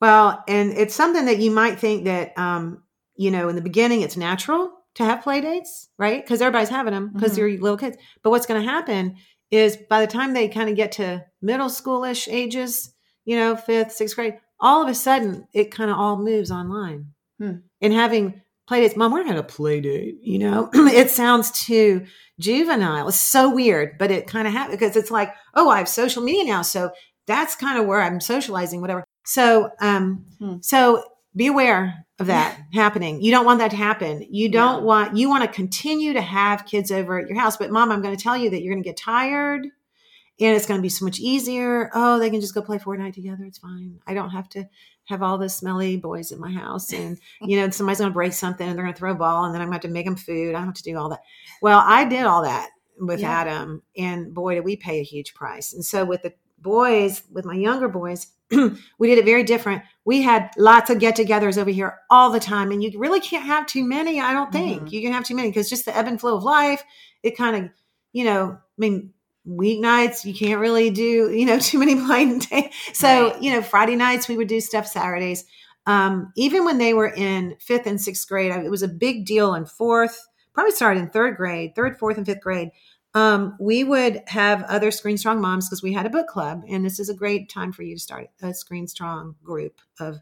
Well, 0.00 0.42
and 0.48 0.72
it's 0.72 0.94
something 0.94 1.26
that 1.26 1.38
you 1.38 1.50
might 1.50 1.78
think 1.78 2.04
that, 2.04 2.36
um, 2.38 2.82
you 3.16 3.30
know, 3.30 3.48
in 3.48 3.56
the 3.56 3.62
beginning 3.62 4.00
it's 4.00 4.16
natural 4.16 4.72
to 4.94 5.04
have 5.04 5.22
play 5.22 5.40
dates, 5.40 5.88
right? 5.98 6.22
Because 6.24 6.40
everybody's 6.40 6.68
having 6.70 6.92
them 6.92 7.10
because 7.14 7.32
Mhm. 7.32 7.36
they're 7.36 7.50
little 7.60 7.76
kids. 7.76 7.96
But 8.22 8.30
what's 8.30 8.46
going 8.46 8.62
to 8.62 8.68
happen 8.68 9.16
is 9.50 9.76
by 9.88 10.00
the 10.00 10.10
time 10.10 10.32
they 10.32 10.48
kind 10.48 10.70
of 10.70 10.76
get 10.76 10.92
to 10.92 11.24
middle 11.42 11.68
schoolish 11.68 12.28
ages, 12.32 12.94
you 13.24 13.36
know, 13.36 13.56
fifth, 13.56 13.92
sixth 13.92 14.16
grade, 14.16 14.38
all 14.58 14.82
of 14.82 14.88
a 14.88 14.94
sudden 14.94 15.46
it 15.52 15.70
kind 15.70 15.90
of 15.90 15.96
all 15.98 16.16
moves 16.16 16.50
online. 16.50 17.06
Hmm. 17.38 17.56
And 17.80 17.92
having 17.92 18.40
play 18.66 18.80
dates, 18.80 18.96
mom, 18.96 19.12
we're 19.12 19.24
going 19.24 19.36
to 19.36 19.42
play 19.42 19.80
date, 19.80 20.16
you 20.22 20.38
know, 20.38 20.70
it 20.74 21.10
sounds 21.10 21.50
too 21.50 22.06
juvenile. 22.38 23.08
It's 23.08 23.20
so 23.20 23.50
weird, 23.54 23.98
but 23.98 24.10
it 24.10 24.26
kind 24.26 24.46
of 24.46 24.54
happens 24.54 24.78
because 24.78 24.96
it's 24.96 25.10
like, 25.10 25.32
oh, 25.54 25.68
I 25.68 25.78
have 25.78 25.88
social 25.88 26.22
media 26.22 26.44
now. 26.44 26.62
So 26.62 26.90
that's 27.26 27.54
kind 27.54 27.78
of 27.78 27.86
where 27.86 28.00
I'm 28.00 28.20
socializing, 28.20 28.80
whatever. 28.80 29.04
So, 29.30 29.70
um, 29.80 30.24
Hmm. 30.40 30.56
so 30.60 31.04
be 31.36 31.46
aware 31.46 32.04
of 32.18 32.26
that 32.26 32.58
happening. 32.74 33.22
You 33.22 33.30
don't 33.30 33.44
want 33.46 33.60
that 33.60 33.70
to 33.70 33.76
happen. 33.76 34.26
You 34.28 34.48
don't 34.48 34.80
No. 34.80 34.86
want, 34.86 35.16
you 35.16 35.28
want 35.28 35.44
to 35.44 35.48
continue 35.48 36.12
to 36.12 36.20
have 36.20 36.66
kids 36.66 36.90
over 36.90 37.18
at 37.20 37.28
your 37.28 37.38
house. 37.38 37.56
But 37.56 37.70
mom, 37.70 37.92
I'm 37.92 38.02
going 38.02 38.16
to 38.16 38.22
tell 38.22 38.36
you 38.36 38.50
that 38.50 38.60
you're 38.62 38.74
going 38.74 38.82
to 38.82 38.88
get 38.88 38.96
tired 38.96 39.62
and 40.40 40.56
it's 40.56 40.66
going 40.66 40.78
to 40.78 40.82
be 40.82 40.88
so 40.88 41.04
much 41.04 41.20
easier. 41.20 41.90
Oh, 41.94 42.18
they 42.18 42.28
can 42.30 42.40
just 42.40 42.54
go 42.54 42.60
play 42.62 42.78
Fortnite 42.78 43.14
together. 43.14 43.44
It's 43.44 43.58
fine. 43.58 44.00
I 44.06 44.14
don't 44.14 44.30
have 44.30 44.48
to 44.50 44.64
have 45.04 45.22
all 45.22 45.38
the 45.38 45.48
smelly 45.48 45.96
boys 45.96 46.32
in 46.32 46.40
my 46.40 46.50
house. 46.50 46.92
And, 46.92 47.16
you 47.42 47.56
know, 47.56 47.70
somebody's 47.70 48.00
going 48.00 48.10
to 48.10 48.14
break 48.14 48.32
something 48.32 48.68
and 48.68 48.76
they're 48.76 48.84
going 48.84 48.94
to 48.94 48.98
throw 48.98 49.12
a 49.12 49.14
ball 49.14 49.44
and 49.44 49.54
then 49.54 49.62
I'm 49.62 49.68
going 49.68 49.80
to 49.80 49.86
have 49.86 49.92
to 49.92 49.94
make 49.94 50.06
them 50.06 50.16
food. 50.16 50.50
I 50.50 50.58
don't 50.58 50.66
have 50.66 50.74
to 50.74 50.82
do 50.82 50.98
all 50.98 51.10
that. 51.10 51.20
Well, 51.62 51.80
I 51.86 52.04
did 52.04 52.24
all 52.24 52.42
that 52.42 52.70
with 52.98 53.20
Yeah. 53.20 53.30
Adam 53.30 53.82
and 53.96 54.34
boy, 54.34 54.56
did 54.56 54.64
we 54.64 54.74
pay 54.76 54.98
a 54.98 55.04
huge 55.04 55.34
price. 55.34 55.72
And 55.72 55.84
so 55.84 56.04
with 56.04 56.22
the 56.22 56.34
boys, 56.62 57.22
with 57.30 57.44
my 57.44 57.54
younger 57.54 57.88
boys, 57.88 58.28
we 58.50 59.08
did 59.08 59.18
it 59.18 59.24
very 59.24 59.42
different. 59.44 59.82
We 60.04 60.22
had 60.22 60.50
lots 60.58 60.90
of 60.90 60.98
get 60.98 61.16
togethers 61.16 61.56
over 61.58 61.70
here 61.70 61.98
all 62.10 62.30
the 62.30 62.40
time. 62.40 62.70
And 62.72 62.82
you 62.82 62.98
really 62.98 63.20
can't 63.20 63.44
have 63.46 63.66
too 63.66 63.84
many, 63.84 64.20
I 64.20 64.32
don't 64.32 64.50
think. 64.52 64.82
Mhm. 64.82 64.92
You 64.92 65.02
can 65.02 65.12
have 65.12 65.24
too 65.24 65.34
many 65.36 65.48
because 65.50 65.70
just 65.70 65.84
the 65.84 65.96
ebb 65.96 66.06
and 66.06 66.20
flow 66.20 66.36
of 66.36 66.42
life, 66.42 66.82
it 67.22 67.36
kind 67.36 67.56
of, 67.64 67.70
you 68.12 68.24
know, 68.24 68.58
I 68.58 68.60
mean, 68.78 69.12
weeknights, 69.48 70.24
you 70.24 70.34
can't 70.34 70.60
really 70.60 70.90
do, 70.90 71.30
you 71.30 71.44
know, 71.46 71.58
too 71.60 71.78
many 71.78 71.94
blind 71.94 72.48
days. 72.50 72.72
So, 72.92 73.30
Right. 73.30 73.42
you 73.42 73.52
know, 73.52 73.62
Friday 73.62 73.96
nights, 73.96 74.28
we 74.28 74.36
would 74.36 74.48
do 74.48 74.60
stuff 74.60 74.86
Saturdays. 74.86 75.44
Um, 75.86 76.32
even 76.36 76.64
when 76.64 76.78
they 76.78 76.92
were 76.94 77.08
in 77.08 77.56
fifth 77.58 77.86
and 77.86 78.00
sixth 78.00 78.28
grade, 78.28 78.52
it 78.52 78.70
was 78.70 78.82
a 78.82 78.88
big 78.88 79.24
deal 79.26 79.54
in 79.54 79.64
fourth, 79.64 80.26
probably 80.52 80.72
started 80.72 81.00
in 81.00 81.08
third 81.10 81.36
grade, 81.36 81.74
third, 81.74 81.98
fourth, 81.98 82.16
and 82.16 82.26
fifth 82.26 82.40
grade. 82.42 82.70
Um, 83.14 83.56
we 83.58 83.82
would 83.82 84.22
have 84.28 84.62
other 84.64 84.90
Screen 84.90 85.18
Strong 85.18 85.40
moms 85.40 85.68
because 85.68 85.82
we 85.82 85.92
had 85.92 86.06
a 86.06 86.10
book 86.10 86.28
club, 86.28 86.62
and 86.68 86.84
this 86.84 87.00
is 87.00 87.08
a 87.08 87.14
great 87.14 87.48
time 87.48 87.72
for 87.72 87.82
you 87.82 87.96
to 87.96 88.00
start 88.00 88.28
a 88.40 88.54
Screen 88.54 88.86
Strong 88.86 89.34
group 89.42 89.80
of 89.98 90.18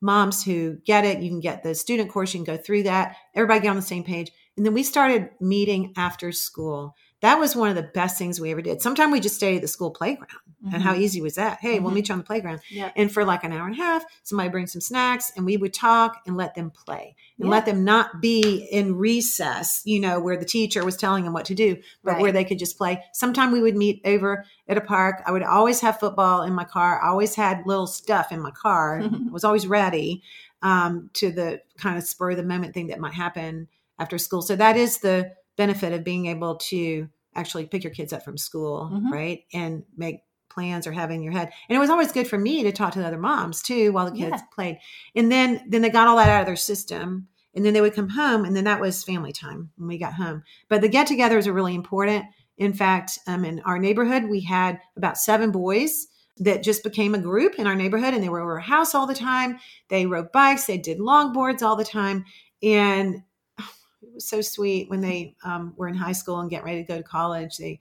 moms 0.00 0.44
who 0.44 0.78
get 0.84 1.04
it. 1.04 1.22
You 1.22 1.30
can 1.30 1.40
get 1.40 1.62
the 1.62 1.74
student 1.74 2.10
course, 2.10 2.34
you 2.34 2.42
can 2.42 2.56
go 2.56 2.60
through 2.60 2.82
that. 2.84 3.16
Everybody 3.34 3.60
get 3.60 3.70
on 3.70 3.76
the 3.76 3.82
same 3.82 4.02
page. 4.02 4.32
And 4.56 4.66
then 4.66 4.74
we 4.74 4.82
started 4.82 5.30
meeting 5.40 5.94
after 5.96 6.32
school. 6.32 6.94
That 7.22 7.38
was 7.38 7.56
one 7.56 7.70
of 7.70 7.76
the 7.76 7.82
best 7.82 8.18
things 8.18 8.40
we 8.40 8.50
ever 8.50 8.60
did. 8.62 8.82
Sometimes 8.82 9.12
we 9.12 9.20
just 9.20 9.36
stayed 9.36 9.56
at 9.56 9.62
the 9.62 9.68
school 9.68 9.90
playground. 9.90 10.28
And 10.72 10.80
how 10.80 10.94
easy 10.94 11.20
was 11.20 11.34
that? 11.34 11.58
Hey, 11.60 11.80
we'll 11.80 11.90
Mhm. 11.90 11.94
meet 11.94 12.08
you 12.08 12.12
on 12.12 12.18
the 12.18 12.24
playground. 12.24 12.60
Yeah. 12.70 12.92
And 12.94 13.10
for 13.10 13.24
like 13.24 13.42
an 13.42 13.52
hour 13.52 13.66
and 13.66 13.74
a 13.74 13.78
half, 13.82 14.04
somebody 14.22 14.48
brings 14.48 14.70
some 14.72 14.80
snacks 14.80 15.32
and 15.36 15.44
we 15.44 15.56
would 15.56 15.74
talk 15.74 16.22
and 16.24 16.36
let 16.36 16.54
them 16.54 16.70
play 16.70 17.16
and 17.40 17.50
let 17.50 17.64
them 17.66 17.82
not 17.82 18.20
be 18.20 18.68
in 18.70 18.94
recess, 18.96 19.82
you 19.84 19.98
know, 19.98 20.20
where 20.20 20.36
the 20.36 20.44
teacher 20.44 20.84
was 20.84 20.96
telling 20.96 21.24
them 21.24 21.32
what 21.32 21.46
to 21.46 21.54
do, 21.56 21.78
but 22.04 22.12
Right. 22.12 22.22
where 22.22 22.30
they 22.32 22.44
could 22.44 22.60
just 22.60 22.78
play. 22.78 23.02
Sometimes 23.12 23.52
we 23.52 23.60
would 23.60 23.76
meet 23.76 24.00
over 24.04 24.44
at 24.68 24.76
a 24.78 24.80
park. 24.80 25.20
I 25.26 25.32
would 25.32 25.42
always 25.42 25.80
have 25.80 25.98
football 25.98 26.42
in 26.42 26.52
my 26.54 26.64
car. 26.64 27.02
I 27.02 27.08
always 27.08 27.34
had 27.34 27.66
little 27.66 27.88
stuff 27.88 28.30
in 28.30 28.40
my 28.40 28.52
car. 28.52 29.00
I 29.28 29.30
was 29.32 29.42
always 29.42 29.66
ready 29.66 30.22
um, 30.62 31.10
to 31.14 31.32
the 31.32 31.60
kind 31.76 31.98
of 31.98 32.04
spur 32.04 32.30
of 32.30 32.36
the 32.36 32.44
moment 32.44 32.72
thing 32.72 32.86
that 32.86 33.00
might 33.00 33.14
happen 33.14 33.66
after 33.98 34.16
school. 34.16 34.42
So 34.42 34.54
that 34.54 34.76
is 34.76 34.98
the 34.98 35.32
benefit 35.56 35.92
of 35.92 36.04
being 36.04 36.26
able 36.26 36.56
to 36.56 37.08
actually 37.34 37.66
pick 37.66 37.82
your 37.84 37.92
kids 37.92 38.12
up 38.12 38.22
from 38.24 38.36
school, 38.36 38.90
Mhm. 38.92 39.10
right? 39.10 39.40
And 39.52 39.84
make 39.96 40.20
plans 40.50 40.86
or 40.86 40.92
have 40.92 41.10
in 41.10 41.22
your 41.22 41.32
head. 41.32 41.50
And 41.68 41.76
it 41.76 41.80
was 41.80 41.88
always 41.88 42.12
good 42.12 42.28
for 42.28 42.38
me 42.38 42.62
to 42.62 42.72
talk 42.72 42.92
to 42.92 42.98
the 42.98 43.06
other 43.06 43.18
moms 43.18 43.62
too 43.62 43.90
while 43.92 44.04
the 44.04 44.16
kids 44.18 44.36
Yeah. 44.36 44.46
played. 44.54 44.78
And 45.14 45.32
then 45.32 45.64
then 45.68 45.80
they 45.80 45.88
got 45.88 46.08
all 46.08 46.16
that 46.16 46.28
out 46.28 46.40
of 46.40 46.46
their 46.46 46.56
system. 46.56 47.28
And 47.54 47.64
then 47.64 47.74
they 47.74 47.80
would 47.80 47.94
come 47.94 48.10
home 48.10 48.44
and 48.44 48.54
then 48.56 48.64
that 48.64 48.80
was 48.80 49.04
family 49.04 49.32
time 49.32 49.70
when 49.76 49.88
we 49.88 49.98
got 49.98 50.14
home. 50.14 50.42
But 50.68 50.80
the 50.80 50.88
get-togethers 50.88 51.46
are 51.46 51.52
really 51.52 51.74
important. 51.74 52.24
In 52.58 52.72
fact, 52.74 53.18
um, 53.26 53.44
in 53.44 53.60
our 53.60 53.78
neighborhood, 53.78 54.24
we 54.24 54.40
had 54.40 54.78
about 54.96 55.18
seven 55.18 55.50
boys 55.50 56.06
that 56.38 56.62
just 56.62 56.82
became 56.82 57.14
a 57.14 57.18
group 57.18 57.54
in 57.58 57.66
our 57.66 57.74
neighborhood 57.74 58.14
and 58.14 58.22
they 58.22 58.28
were 58.30 58.40
over 58.40 58.52
our 58.54 58.60
house 58.60 58.94
all 58.94 59.06
the 59.06 59.14
time. 59.14 59.58
They 59.88 60.06
rode 60.06 60.32
bikes, 60.32 60.66
they 60.66 60.78
did 60.78 60.98
longboards 60.98 61.62
all 61.62 61.76
the 61.76 61.84
time. 61.84 62.24
And 62.62 63.22
it 64.02 64.14
was 64.14 64.28
so 64.28 64.40
sweet 64.40 64.90
when 64.90 65.00
they 65.00 65.36
um, 65.44 65.74
were 65.76 65.88
in 65.88 65.94
high 65.94 66.12
school 66.12 66.40
and 66.40 66.50
getting 66.50 66.66
ready 66.66 66.82
to 66.82 66.88
go 66.88 66.96
to 66.98 67.02
college. 67.02 67.56
They 67.56 67.80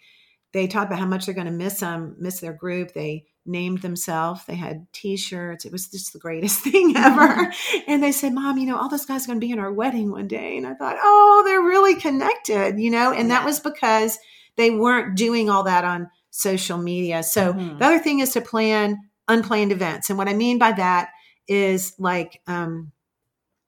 they 0.53 0.67
talked 0.67 0.87
about 0.87 0.99
how 0.99 1.05
much 1.05 1.25
they're 1.25 1.35
going 1.35 1.47
to 1.47 1.51
miss 1.53 1.79
them, 1.79 2.15
miss 2.19 2.41
their 2.41 2.51
group. 2.53 2.93
They 2.93 3.25
named 3.45 3.81
themselves. 3.81 4.43
They 4.45 4.55
had 4.55 4.85
T-shirts. 4.91 5.63
It 5.65 5.71
was 5.71 5.87
just 5.87 6.11
the 6.13 6.19
greatest 6.19 6.59
thing 6.63 6.93
ever. 6.97 7.51
and 7.87 8.03
they 8.03 8.11
said, 8.11 8.33
"Mom, 8.33 8.57
you 8.57 8.65
know, 8.67 8.77
all 8.77 8.89
those 8.89 9.05
guys 9.05 9.23
are 9.23 9.27
going 9.27 9.39
to 9.39 9.45
be 9.45 9.51
in 9.51 9.59
our 9.59 9.71
wedding 9.73 10.11
one 10.11 10.27
day." 10.27 10.57
And 10.57 10.67
I 10.67 10.73
thought, 10.73 10.97
"Oh, 11.01 11.43
they're 11.45 11.61
really 11.61 11.95
connected," 11.95 12.79
you 12.79 12.91
know. 12.91 13.13
And 13.13 13.31
that 13.31 13.45
was 13.45 13.59
because 13.59 14.19
they 14.57 14.71
weren't 14.71 15.15
doing 15.15 15.49
all 15.49 15.63
that 15.63 15.85
on 15.85 16.09
social 16.29 16.77
media. 16.77 17.23
So 17.23 17.53
Mhm. 17.53 17.79
the 17.79 17.85
other 17.85 17.99
thing 17.99 18.19
is 18.19 18.31
to 18.33 18.41
plan 18.41 18.99
unplanned 19.27 19.71
events. 19.71 20.09
And 20.09 20.17
what 20.17 20.27
I 20.27 20.33
mean 20.33 20.57
by 20.57 20.73
that 20.73 21.09
is 21.47 21.93
like 21.97 22.41
um 22.47 22.91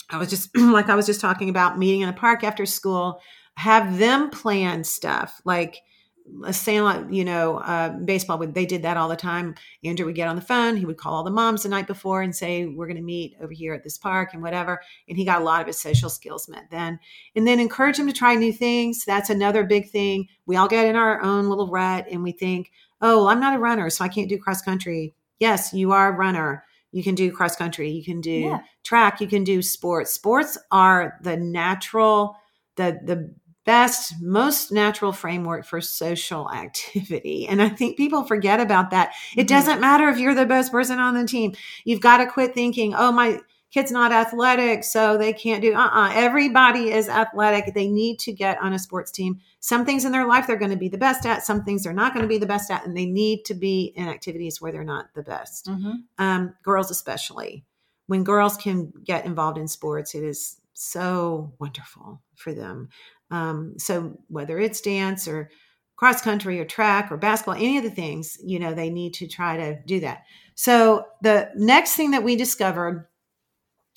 I 0.10 0.18
was 0.18 0.30
just 0.30 0.56
like 0.58 0.90
I 0.90 0.96
was 0.96 1.06
just 1.06 1.22
talking 1.22 1.50
about 1.50 1.78
meeting 1.78 2.02
in 2.02 2.10
a 2.10 2.14
park 2.14 2.44
after 2.44 2.66
school, 2.66 3.20
have 3.56 3.98
them 3.98 4.30
plan 4.30 4.84
stuff 4.84 5.40
like 5.46 5.82
let's 6.26 6.58
say 6.58 6.82
like 6.82 7.06
you 7.10 7.26
know 7.26 7.58
uh, 7.58 7.90
baseball 7.90 8.38
they 8.38 8.66
did 8.66 8.84
that 8.84 8.98
all 8.98 9.10
the 9.10 9.16
time. 9.16 9.56
Andrew 9.84 10.06
would 10.06 10.16
get 10.16 10.28
on 10.28 10.36
the 10.36 10.42
phone 10.42 10.78
he 10.78 10.86
would 10.86 10.98
call 10.98 11.14
all 11.14 11.24
the 11.24 11.32
moms 11.32 11.64
the 11.64 11.70
night 11.70 11.88
before 11.88 12.22
and 12.22 12.36
say 12.36 12.66
we're 12.66 12.88
going 12.88 12.98
to 12.98 13.04
meet 13.04 13.36
over 13.42 13.52
here 13.52 13.74
at 13.74 13.84
this 13.84 13.98
park 13.98 14.34
and 14.34 14.42
whatever 14.42 14.82
and 15.08 15.18
he 15.18 15.26
got 15.26 15.42
a 15.42 15.44
lot 15.44 15.62
of 15.62 15.68
his 15.68 15.80
social 15.80 16.10
skills 16.10 16.48
met 16.48 16.70
then. 16.72 17.00
And 17.36 17.48
then 17.48 17.60
encourage 17.60 17.98
him 17.98 18.08
to 18.08 18.14
try 18.14 18.36
new 18.36 18.54
things 18.54 19.04
that's 19.06 19.30
another 19.30 19.64
big 19.64 19.90
thing. 19.90 20.28
We 20.46 20.56
all 20.56 20.68
get 20.68 20.86
in 20.86 20.96
our 20.96 21.22
own 21.22 21.50
little 21.50 21.70
rut 21.70 22.06
and 22.10 22.24
we 22.24 22.32
think 22.32 22.72
oh 23.02 23.18
well, 23.18 23.28
i'm 23.28 23.40
not 23.40 23.56
a 23.56 23.60
runner 23.60 23.90
so 23.90 24.04
i 24.06 24.10
can't 24.10 24.30
do 24.30 24.38
cross 24.38 24.62
country. 24.62 25.14
Yes 25.40 25.74
you 25.74 25.92
are 25.92 26.14
a 26.14 26.18
runner 26.18 26.64
you 26.94 27.04
can 27.04 27.16
do 27.16 27.32
cross 27.32 27.56
country 27.56 27.90
you 27.90 28.04
can 28.04 28.22
do 28.22 28.32
Yeah. 28.32 28.60
track 28.84 29.20
you 29.20 29.28
can 29.28 29.44
do 29.44 29.62
sports 29.62 30.12
sports 30.14 30.58
are 30.72 31.20
the 31.22 31.36
natural 31.38 32.36
the 32.78 33.00
the 33.04 33.34
best 33.66 34.14
most 34.22 34.72
natural 34.74 35.14
framework 35.14 35.66
for 35.66 35.80
social 35.82 36.52
activity 36.64 37.48
and 37.48 37.62
i 37.62 37.70
think 37.70 37.98
people 37.98 38.24
forget 38.24 38.60
about 38.60 38.92
that 38.92 39.14
it 39.38 39.44
Mhm. 39.46 39.48
doesn't 39.48 39.82
matter 39.82 40.10
if 40.10 40.18
you're 40.20 40.36
the 40.36 40.46
best 40.46 40.72
person 40.72 41.00
on 41.00 41.14
the 41.16 41.26
team 41.26 41.54
you've 41.86 42.02
got 42.02 42.18
to 42.18 42.26
quit 42.28 42.54
thinking 42.54 42.94
oh 42.94 43.12
my 43.12 43.40
kid's 43.74 43.92
not 43.92 44.12
athletic 44.12 44.84
so 44.84 45.18
they 45.18 45.34
can't 45.34 45.62
do 45.62 45.74
uh-uh. 45.74 46.12
Everybody 46.14 46.92
is 46.92 47.10
athletic. 47.10 47.74
They 47.74 47.88
need 47.88 48.20
to 48.20 48.32
get 48.32 48.62
on 48.62 48.74
a 48.74 48.80
sports 48.80 49.12
team. 49.12 49.40
Some 49.60 49.84
things 49.86 50.06
in 50.06 50.12
their 50.12 50.28
life 50.28 50.46
they're 50.46 50.58
going 50.58 50.72
to 50.72 50.78
be 50.78 50.90
the 50.90 50.98
best 50.98 51.26
at 51.26 51.44
some 51.44 51.64
things 51.64 51.84
they're 51.84 51.94
not 51.94 52.14
going 52.14 52.24
to 52.24 52.30
be 52.30 52.38
the 52.38 52.46
best 52.46 52.70
at 52.70 52.86
and 52.86 52.96
they 52.96 53.06
need 53.08 53.46
to 53.46 53.56
be 53.56 53.92
in 53.96 54.08
activities 54.08 54.62
where 54.62 54.72
they're 54.72 54.84
not 54.84 55.14
the 55.16 55.24
best. 55.24 55.68
Mhm. 55.68 56.04
um, 56.20 56.54
girls 56.64 56.92
especially. 56.92 57.66
When 58.08 58.24
girls 58.24 58.58
can 58.58 58.94
get 59.04 59.26
involved 59.26 59.58
in 59.58 59.68
sports 59.68 60.14
it 60.14 60.24
is 60.24 60.58
so 60.74 61.54
wonderful 61.60 62.22
for 62.36 62.54
them. 62.54 62.90
Um, 63.32 63.74
so 63.78 64.20
whether 64.28 64.60
it's 64.60 64.82
dance 64.82 65.28
or 65.28 65.50
cross 65.96 66.22
country 66.22 66.60
or 66.60 66.66
track 66.66 67.12
or 67.12 67.18
basketball 67.18 67.56
any 67.56 67.78
of 67.78 67.84
the 67.84 67.90
things 67.90 68.38
you 68.44 68.60
know 68.60 68.74
they 68.74 68.90
need 68.90 69.14
to 69.16 69.28
try 69.28 69.58
to 69.58 69.80
do 69.86 70.00
that. 70.02 70.24
So 70.56 71.06
the 71.22 71.50
next 71.56 71.96
thing 71.96 72.12
that 72.12 72.24
we 72.24 72.36
discovered 72.36 73.08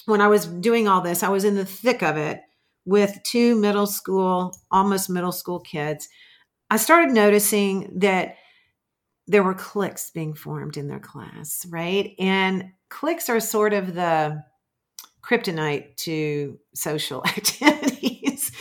when 0.07 0.21
i 0.21 0.29
was 0.29 0.47
doing 0.47 0.88
all 0.88 1.01
this 1.01 1.23
i 1.23 1.29
was 1.29 1.45
in 1.45 1.55
the 1.55 1.64
thick 1.64 2.03
of 2.03 2.16
it 2.16 2.40
with 2.85 3.19
two 3.25 3.57
middle 3.57 3.87
school 3.87 4.57
almost 4.71 5.11
middle 5.11 5.33
school 5.33 5.61
kids 5.61 6.09
i 6.71 6.77
started 6.77 7.12
noticing 7.12 7.90
that 7.99 8.37
there 9.27 9.42
were 9.42 9.55
cliques 9.55 10.11
being 10.11 10.35
formed 10.35 10.77
in 10.77 10.88
their 10.88 11.01
class, 11.01 11.66
right? 11.69 12.14
And 12.19 12.71
cliques 12.88 13.29
are 13.29 13.40
sort 13.40 13.73
of 13.73 13.95
the 13.95 14.42
kryptonite 15.23 15.97
to 15.97 16.59
social 16.75 17.25
activities. 17.27 18.53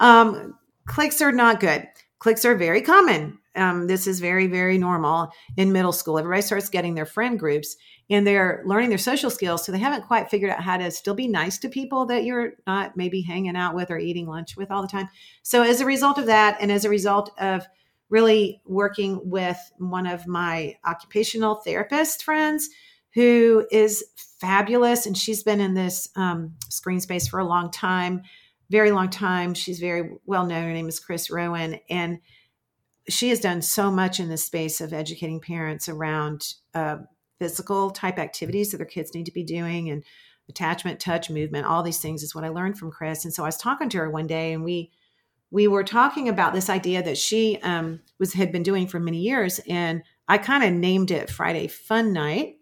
um, 0.00 0.58
cliques 0.86 1.20
are 1.20 1.32
not 1.32 1.60
good. 1.60 1.86
Cliques 2.18 2.44
are 2.44 2.54
very 2.54 2.80
common. 2.80 3.38
Um, 3.56 3.86
this 3.86 4.06
is 4.06 4.20
very, 4.20 4.46
very 4.46 4.78
normal 4.78 5.30
in 5.56 5.72
middle 5.72 5.92
school. 5.92 6.18
Everybody 6.18 6.42
starts 6.42 6.68
getting 6.68 6.94
their 6.94 7.06
friend 7.06 7.38
groups 7.38 7.76
and 8.10 8.26
they're 8.26 8.62
learning 8.66 8.88
their 8.88 8.98
social 8.98 9.30
skills. 9.30 9.64
So 9.64 9.72
they 9.72 9.78
haven't 9.78 10.06
quite 10.06 10.30
figured 10.30 10.50
out 10.50 10.62
how 10.62 10.76
to 10.76 10.90
still 10.90 11.14
be 11.14 11.28
nice 11.28 11.58
to 11.58 11.68
people 11.68 12.06
that 12.06 12.24
you're 12.24 12.54
not 12.66 12.96
maybe 12.96 13.22
hanging 13.22 13.56
out 13.56 13.74
with 13.74 13.90
or 13.90 13.98
eating 13.98 14.26
lunch 14.26 14.56
with 14.56 14.70
all 14.70 14.82
the 14.82 14.88
time. 14.88 15.08
So, 15.42 15.62
as 15.62 15.80
a 15.80 15.86
result 15.86 16.18
of 16.18 16.26
that, 16.26 16.56
and 16.60 16.70
as 16.70 16.84
a 16.84 16.90
result 16.90 17.30
of 17.38 17.66
really 18.10 18.60
working 18.64 19.20
with 19.24 19.58
one 19.78 20.06
of 20.06 20.26
my 20.26 20.76
occupational 20.84 21.56
therapist 21.56 22.22
friends 22.22 22.68
who 23.14 23.66
is 23.70 24.04
fabulous, 24.40 25.06
and 25.06 25.16
she's 25.16 25.42
been 25.42 25.60
in 25.60 25.74
this 25.74 26.08
um, 26.16 26.54
screen 26.68 27.00
space 27.00 27.28
for 27.28 27.38
a 27.38 27.44
long 27.44 27.70
time, 27.70 28.22
very 28.70 28.90
long 28.90 29.08
time. 29.08 29.54
She's 29.54 29.78
very 29.78 30.10
well 30.26 30.46
known. 30.46 30.64
Her 30.64 30.72
name 30.72 30.88
is 30.88 31.00
Chris 31.00 31.30
Rowan. 31.30 31.78
And 31.88 32.18
she 33.08 33.28
has 33.28 33.40
done 33.40 33.62
so 33.62 33.90
much 33.90 34.20
in 34.20 34.28
the 34.28 34.36
space 34.36 34.80
of 34.80 34.92
educating 34.92 35.40
parents 35.40 35.88
around 35.88 36.54
uh, 36.74 36.98
physical 37.38 37.90
type 37.90 38.18
activities 38.18 38.70
that 38.70 38.78
their 38.78 38.86
kids 38.86 39.14
need 39.14 39.26
to 39.26 39.32
be 39.32 39.44
doing 39.44 39.90
and 39.90 40.04
attachment, 40.48 41.00
touch, 41.00 41.30
movement, 41.30 41.66
all 41.66 41.82
these 41.82 42.00
things 42.00 42.22
is 42.22 42.34
what 42.34 42.44
I 42.44 42.48
learned 42.48 42.78
from 42.78 42.90
Chris. 42.90 43.24
And 43.24 43.32
so 43.32 43.42
I 43.42 43.46
was 43.46 43.56
talking 43.56 43.88
to 43.90 43.98
her 43.98 44.10
one 44.10 44.26
day 44.26 44.52
and 44.52 44.64
we 44.64 44.90
we 45.54 45.68
were 45.68 45.84
talking 45.84 46.28
about 46.28 46.52
this 46.52 46.68
idea 46.68 47.00
that 47.00 47.16
she 47.16 47.60
um, 47.62 48.00
was 48.18 48.32
had 48.32 48.50
been 48.50 48.64
doing 48.64 48.88
for 48.88 48.98
many 48.98 49.18
years, 49.18 49.60
and 49.68 50.02
I 50.26 50.36
kind 50.38 50.64
of 50.64 50.72
named 50.72 51.12
it 51.12 51.30
Friday 51.30 51.68
Fun 51.68 52.12
Night. 52.12 52.56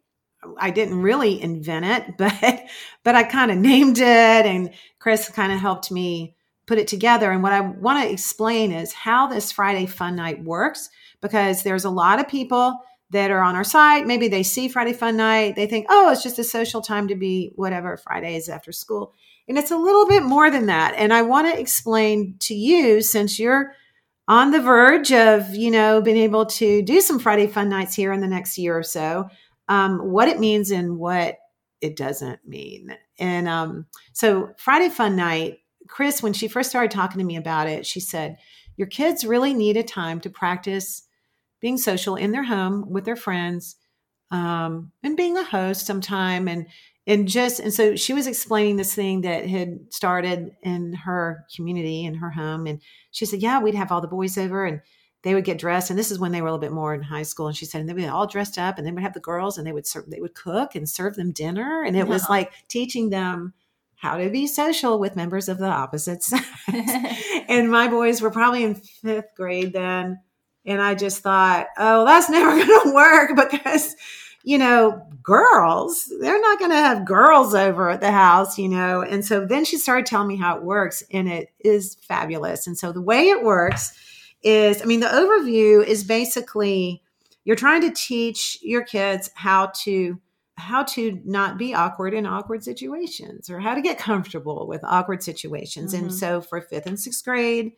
I 0.58 0.70
didn't 0.70 1.00
really 1.00 1.40
invent 1.40 1.86
it, 1.86 2.16
but 2.18 2.66
but 3.02 3.14
I 3.14 3.22
kind 3.22 3.50
of 3.50 3.56
named 3.56 3.96
it, 3.96 4.04
and 4.04 4.74
Chris 4.98 5.30
kind 5.30 5.52
of 5.52 5.58
helped 5.58 5.90
me 5.90 6.36
put 6.66 6.78
it 6.78 6.88
together. 6.88 7.30
And 7.30 7.42
what 7.42 7.52
I 7.52 7.60
want 7.60 8.02
to 8.02 8.12
explain 8.12 8.72
is 8.72 8.92
how 8.92 9.26
this 9.26 9.52
Friday 9.52 9.86
Fun 9.86 10.16
Night 10.16 10.42
works, 10.44 10.90
because 11.20 11.62
there's 11.62 11.84
a 11.84 11.90
lot 11.90 12.20
of 12.20 12.28
people 12.28 12.78
that 13.10 13.30
are 13.30 13.42
on 13.42 13.56
our 13.56 13.64
site. 13.64 14.06
Maybe 14.06 14.28
they 14.28 14.42
see 14.42 14.68
Friday 14.68 14.92
Fun 14.92 15.16
Night. 15.16 15.54
They 15.54 15.66
think, 15.66 15.86
oh, 15.90 16.10
it's 16.10 16.22
just 16.22 16.38
a 16.38 16.44
social 16.44 16.80
time 16.80 17.08
to 17.08 17.14
be 17.14 17.52
whatever 17.56 17.96
Friday 17.96 18.36
is 18.36 18.48
after 18.48 18.72
school. 18.72 19.12
And 19.48 19.58
it's 19.58 19.70
a 19.70 19.76
little 19.76 20.06
bit 20.06 20.22
more 20.22 20.50
than 20.50 20.66
that. 20.66 20.94
And 20.96 21.12
I 21.12 21.22
want 21.22 21.52
to 21.52 21.60
explain 21.60 22.36
to 22.40 22.54
you, 22.54 23.02
since 23.02 23.38
you're 23.38 23.74
on 24.28 24.50
the 24.50 24.60
verge 24.60 25.12
of, 25.12 25.54
you 25.54 25.70
know, 25.70 26.00
being 26.00 26.16
able 26.16 26.46
to 26.46 26.80
do 26.82 27.00
some 27.00 27.18
Friday 27.18 27.46
Fun 27.48 27.68
Nights 27.68 27.94
here 27.94 28.12
in 28.12 28.20
the 28.20 28.28
next 28.28 28.56
year 28.56 28.78
or 28.78 28.82
so, 28.82 29.28
um, 29.68 29.98
what 29.98 30.28
it 30.28 30.38
means 30.38 30.70
and 30.70 30.96
what 30.96 31.38
it 31.80 31.96
doesn't 31.96 32.38
mean. 32.46 32.96
And 33.18 33.48
um, 33.48 33.86
so, 34.12 34.54
Friday 34.56 34.88
Fun 34.88 35.16
Night, 35.16 35.58
Chris, 35.88 36.22
when 36.22 36.32
she 36.32 36.48
first 36.48 36.70
started 36.70 36.90
talking 36.90 37.18
to 37.18 37.24
me 37.24 37.36
about 37.36 37.68
it, 37.68 37.86
she 37.86 38.00
said, 38.00 38.38
Your 38.76 38.86
kids 38.86 39.24
really 39.24 39.54
need 39.54 39.76
a 39.76 39.82
time 39.82 40.20
to 40.20 40.30
practice 40.30 41.02
being 41.60 41.78
social 41.78 42.16
in 42.16 42.32
their 42.32 42.44
home 42.44 42.90
with 42.90 43.04
their 43.04 43.16
friends 43.16 43.76
um, 44.32 44.90
and 45.02 45.16
being 45.16 45.38
a 45.38 45.44
host 45.44 45.86
sometime 45.86 46.48
and 46.48 46.66
and 47.06 47.28
just 47.28 47.60
and 47.60 47.72
so 47.72 47.96
she 47.96 48.12
was 48.12 48.26
explaining 48.26 48.76
this 48.76 48.94
thing 48.94 49.22
that 49.22 49.46
had 49.46 49.92
started 49.92 50.52
in 50.62 50.92
her 50.92 51.44
community 51.54 52.04
in 52.04 52.14
her 52.14 52.30
home 52.30 52.66
and 52.66 52.80
she 53.10 53.26
said 53.26 53.40
yeah 53.40 53.60
we'd 53.60 53.74
have 53.74 53.90
all 53.90 54.00
the 54.00 54.08
boys 54.08 54.38
over 54.38 54.64
and 54.64 54.80
they 55.22 55.34
would 55.34 55.44
get 55.44 55.58
dressed 55.58 55.90
and 55.90 55.98
this 55.98 56.10
is 56.10 56.18
when 56.18 56.32
they 56.32 56.40
were 56.40 56.48
a 56.48 56.50
little 56.50 56.60
bit 56.60 56.72
more 56.72 56.94
in 56.94 57.02
high 57.02 57.22
school 57.22 57.48
and 57.48 57.56
she 57.56 57.64
said 57.64 57.80
and 57.80 57.88
they 57.88 57.92
would 57.92 58.02
be 58.02 58.06
all 58.06 58.26
dressed 58.26 58.56
up 58.56 58.78
and 58.78 58.86
they 58.86 58.92
would 58.92 59.02
have 59.02 59.14
the 59.14 59.20
girls 59.20 59.58
and 59.58 59.66
they 59.66 59.72
would 59.72 59.86
serve 59.86 60.08
they 60.08 60.20
would 60.20 60.34
cook 60.34 60.74
and 60.74 60.88
serve 60.88 61.16
them 61.16 61.32
dinner 61.32 61.82
and 61.84 61.96
it 61.96 62.06
was 62.06 62.28
like 62.28 62.52
teaching 62.68 63.10
them 63.10 63.52
how 64.02 64.18
to 64.18 64.28
be 64.28 64.46
social 64.46 64.98
with 64.98 65.16
members 65.16 65.48
of 65.48 65.58
the 65.58 65.66
opposite 65.66 66.22
sex 66.22 66.44
and 67.48 67.70
my 67.70 67.88
boys 67.88 68.20
were 68.20 68.30
probably 68.30 68.64
in 68.64 68.74
fifth 68.74 69.34
grade 69.36 69.72
then 69.72 70.18
and 70.64 70.80
I 70.80 70.94
just 70.94 71.22
thought, 71.22 71.66
oh, 71.76 72.04
that's 72.04 72.30
never 72.30 72.50
going 72.66 72.82
to 72.82 72.94
work 72.94 73.30
because, 73.36 73.96
you 74.44 74.58
know, 74.58 75.02
girls, 75.22 76.10
they're 76.20 76.40
not 76.40 76.58
going 76.58 76.70
to 76.70 76.76
have 76.76 77.04
girls 77.04 77.54
over 77.54 77.90
at 77.90 78.00
the 78.00 78.10
house, 78.10 78.58
you 78.58 78.68
know. 78.68 79.02
And 79.02 79.24
so 79.24 79.44
then 79.44 79.64
she 79.64 79.76
started 79.76 80.06
telling 80.06 80.28
me 80.28 80.36
how 80.36 80.56
it 80.56 80.62
works, 80.62 81.02
and 81.12 81.28
it 81.28 81.50
is 81.60 81.96
fabulous. 82.02 82.66
And 82.66 82.78
so 82.78 82.92
the 82.92 83.02
way 83.02 83.28
it 83.28 83.42
works 83.42 83.92
is, 84.42 84.82
I 84.82 84.84
mean, 84.84 85.00
the 85.00 85.06
overview 85.06 85.84
is 85.84 86.04
basically 86.04 87.02
you're 87.44 87.56
trying 87.56 87.80
to 87.82 87.90
teach 87.90 88.58
your 88.62 88.84
kids 88.84 89.30
how 89.34 89.72
to 89.82 90.20
how 90.56 90.82
to 90.82 91.20
not 91.24 91.58
be 91.58 91.74
awkward 91.74 92.14
in 92.14 92.26
awkward 92.26 92.62
situations 92.62 93.48
or 93.48 93.58
how 93.58 93.74
to 93.74 93.80
get 93.80 93.98
comfortable 93.98 94.66
with 94.66 94.84
awkward 94.84 95.22
situations. 95.22 95.94
Mm-hmm. 95.94 96.04
And 96.04 96.14
so 96.14 96.40
for 96.40 96.60
fifth 96.60 96.86
and 96.86 97.00
sixth 97.00 97.24
grade, 97.24 97.72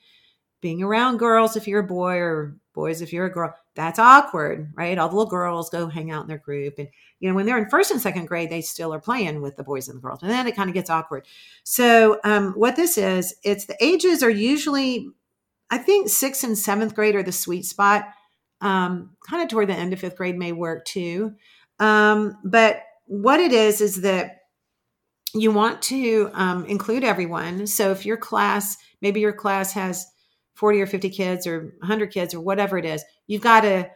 being 0.65 0.83
around 0.83 1.19
girls 1.19 1.57
if 1.57 1.69
you're 1.69 1.81
a 1.81 1.87
boy 1.87 2.17
or 2.17 2.57
boys 2.73 3.03
if 3.03 3.13
you're 3.13 3.27
a 3.27 3.31
girl 3.31 3.55
that's 3.75 3.99
awkward 3.99 4.73
right? 4.75 4.97
All 4.97 5.11
the 5.11 5.15
little 5.15 5.31
girls 5.31 5.69
go 5.69 5.89
hang 5.89 6.11
out 6.11 6.23
in 6.23 6.29
their 6.29 6.39
group 6.39 6.79
and 6.79 6.89
you 7.21 7.29
know 7.29 7.35
when 7.35 7.45
they're 7.45 7.59
in 7.59 7.69
first 7.69 7.91
and 7.91 8.01
second 8.01 8.25
grade 8.27 8.49
they 8.49 8.63
still 8.63 8.95
are 8.95 8.99
playing 8.99 9.43
with 9.43 9.57
the 9.57 9.63
boys 9.63 9.89
and 9.89 9.99
the 9.99 10.01
girls. 10.01 10.23
And 10.23 10.31
then 10.31 10.47
it 10.47 10.57
kind 10.57 10.71
of 10.71 10.75
gets 10.75 10.89
awkward. 10.89 11.27
So 11.65 12.19
um, 12.25 12.55
what 12.55 12.77
this 12.77 12.97
is 12.97 13.35
it's 13.45 13.67
the 13.67 13.77
ages 13.79 14.23
are 14.23 14.31
usually 14.31 15.11
i 15.71 15.77
think 15.77 16.09
sixth 16.09 16.45
and 16.45 16.57
seventh 16.57 16.95
grade 16.95 17.15
are 17.15 17.23
the 17.23 17.31
sweet 17.31 17.67
spot. 17.67 18.07
Um, 18.63 19.17
kind 19.29 19.43
of 19.43 19.51
toward 19.51 19.69
the 19.69 19.75
end 19.75 19.93
of 19.93 20.01
fifth 20.01 20.17
grade 20.17 20.39
may 20.39 20.53
work 20.53 20.87
too 20.87 21.35
um, 21.79 22.37
but 22.45 22.83
what 23.07 23.41
it 23.41 23.53
is 23.53 23.81
is 23.81 24.03
that 24.03 24.39
you 25.35 25.51
want 25.51 25.83
to 25.83 26.31
um, 26.33 26.65
include 26.67 27.03
everyone. 27.05 27.67
So 27.67 27.91
if 27.91 28.07
your 28.07 28.17
class 28.17 28.77
maybe 29.01 29.21
your 29.21 29.33
class 29.33 29.73
has 29.73 30.07
40 30.55 30.81
or 30.81 30.87
50 30.87 31.11
kids 31.11 31.47
or 31.47 31.75
100 31.81 32.07
kids 32.07 32.33
or 32.33 32.41
whatever 32.41 32.79
it 32.79 32.85
is 32.85 33.05
you've 33.27 33.43
got 33.43 33.63
to 33.63 33.91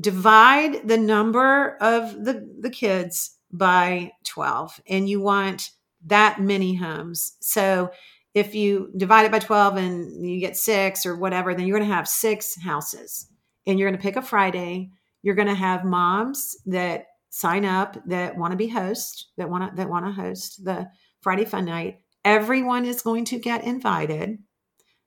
divide 0.00 0.88
the 0.88 0.96
number 0.96 1.76
of 1.80 2.24
the, 2.24 2.48
the 2.60 2.70
kids 2.70 3.36
by 3.52 4.12
12 4.24 4.80
and 4.88 5.08
you 5.08 5.20
want 5.20 5.70
that 6.06 6.40
many 6.40 6.74
homes. 6.74 7.36
So 7.40 7.90
if 8.34 8.54
you 8.54 8.90
divide 8.96 9.26
it 9.26 9.32
by 9.32 9.38
12 9.38 9.76
and 9.76 10.26
you 10.28 10.40
get 10.40 10.56
six 10.56 11.06
or 11.06 11.16
whatever 11.16 11.54
then 11.54 11.66
you're 11.66 11.78
going 11.78 11.88
to 11.88 11.94
have 11.94 12.08
six 12.08 12.60
houses 12.60 13.28
and 13.66 13.78
you're 13.78 13.88
going 13.88 13.98
to 13.98 14.02
pick 14.02 14.16
a 14.16 14.22
friday 14.22 14.90
you're 15.24 15.34
going 15.34 15.48
to 15.48 15.54
have 15.54 15.86
moms 15.86 16.54
that 16.66 17.06
sign 17.30 17.64
up 17.64 17.96
that 18.06 18.36
want 18.36 18.52
to 18.52 18.56
be 18.56 18.68
host 18.68 19.30
that 19.38 19.48
want 19.48 19.68
to 19.68 19.76
that 19.76 19.88
want 19.88 20.04
to 20.04 20.12
host 20.12 20.64
the 20.64 20.86
friday 21.22 21.44
fun 21.44 21.64
night. 21.64 21.98
Everyone 22.24 22.84
is 22.84 23.02
going 23.02 23.24
to 23.26 23.38
get 23.38 23.64
invited 23.64 24.38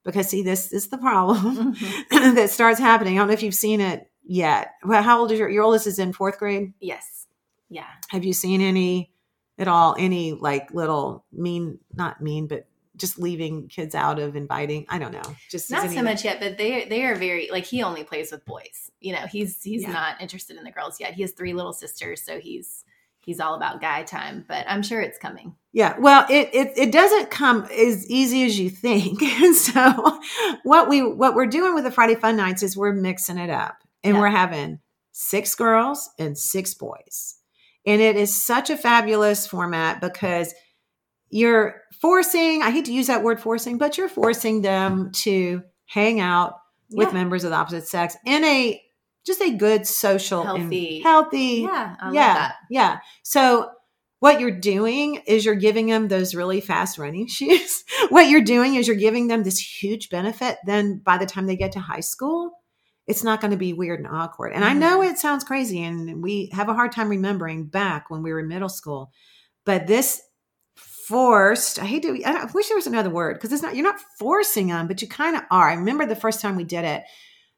because 0.03 0.27
see 0.27 0.41
this 0.41 0.73
is 0.73 0.89
the 0.89 0.97
problem 0.97 1.75
mm-hmm. 1.75 2.36
that 2.36 2.49
starts 2.49 2.80
happening. 2.80 3.17
I 3.17 3.21
don't 3.21 3.27
know 3.27 3.34
if 3.34 3.43
you've 3.43 3.53
seen 3.53 3.80
it 3.80 4.10
yet. 4.23 4.73
Well 4.84 5.03
how 5.03 5.19
old 5.19 5.32
is 5.32 5.39
your 5.39 5.49
your 5.49 5.63
oldest 5.63 5.88
is 5.88 5.99
in 5.99 6.13
fourth 6.13 6.39
grade? 6.39 6.73
Yes. 6.82 7.27
Yeah. 7.69 7.88
Have 8.10 8.25
you 8.25 8.34
seen 8.34 8.60
any 8.60 9.12
at 9.60 9.67
all 9.67 9.95
any 9.99 10.34
like 10.34 10.73
little 10.73 11.25
mean 11.32 11.77
not 11.93 12.21
mean 12.21 12.47
but 12.47 12.67
just 12.97 13.19
leaving 13.19 13.67
kids 13.67 13.95
out 13.95 14.19
of 14.19 14.36
inviting 14.36 14.86
i 14.89 14.97
don't 14.97 15.13
know 15.13 15.36
just 15.49 15.71
not 15.71 15.89
so 15.89 16.01
much 16.01 16.25
yet 16.25 16.39
but 16.39 16.57
they 16.57 16.86
they 16.86 17.03
are 17.05 17.15
very 17.15 17.49
like 17.51 17.65
he 17.65 17.81
only 17.83 18.03
plays 18.03 18.31
with 18.31 18.45
boys 18.45 18.91
you 18.99 19.13
know 19.13 19.25
he's 19.31 19.62
he's 19.63 19.83
yeah. 19.83 19.91
not 19.91 20.21
interested 20.21 20.57
in 20.57 20.63
the 20.63 20.71
girls 20.71 20.99
yet 20.99 21.13
he 21.13 21.21
has 21.21 21.31
three 21.31 21.53
little 21.53 21.73
sisters 21.73 22.23
so 22.23 22.39
he's 22.39 22.83
he's 23.27 23.41
all 23.41 23.55
about 23.55 23.81
guy 23.81 24.03
time, 24.03 24.45
but 24.47 24.65
I'm 24.69 24.81
sure 24.81 25.01
it's 25.01 25.19
coming. 25.19 25.53
Yeah, 25.73 25.95
well, 25.99 26.25
it 26.29 26.49
it, 26.53 26.71
it 26.77 26.91
doesn't 26.91 27.29
come 27.29 27.65
as 27.65 28.10
easy 28.10 28.43
as 28.45 28.57
you 28.57 28.71
think. 28.71 29.21
And 29.43 29.53
so 29.55 30.19
what 30.63 30.89
we 30.89 31.03
what 31.03 31.36
we're 31.36 31.45
doing 31.45 31.75
with 31.75 31.83
the 31.83 31.91
Friday 31.91 32.15
Fun 32.15 32.38
Nights 32.38 32.63
is 32.63 32.75
we're 32.75 32.93
mixing 32.93 33.38
it 33.38 33.51
up. 33.51 33.83
And 34.03 34.15
yeah. 34.15 34.21
we're 34.21 34.29
having 34.29 34.79
six 35.12 35.53
girls 35.53 36.10
and 36.17 36.38
six 36.38 36.73
boys. 36.73 37.36
And 37.86 38.01
it 38.01 38.15
is 38.15 38.33
such 38.33 38.69
a 38.69 38.77
fabulous 38.77 39.45
format 39.45 40.01
because 40.01 40.53
you're 41.29 41.81
forcing, 42.01 42.62
I 42.62 42.71
hate 42.71 42.86
to 42.86 42.93
use 42.93 43.07
that 43.07 43.23
word 43.23 43.39
forcing, 43.39 43.77
but 43.77 43.97
you're 43.97 44.10
forcing 44.10 44.62
them 44.62 45.12
to 45.13 45.63
hang 45.86 46.19
out 46.19 46.55
with 46.91 47.10
yeah. 47.10 47.13
members 47.13 47.43
of 47.43 47.51
the 47.51 47.55
opposite 47.55 47.88
sex 47.88 48.15
in 48.25 48.43
a 48.43 48.81
just 49.25 49.41
a 49.41 49.51
good 49.51 49.86
social 49.86 50.43
healthy. 50.43 51.01
healthy 51.01 51.67
yeah 51.69 51.95
I 51.99 52.12
yeah 52.13 52.51
yeah. 52.69 52.99
So 53.23 53.69
what 54.19 54.39
you're 54.39 54.60
doing 54.60 55.21
is 55.27 55.45
you're 55.45 55.55
giving 55.55 55.88
them 55.88 56.07
those 56.07 56.33
really 56.33 56.62
fast 56.62 56.97
running 56.97 57.27
shoes. 57.27 57.83
What 58.10 58.29
you're 58.29 58.41
doing 58.41 58.75
is 58.75 58.88
you're 58.88 58.95
giving 58.95 59.27
them 59.27 59.43
this 59.43 59.60
huge 59.60 60.10
benefit. 60.10 60.57
Then 60.65 61.01
by 61.03 61.17
the 61.17 61.25
time 61.25 61.45
they 61.45 61.57
get 61.57 61.73
to 61.73 61.79
high 61.79 62.01
school 62.01 62.51
it's 63.05 63.23
not 63.23 63.39
going 63.39 63.51
to 63.51 63.57
be 63.57 63.71
weird 63.71 64.01
and 64.01 64.07
awkward. 64.10 64.51
And 64.53 64.63
mm-hmm. 64.63 64.75
i 64.75 64.77
know 64.77 65.01
it 65.01 65.17
sounds 65.17 65.43
crazy 65.43 65.83
and 65.83 66.21
we 66.21 66.49
have 66.53 66.69
a 66.69 66.73
hard 66.73 66.91
time 66.91 67.10
remembering 67.10 67.65
back 67.65 68.10
when 68.10 68.21
we 68.21 68.31
were 68.31 68.41
in 68.41 68.47
middle 68.47 68.69
school 68.69 69.12
but 69.65 69.88
this 69.88 70.21
forced 71.08 71.80
i 71.80 71.86
hate 71.86 72.04
to 72.04 72.22
i 72.26 72.46
wish 72.54 72.67
there 72.67 72.78
was 72.78 72.88
another 72.88 73.10
word 73.10 73.36
because 73.36 73.52
it's 73.52 73.62
not 73.62 73.76
you're 73.76 73.84
not 73.84 74.00
forcing 74.20 74.67
them 74.67 74.88
but 74.88 75.02
you 75.02 75.08
kind 75.08 75.36
of 75.36 75.43
are 75.52 75.70
i 75.70 75.74
remember 75.74 76.06
the 76.06 76.15
first 76.15 76.41
time 76.41 76.56
we 76.56 76.63
did 76.63 76.84
it 76.84 77.04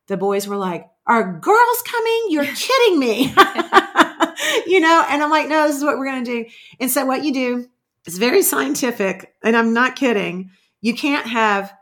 the 0.08 0.18
boys 0.18 0.48
were 0.48 0.58
like 0.58 0.88
are 1.10 1.40
girls 1.40 1.82
coming? 1.86 2.26
You're 2.30 2.46
kidding 2.56 3.00
me. 3.00 3.24
you 4.68 4.80
know, 4.80 5.06
and 5.10 5.24
I'm 5.24 5.32
like, 5.32 5.50
no, 5.50 5.68
this 5.68 5.76
is 5.78 5.84
what 5.84 5.98
we're 5.98 6.06
going 6.06 6.24
to 6.24 6.44
do. 6.44 6.50
And 6.80 6.90
so 6.90 7.04
what 7.06 7.24
you 7.24 7.34
do 7.34 7.68
is 8.06 8.18
very 8.20 8.44
scientific. 8.44 9.34
And 9.44 9.58
I'm 9.58 9.74
not 9.74 9.96
kidding. 9.96 10.52
You 10.82 10.94
can't 10.94 11.26
have 11.26 11.74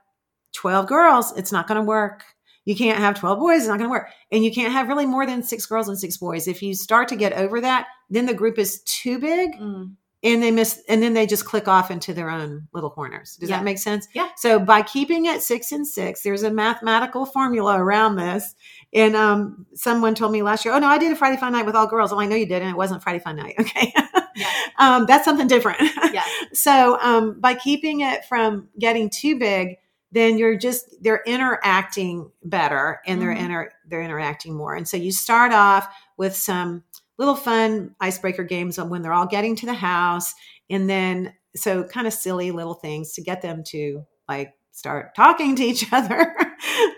12 0.53 0.87
girls. 0.87 1.37
It's 1.37 1.51
not 1.51 1.67
going 1.67 1.79
to 1.79 1.85
work. 1.85 2.23
you 2.63 2.75
can't 2.75 2.99
have 2.99 3.19
12 3.19 3.37
boys 3.39 3.59
it's 3.59 3.67
not 3.67 3.77
going 3.79 3.89
to 3.89 3.91
work 3.91 4.09
and 4.31 4.43
you 4.43 4.51
can't 4.51 4.73
have 4.73 4.87
really 4.87 5.05
more 5.05 5.25
than 5.25 5.43
six 5.43 5.65
girls 5.65 5.87
and 5.87 5.97
six 5.99 6.17
boys 6.17 6.47
if 6.47 6.61
you 6.61 6.73
start 6.73 7.07
to 7.07 7.15
get 7.15 7.31
over 7.31 7.61
that 7.61 7.87
then 8.09 8.25
the 8.25 8.33
group 8.33 8.57
is 8.57 8.81
too 8.83 9.19
big 9.19 9.51
Mm. 9.53 9.95
And 10.33 10.43
they 10.43 10.51
miss 10.51 10.81
and 10.89 11.01
then 11.01 11.13
they 11.13 11.25
just 11.25 11.45
click 11.45 11.67
off 11.67 11.89
into 11.91 12.13
their 12.13 12.29
own 12.29 12.67
little 12.73 12.89
corners 12.89 13.35
does 13.37 13.49
Yeah. 13.49 13.57
that 13.57 13.63
make 13.65 13.77
sense 13.77 14.07
Yeah. 14.13 14.29
so 14.37 14.59
by 14.59 14.81
keeping 14.81 15.25
it 15.25 15.41
six 15.41 15.71
and 15.71 15.87
six 15.87 16.21
there's 16.21 16.43
a 16.43 16.51
mathematical 16.51 17.25
formula 17.25 17.79
around 17.79 18.15
this 18.17 18.53
and 18.93 19.15
um 19.15 19.65
someone 19.73 20.15
told 20.15 20.31
me 20.31 20.41
last 20.43 20.65
year 20.65 20.73
oh 20.73 20.79
no 20.79 20.87
i 20.87 20.97
did 20.97 21.11
a 21.11 21.15
friday 21.15 21.37
fun 21.37 21.53
night 21.53 21.65
with 21.65 21.75
all 21.75 21.87
girls 21.87 22.11
oh 22.13 22.19
i 22.19 22.25
know 22.25 22.35
you 22.35 22.45
did 22.45 22.61
and 22.61 22.69
it 22.71 22.77
wasn't 22.77 23.01
friday 23.01 23.19
fun 23.19 23.35
night 23.37 23.55
okay 23.59 23.93
Yeah. 24.35 24.47
um 24.77 25.05
that's 25.07 25.25
something 25.25 25.47
different 25.47 25.79
Yeah. 26.13 26.23
so 26.53 26.97
um 27.01 27.39
by 27.39 27.53
keeping 27.55 28.01
it 28.01 28.25
from 28.25 28.69
getting 28.79 29.09
too 29.09 29.37
big 29.39 29.77
then 30.11 30.37
you're 30.37 30.57
just 30.57 30.85
they're 31.01 31.21
interacting 31.25 32.31
better 32.43 33.01
and 33.05 33.21
they're 33.21 33.33
Mhm. 33.35 33.39
inter 33.45 33.71
they're 33.87 34.01
interacting 34.01 34.55
more 34.55 34.73
and 34.75 34.87
so 34.87 34.95
you 34.97 35.11
start 35.11 35.51
off 35.53 35.87
with 36.17 36.35
some 36.35 36.83
little 37.17 37.35
fun 37.35 37.95
icebreaker 37.99 38.43
games 38.43 38.79
when 38.79 39.01
they're 39.01 39.13
all 39.13 39.25
getting 39.25 39.55
to 39.57 39.65
the 39.65 39.73
house 39.73 40.33
and 40.69 40.89
then 40.89 41.33
so 41.55 41.83
kind 41.83 42.07
of 42.07 42.13
silly 42.13 42.51
little 42.51 42.75
things 42.75 43.13
to 43.13 43.21
get 43.21 43.41
them 43.41 43.63
to 43.63 44.03
like 44.27 44.53
start 44.71 45.15
talking 45.15 45.55
to 45.55 45.63
each 45.63 45.85
other. 45.91 46.35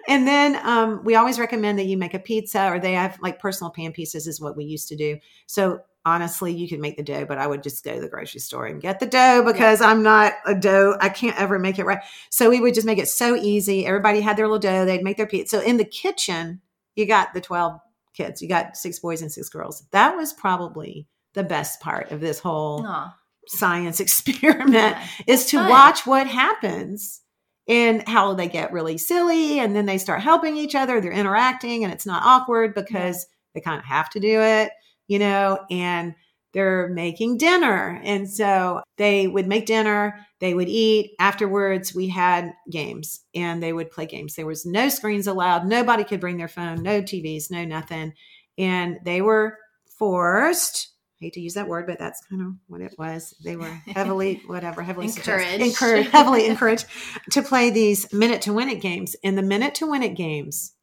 And 0.07 0.27
then 0.27 0.55
um, 0.63 1.03
we 1.03 1.15
always 1.15 1.39
recommend 1.39 1.79
that 1.79 1.85
you 1.85 1.97
make 1.97 2.13
a 2.13 2.19
pizza 2.19 2.69
or 2.69 2.79
they 2.79 2.93
have 2.93 3.17
like 3.21 3.39
personal 3.39 3.71
pan 3.71 3.91
pieces 3.93 4.27
is 4.27 4.41
what 4.41 4.57
we 4.57 4.65
used 4.65 4.89
to 4.89 4.95
do. 4.95 5.17
So 5.47 5.81
honestly 6.05 6.53
you 6.53 6.67
could 6.67 6.79
make 6.79 6.95
the 6.95 7.03
dough 7.03 7.25
but 7.25 7.37
i 7.37 7.45
would 7.45 7.61
just 7.61 7.83
go 7.83 7.93
to 7.93 7.99
the 7.99 8.07
grocery 8.07 8.39
store 8.39 8.65
and 8.65 8.81
get 8.81 9.01
the 9.01 9.05
dough 9.05 9.43
because 9.45 9.81
i'm 9.81 10.01
not 10.01 10.31
a 10.45 10.55
dough 10.55 10.95
i 11.01 11.09
can't 11.09 11.39
ever 11.39 11.59
make 11.59 11.77
it 11.77 11.83
right. 11.83 11.99
So 12.29 12.49
we 12.49 12.61
would 12.61 12.73
just 12.73 12.87
make 12.87 12.99
it 12.99 13.09
so 13.09 13.35
easy. 13.35 13.85
Everybody 13.85 14.21
had 14.21 14.37
their 14.37 14.47
little 14.47 14.59
dough. 14.59 14.85
They'd 14.85 15.03
make 15.03 15.17
their 15.17 15.27
pizza. 15.27 15.57
So 15.57 15.63
in 15.63 15.77
the 15.77 15.85
kitchen 15.85 16.61
you 16.95 17.05
got 17.05 17.33
the 17.33 17.41
12 17.41 17.79
kids 18.23 18.41
you 18.41 18.47
got 18.49 18.75
six 18.77 18.99
boys 18.99 19.21
and 19.21 19.31
six 19.31 19.49
girls 19.49 19.85
that 19.91 20.15
was 20.15 20.33
probably 20.33 21.07
the 21.33 21.43
best 21.43 21.79
part 21.79 22.11
of 22.11 22.19
this 22.21 22.39
whole 22.39 22.85
Aw. 22.85 23.15
science 23.47 23.99
experiment 24.05 24.73
Yeah. 24.97 25.07
is 25.27 25.45
to 25.47 25.57
fun. 25.57 25.69
watch 25.69 26.05
what 26.05 26.27
happens 26.27 27.21
and 27.67 28.07
how 28.07 28.33
they 28.33 28.47
get 28.47 28.73
really 28.73 28.97
silly 28.97 29.59
and 29.59 29.75
then 29.75 29.85
they 29.85 29.97
start 29.99 30.21
helping 30.21 30.57
each 30.57 30.75
other 30.75 30.99
they're 31.01 31.11
interacting 31.11 31.83
and 31.83 31.93
it's 31.93 32.05
not 32.05 32.23
awkward 32.25 32.73
because 32.73 33.25
they 33.53 33.61
kind 33.61 33.79
of 33.79 33.85
have 33.85 34.09
to 34.11 34.19
do 34.19 34.41
it 34.41 34.71
you 35.07 35.19
know 35.19 35.59
and 35.71 36.13
they're 36.53 36.89
making 36.89 37.37
dinner 37.37 38.01
and 38.03 38.27
so 38.29 38.81
they 38.97 39.27
would 39.27 39.45
make 39.47 39.67
dinner 39.67 40.25
they 40.39 40.53
would 40.53 40.69
eat 40.69 41.11
afterwards 41.19 41.93
we 41.93 42.07
had 42.07 42.53
games 42.69 43.21
and 43.35 43.61
they 43.61 43.73
would 43.73 43.91
play 43.91 44.05
games 44.05 44.35
there 44.35 44.45
was 44.45 44.65
no 44.65 44.89
screens 44.89 45.27
allowed 45.27 45.65
nobody 45.65 46.03
could 46.03 46.19
bring 46.19 46.37
their 46.37 46.47
phone 46.47 46.81
no 46.83 47.01
tvs 47.01 47.51
no 47.51 47.63
nothing 47.65 48.13
and 48.57 48.97
they 49.03 49.21
were 49.21 49.57
forced 49.97 50.89
I 51.21 51.25
hate 51.25 51.33
to 51.33 51.41
use 51.41 51.55
that 51.55 51.67
word, 51.67 51.85
but 51.85 51.99
that's 51.99 52.21
kind 52.29 52.41
of 52.41 52.53
what 52.67 52.79
it 52.79 52.95
was. 52.97 53.35
They 53.43 53.57
were 53.57 53.69
heavily, 53.87 54.41
whatever, 54.47 54.81
heavily 54.81 55.07
Encouraged. 55.07 55.61
encouraged, 55.61 56.09
heavily 56.11 56.45
encouraged 56.45 56.85
to 57.31 57.41
play 57.41 57.69
these 57.71 58.13
minute 58.13 58.41
to 58.43 58.53
win 58.53 58.69
it 58.69 58.79
games. 58.79 59.17
And 59.21 59.37
the 59.37 59.41
minute 59.41 59.75
to 59.75 59.85
win 59.85 60.01
it 60.01 60.15
games 60.15 60.75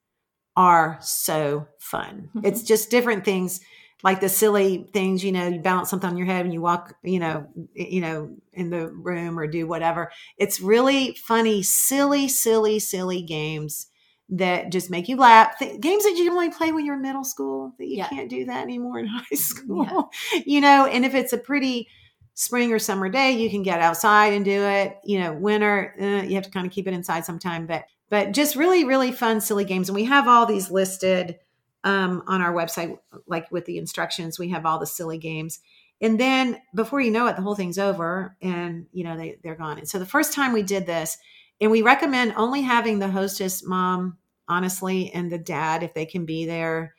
are 0.55 0.99
so 1.01 1.69
fun. 1.79 2.29
Mhm. 2.35 2.45
It's 2.45 2.63
just 2.63 2.91
different 2.91 3.25
things 3.25 3.61
like 4.03 4.21
the 4.21 4.29
silly 4.29 4.89
things, 4.93 5.25
you 5.25 5.33
know, 5.33 5.49
you 5.49 5.61
balance 5.61 5.91
something 5.91 6.09
on 6.11 6.17
your 6.17 6.27
head 6.27 6.45
and 6.45 6.53
you 6.55 6.61
walk, 6.61 6.95
you 7.03 7.19
know, 7.19 7.47
you 7.75 8.01
know, 8.01 8.37
in 8.53 8.71
the 8.71 8.89
room 8.89 9.39
or 9.39 9.47
do 9.47 9.67
whatever. 9.67 10.13
It's 10.39 10.61
really 10.61 11.15
funny, 11.27 11.63
silly, 11.63 12.29
silly, 12.29 12.79
silly 12.79 13.23
games 13.23 13.87
that 14.29 14.71
just 14.71 14.91
make 14.91 15.09
you 15.09 15.17
laugh. 15.17 15.59
Th- 15.59 15.81
games 15.81 16.05
that 16.05 16.17
you 16.17 16.31
only 16.31 16.51
play 16.51 16.73
when 16.73 16.85
you're 16.85 16.97
in 16.97 17.03
middle 17.03 17.25
school 17.25 17.75
that 17.79 17.87
you 17.87 17.99
Yeah. 17.99 18.09
can't 18.09 18.29
do 18.31 18.45
that 18.47 18.63
anymore 18.63 18.99
in 18.99 19.07
high 19.07 19.37
school. 19.37 20.11
You 20.45 20.61
know, 20.61 20.87
and 20.87 21.05
if 21.05 21.15
it's 21.15 21.33
a 21.33 21.39
pretty 21.39 21.89
spring 22.35 22.73
or 22.73 22.79
summer 22.79 23.09
day, 23.09 23.33
you 23.33 23.49
can 23.51 23.63
get 23.63 23.81
outside 23.81 24.33
and 24.33 24.45
do 24.45 24.63
it. 24.63 24.99
You 25.05 25.21
know, 25.21 25.33
winter, 25.33 25.95
uh, 26.01 26.27
you 26.27 26.35
have 26.35 26.45
to 26.45 26.51
kind 26.51 26.67
of 26.67 26.73
keep 26.73 26.87
it 26.87 26.95
inside 26.95 27.25
sometime, 27.25 27.67
but 27.67 27.85
but 28.09 28.33
just 28.33 28.55
really 28.57 28.85
really 28.85 29.11
fun 29.11 29.41
silly 29.41 29.65
games 29.65 29.89
and 29.89 29.97
we 29.97 30.05
have 30.05 30.29
all 30.29 30.47
these 30.47 30.71
listed 30.71 31.39
um, 31.87 32.23
on 32.27 32.41
our 32.43 32.53
website 32.53 32.99
like 33.27 33.51
with 33.51 33.65
the 33.65 33.79
instructions 33.79 34.39
we 34.39 34.49
have 34.51 34.67
all 34.67 34.79
the 34.79 34.87
silly 34.87 35.19
games 35.19 35.61
and 36.01 36.21
then 36.21 36.61
before 36.75 37.01
you 37.01 37.11
know 37.11 37.27
it 37.29 37.37
the 37.37 37.43
whole 37.43 37.55
thing's 37.55 37.79
over 37.79 38.37
and 38.43 38.87
you 38.93 39.05
know 39.05 39.17
they, 39.17 39.39
they're 39.43 39.55
gone 39.55 39.79
and 39.79 39.89
so 39.89 39.99
the 39.99 40.05
first 40.17 40.33
time 40.35 40.53
we 40.53 40.63
did 40.63 40.85
this 40.87 41.17
and 41.61 41.71
we 41.71 41.81
recommend 41.83 42.35
only 42.37 42.61
having 42.63 42.99
the 42.99 43.09
hostess 43.09 43.65
mom 43.65 44.19
honestly 44.49 45.11
and 45.13 45.31
the 45.33 45.39
dad 45.39 45.83
if 45.83 45.95
they 45.95 46.05
can 46.07 46.27
be 46.27 46.45
there 46.45 46.95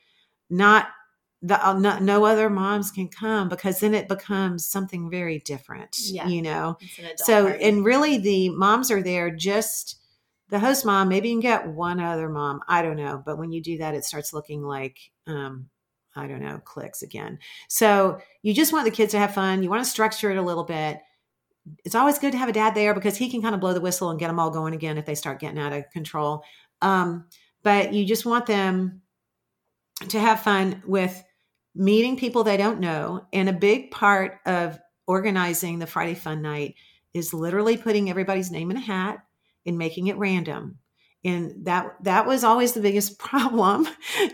not 0.50 0.88
the 1.42 1.56
uh, 1.68 1.74
no, 1.78 1.98
no 2.00 2.24
other 2.24 2.50
moms 2.50 2.90
can 2.90 3.08
come 3.08 3.48
because 3.48 3.78
then 3.80 3.94
it 3.94 4.08
becomes 4.08 4.64
something 4.64 5.08
very 5.10 5.38
different 5.40 5.96
Yeah. 6.00 6.26
you 6.26 6.42
know 6.42 6.78
It's 6.80 6.98
an 6.98 7.04
adult 7.04 7.18
so 7.20 7.46
party. 7.48 7.64
and 7.64 7.84
really 7.84 8.18
the 8.18 8.48
moms 8.48 8.90
are 8.90 9.02
there 9.02 9.30
just 9.30 9.97
the 10.50 10.58
host 10.58 10.84
mom 10.84 11.08
maybe 11.08 11.28
you 11.28 11.34
can 11.34 11.40
get 11.40 11.68
one 11.68 12.00
other 12.00 12.28
mom 12.28 12.60
i 12.68 12.82
don't 12.82 12.96
know 12.96 13.22
but 13.24 13.38
when 13.38 13.52
you 13.52 13.62
do 13.62 13.78
that 13.78 13.94
it 13.94 14.04
starts 14.04 14.32
looking 14.32 14.62
like 14.62 14.98
um 15.26 15.68
i 16.16 16.26
don't 16.26 16.42
know 16.42 16.60
cliques 16.64 17.02
again. 17.02 17.38
So 17.68 18.18
you 18.42 18.52
just 18.52 18.72
want 18.72 18.84
the 18.84 18.90
kids 18.90 19.12
to 19.12 19.18
have 19.18 19.34
fun 19.34 19.62
you 19.62 19.70
want 19.70 19.84
to 19.84 19.90
structure 19.90 20.30
it 20.30 20.36
a 20.36 20.42
little 20.42 20.64
bit. 20.64 20.98
It's 21.84 21.94
always 21.94 22.18
good 22.18 22.32
to 22.32 22.38
have 22.38 22.48
a 22.48 22.52
dad 22.52 22.74
there 22.74 22.94
because 22.94 23.16
he 23.16 23.30
can 23.30 23.42
kind 23.42 23.54
of 23.54 23.60
blow 23.60 23.74
the 23.74 23.80
whistle 23.80 24.10
and 24.10 24.18
get 24.18 24.28
them 24.28 24.40
all 24.40 24.50
going 24.50 24.74
again 24.74 24.98
if 24.98 25.06
they 25.06 25.14
start 25.14 25.38
getting 25.38 25.58
out 25.58 25.72
of 25.72 25.88
control. 25.90 26.42
Um 26.82 27.26
but 27.62 27.92
you 27.92 28.04
just 28.04 28.26
want 28.26 28.46
them 28.46 29.02
to 30.08 30.18
have 30.18 30.40
fun 30.40 30.82
with 30.86 31.22
meeting 31.74 32.16
people 32.16 32.42
they 32.42 32.56
don't 32.56 32.80
know 32.80 33.26
and 33.32 33.48
a 33.48 33.52
big 33.52 33.90
part 33.90 34.38
of 34.46 34.78
organizing 35.06 35.78
the 35.78 35.86
friday 35.86 36.14
fun 36.14 36.42
night 36.42 36.74
is 37.14 37.34
literally 37.34 37.76
putting 37.76 38.10
everybody's 38.10 38.50
name 38.50 38.70
in 38.70 38.76
a 38.76 38.80
hat 38.80 39.18
and 39.68 39.78
making 39.78 40.08
it 40.08 40.16
random. 40.16 40.78
And 41.24 41.66
that 41.66 41.96
that 42.02 42.26
was 42.26 42.42
always 42.44 42.72
the 42.72 42.80
biggest 42.80 43.18
problem. 43.30 43.86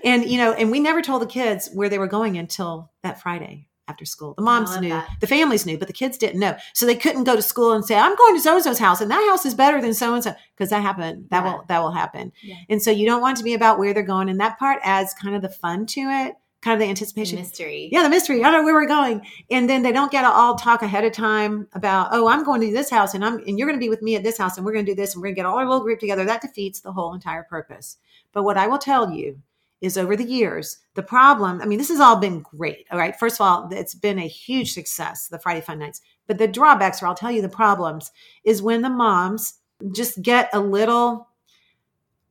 And 0.05 0.25
you 0.25 0.38
know 0.38 0.53
and 0.53 0.70
we 0.70 0.81
never 0.81 1.03
told 1.03 1.20
the 1.23 1.27
kids 1.27 1.68
where 1.75 1.88
they 1.88 1.99
were 1.99 2.07
going 2.07 2.38
until 2.38 2.92
that 3.03 3.20
friday 3.20 3.68
after 3.87 4.07
school. 4.07 4.33
The 4.35 4.42
moms 4.42 4.81
knew 4.81 4.88
that. 4.90 5.09
the 5.20 5.27
families 5.27 5.66
knew 5.66 5.77
but 5.77 5.88
the 5.88 5.92
kids 5.94 6.16
didn't 6.16 6.40
know. 6.40 6.57
So 6.73 6.87
they 6.87 6.94
couldn't 6.97 7.25
go 7.25 7.37
to 7.37 7.42
school 7.42 7.73
and 7.73 7.85
say 7.85 7.97
i'm 7.99 8.16
going 8.16 8.35
to 8.35 8.40
so-and-so's 8.40 8.79
house 8.79 9.01
and 9.03 9.11
that 9.11 9.27
house 9.31 9.44
is 9.44 9.55
better 9.55 9.81
than 9.81 9.92
so-and-so. 9.92 10.35
Because 10.57 10.70
that 10.70 10.81
happened 10.83 11.27
that 11.31 11.44
Yeah. 11.44 11.53
will 11.53 11.64
that 11.68 11.83
will 11.83 11.92
happen. 11.92 12.33
Yeah. 12.42 12.57
and 12.70 12.81
so 12.83 12.90
you 12.90 13.05
don't 13.07 13.20
want 13.23 13.37
to 13.38 13.44
be 13.44 13.55
about 13.55 13.79
where 13.79 13.92
they're 13.92 14.03
going 14.03 14.29
and 14.31 14.40
that 14.40 14.59
part 14.59 14.79
adds 14.83 15.12
kind 15.14 15.35
of 15.37 15.42
the 15.42 15.49
fun 15.51 15.85
to 15.87 16.01
it 16.01 16.35
kind 16.64 16.81
of 16.81 16.81
the 16.81 16.88
anticipation 16.88 17.38
mystery. 17.38 17.90
yeah, 17.92 18.03
the 18.03 18.09
mystery. 18.09 18.42
I 18.42 18.50
don't 18.50 18.62
know 18.62 18.64
where 18.64 18.74
we're 18.74 18.87
going. 18.87 19.20
And 19.50 19.68
then 19.68 19.83
they 19.83 19.92
don't 19.92 20.11
get 20.11 20.22
to 20.22 20.29
all 20.29 20.57
talk 20.57 20.81
ahead 20.81 21.05
of 21.05 21.12
time 21.12 21.68
about, 21.74 22.09
oh, 22.12 22.27
I'm 22.27 22.42
going 22.42 22.62
to 22.62 22.72
this 22.72 22.88
house 22.88 23.12
and 23.12 23.22
I'm 23.22 23.38
and 23.46 23.59
you're 23.59 23.68
going 23.68 23.79
to 23.79 23.85
be 23.85 23.90
with 23.90 24.00
me 24.00 24.16
at 24.16 24.22
this 24.22 24.38
house 24.38 24.57
and 24.57 24.64
we're 24.64 24.72
going 24.72 24.87
to 24.87 24.90
do 24.90 24.96
this 24.96 25.14
and 25.14 25.20
we're 25.20 25.27
going 25.27 25.35
to 25.35 25.38
get 25.40 25.46
all 25.46 25.59
our 25.59 25.66
little 25.66 25.85
group 25.85 26.00
together. 26.00 26.24
That 26.24 26.40
defeats 26.40 26.81
the 26.81 26.92
whole 26.92 27.12
entire 27.12 27.42
purpose. 27.42 27.98
But 28.33 28.44
what 28.44 28.57
I 28.57 28.66
will 28.66 28.79
tell 28.79 29.11
you 29.11 29.38
is 29.83 29.98
over 29.98 30.16
the 30.16 30.24
years, 30.24 30.79
the 30.94 31.03
problem, 31.03 31.61
I 31.61 31.66
mean, 31.66 31.79
this 31.79 31.90
has 31.90 32.00
all 32.00 32.16
been 32.16 32.40
great. 32.40 32.87
All 32.90 32.98
right. 32.98 33.14
First 33.18 33.37
of 33.37 33.42
all, 33.42 33.68
it's 33.70 33.94
been 33.94 34.18
a 34.18 34.27
huge 34.27 34.72
success, 34.72 35.29
the 35.29 35.38
Friday 35.38 35.61
Fun 35.61 35.79
Nights. 35.79 36.00
But 36.27 36.38
the 36.38 36.48
drawbacks, 36.48 37.03
or 37.03 37.07
I'll 37.07 37.14
tell 37.14 37.31
you 37.31 37.42
the 37.42 37.48
problems, 37.50 38.11
is 38.42 38.62
when 38.62 38.81
the 38.81 38.88
moms 38.88 39.61
just 39.92 40.22
get 40.22 40.48
a 40.55 40.61
little 40.61 41.29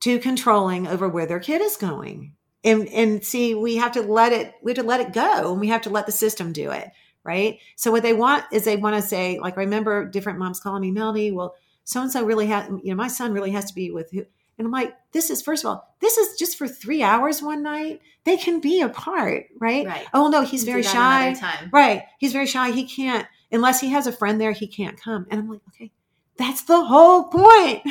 too 0.00 0.18
controlling 0.18 0.88
over 0.88 1.08
where 1.08 1.26
their 1.26 1.38
kid 1.38 1.62
is 1.62 1.76
going 1.76 2.34
and 2.64 2.88
and 2.88 3.24
see 3.24 3.54
we 3.54 3.76
have 3.76 3.92
to 3.92 4.02
let 4.02 4.32
it 4.32 4.54
we 4.62 4.70
have 4.72 4.78
to 4.78 4.82
let 4.82 5.00
it 5.00 5.12
go 5.12 5.52
and 5.52 5.60
we 5.60 5.68
have 5.68 5.82
to 5.82 5.90
let 5.90 6.06
the 6.06 6.12
system 6.12 6.52
do 6.52 6.70
it 6.70 6.90
right 7.22 7.58
so 7.76 7.90
what 7.92 8.02
they 8.02 8.12
want 8.12 8.44
is 8.52 8.64
they 8.64 8.76
want 8.76 8.96
to 8.96 9.02
say 9.02 9.38
like 9.38 9.56
I 9.56 9.60
remember 9.60 10.04
different 10.04 10.38
moms 10.38 10.60
calling 10.60 10.82
me 10.82 10.90
Melanie 10.90 11.30
well 11.32 11.54
so 11.84 12.00
and 12.00 12.10
so 12.10 12.24
really 12.24 12.46
has 12.46 12.68
you 12.82 12.90
know 12.90 12.94
my 12.96 13.08
son 13.08 13.32
really 13.32 13.50
has 13.52 13.66
to 13.66 13.74
be 13.74 13.90
with 13.90 14.10
who 14.10 14.24
and 14.56 14.66
i'm 14.66 14.70
like 14.72 14.94
this 15.12 15.30
is 15.30 15.42
first 15.42 15.64
of 15.64 15.68
all 15.70 15.94
this 16.00 16.16
is 16.16 16.38
just 16.38 16.56
for 16.56 16.66
three 16.68 17.02
hours 17.02 17.42
one 17.42 17.62
night 17.62 18.00
they 18.24 18.36
can 18.38 18.60
be 18.60 18.80
apart 18.80 19.46
right, 19.60 19.86
Right. 19.86 20.06
oh 20.14 20.28
no 20.28 20.42
he's 20.42 20.64
very 20.64 20.82
shy 20.94 21.34
right 21.72 22.04
he's 22.18 22.32
very 22.32 22.46
shy 22.46 22.70
he 22.70 22.84
can't 22.84 23.26
unless 23.52 23.80
he 23.80 23.90
has 23.90 24.06
a 24.06 24.12
friend 24.12 24.40
there 24.40 24.52
he 24.52 24.66
can't 24.66 24.98
come 25.00 25.26
and 25.30 25.40
i'm 25.40 25.48
like 25.50 25.60
okay 25.68 25.90
that's 26.36 26.62
the 26.62 26.84
whole 26.84 27.24
point 27.24 27.82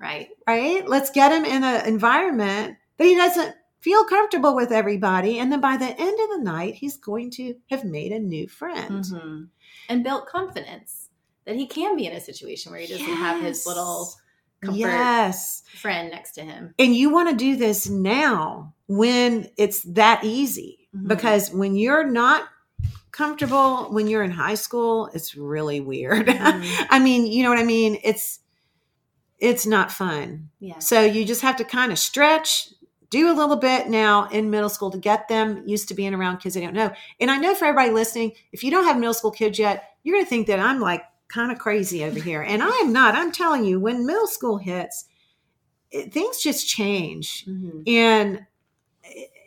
Right. 0.00 0.28
right? 0.46 0.88
Let's 0.88 1.10
get 1.10 1.30
him 1.30 1.44
in 1.44 1.62
an 1.62 1.86
environment 1.86 2.76
that 2.98 3.04
he 3.04 3.14
doesn't 3.14 3.54
feel 3.82 4.04
comfortable 4.04 4.54
with 4.54 4.70
everybody. 4.72 5.38
And 5.38 5.50
then 5.52 5.60
by 5.60 5.76
the 5.76 5.86
end 5.90 6.18
of 6.20 6.30
the 6.38 6.42
night, 6.42 6.74
he's 6.76 6.96
going 6.96 7.30
to 7.32 7.54
have 7.68 7.84
made 7.84 8.12
a 8.12 8.18
new 8.18 8.48
friend. 8.48 9.04
Mhm. 9.04 9.48
And 9.88 10.04
built 10.04 10.26
confidence 10.26 11.08
that 11.44 11.56
he 11.56 11.66
can 11.66 11.96
be 11.96 12.06
in 12.06 12.12
a 12.12 12.20
situation 12.20 12.70
where 12.72 12.80
he 12.80 12.86
doesn't 12.86 13.04
have 13.16 13.42
his 13.42 13.66
little 13.66 14.14
Yes. 14.70 15.64
friend 15.80 16.10
next 16.12 16.32
to 16.34 16.42
him. 16.42 16.72
And 16.78 16.94
you 16.94 17.10
want 17.10 17.30
to 17.30 17.34
do 17.34 17.56
this 17.56 17.88
now 17.88 18.74
when 18.86 19.50
it's 19.56 19.82
that 19.82 20.22
easy. 20.22 20.88
Mhm. 20.96 21.08
Because 21.08 21.50
when 21.50 21.74
you're 21.74 22.04
not 22.08 22.44
comfortable, 23.10 23.86
when 23.90 24.06
you're 24.06 24.22
in 24.22 24.30
high 24.30 24.54
school, 24.54 25.10
it's 25.14 25.34
really 25.34 25.80
weird. 25.80 26.28
Mhm. 26.28 26.86
I 26.90 26.98
mean, 27.00 27.26
you 27.26 27.42
know 27.42 27.50
what 27.50 27.58
I 27.58 27.64
mean? 27.64 27.98
It's 28.04 28.38
it's 29.40 29.66
not 29.66 29.90
fun. 29.90 30.50
Yeah. 30.60 30.78
So 30.78 31.00
you 31.02 31.24
just 31.24 31.40
have 31.42 31.56
to 31.56 31.64
kind 31.64 31.90
of 31.90 31.98
stretch, 31.98 32.68
do 33.12 33.30
a 33.30 33.36
little 33.36 33.56
bit 33.56 33.88
now 33.88 34.26
in 34.30 34.50
middle 34.50 34.70
school 34.70 34.90
to 34.90 34.98
get 34.98 35.28
them 35.28 35.62
used 35.66 35.86
to 35.88 35.94
being 35.94 36.14
around 36.14 36.38
kids 36.38 36.54
they 36.54 36.62
don't 36.62 36.72
know. 36.72 36.90
And 37.20 37.30
I 37.30 37.36
know 37.36 37.54
for 37.54 37.66
everybody 37.66 37.92
listening, 37.92 38.32
if 38.52 38.64
you 38.64 38.70
don't 38.70 38.84
have 38.84 38.98
middle 38.98 39.14
school 39.14 39.30
kids 39.30 39.58
yet, 39.58 39.90
you're 40.02 40.16
going 40.16 40.24
to 40.24 40.28
think 40.30 40.46
that 40.46 40.58
I'm 40.58 40.80
like 40.80 41.04
kind 41.28 41.52
of 41.52 41.58
crazy 41.58 42.04
over 42.04 42.18
here. 42.18 42.40
And 42.42 42.62
I 42.62 42.70
am 42.78 42.90
not. 42.92 43.14
I'm 43.14 43.30
telling 43.30 43.66
you, 43.66 43.78
when 43.78 44.06
middle 44.06 44.26
school 44.26 44.56
hits, 44.56 45.04
it, 45.90 46.10
things 46.12 46.42
just 46.42 46.66
change. 46.66 47.44
Mhm. 47.44 47.86
And 47.86 48.46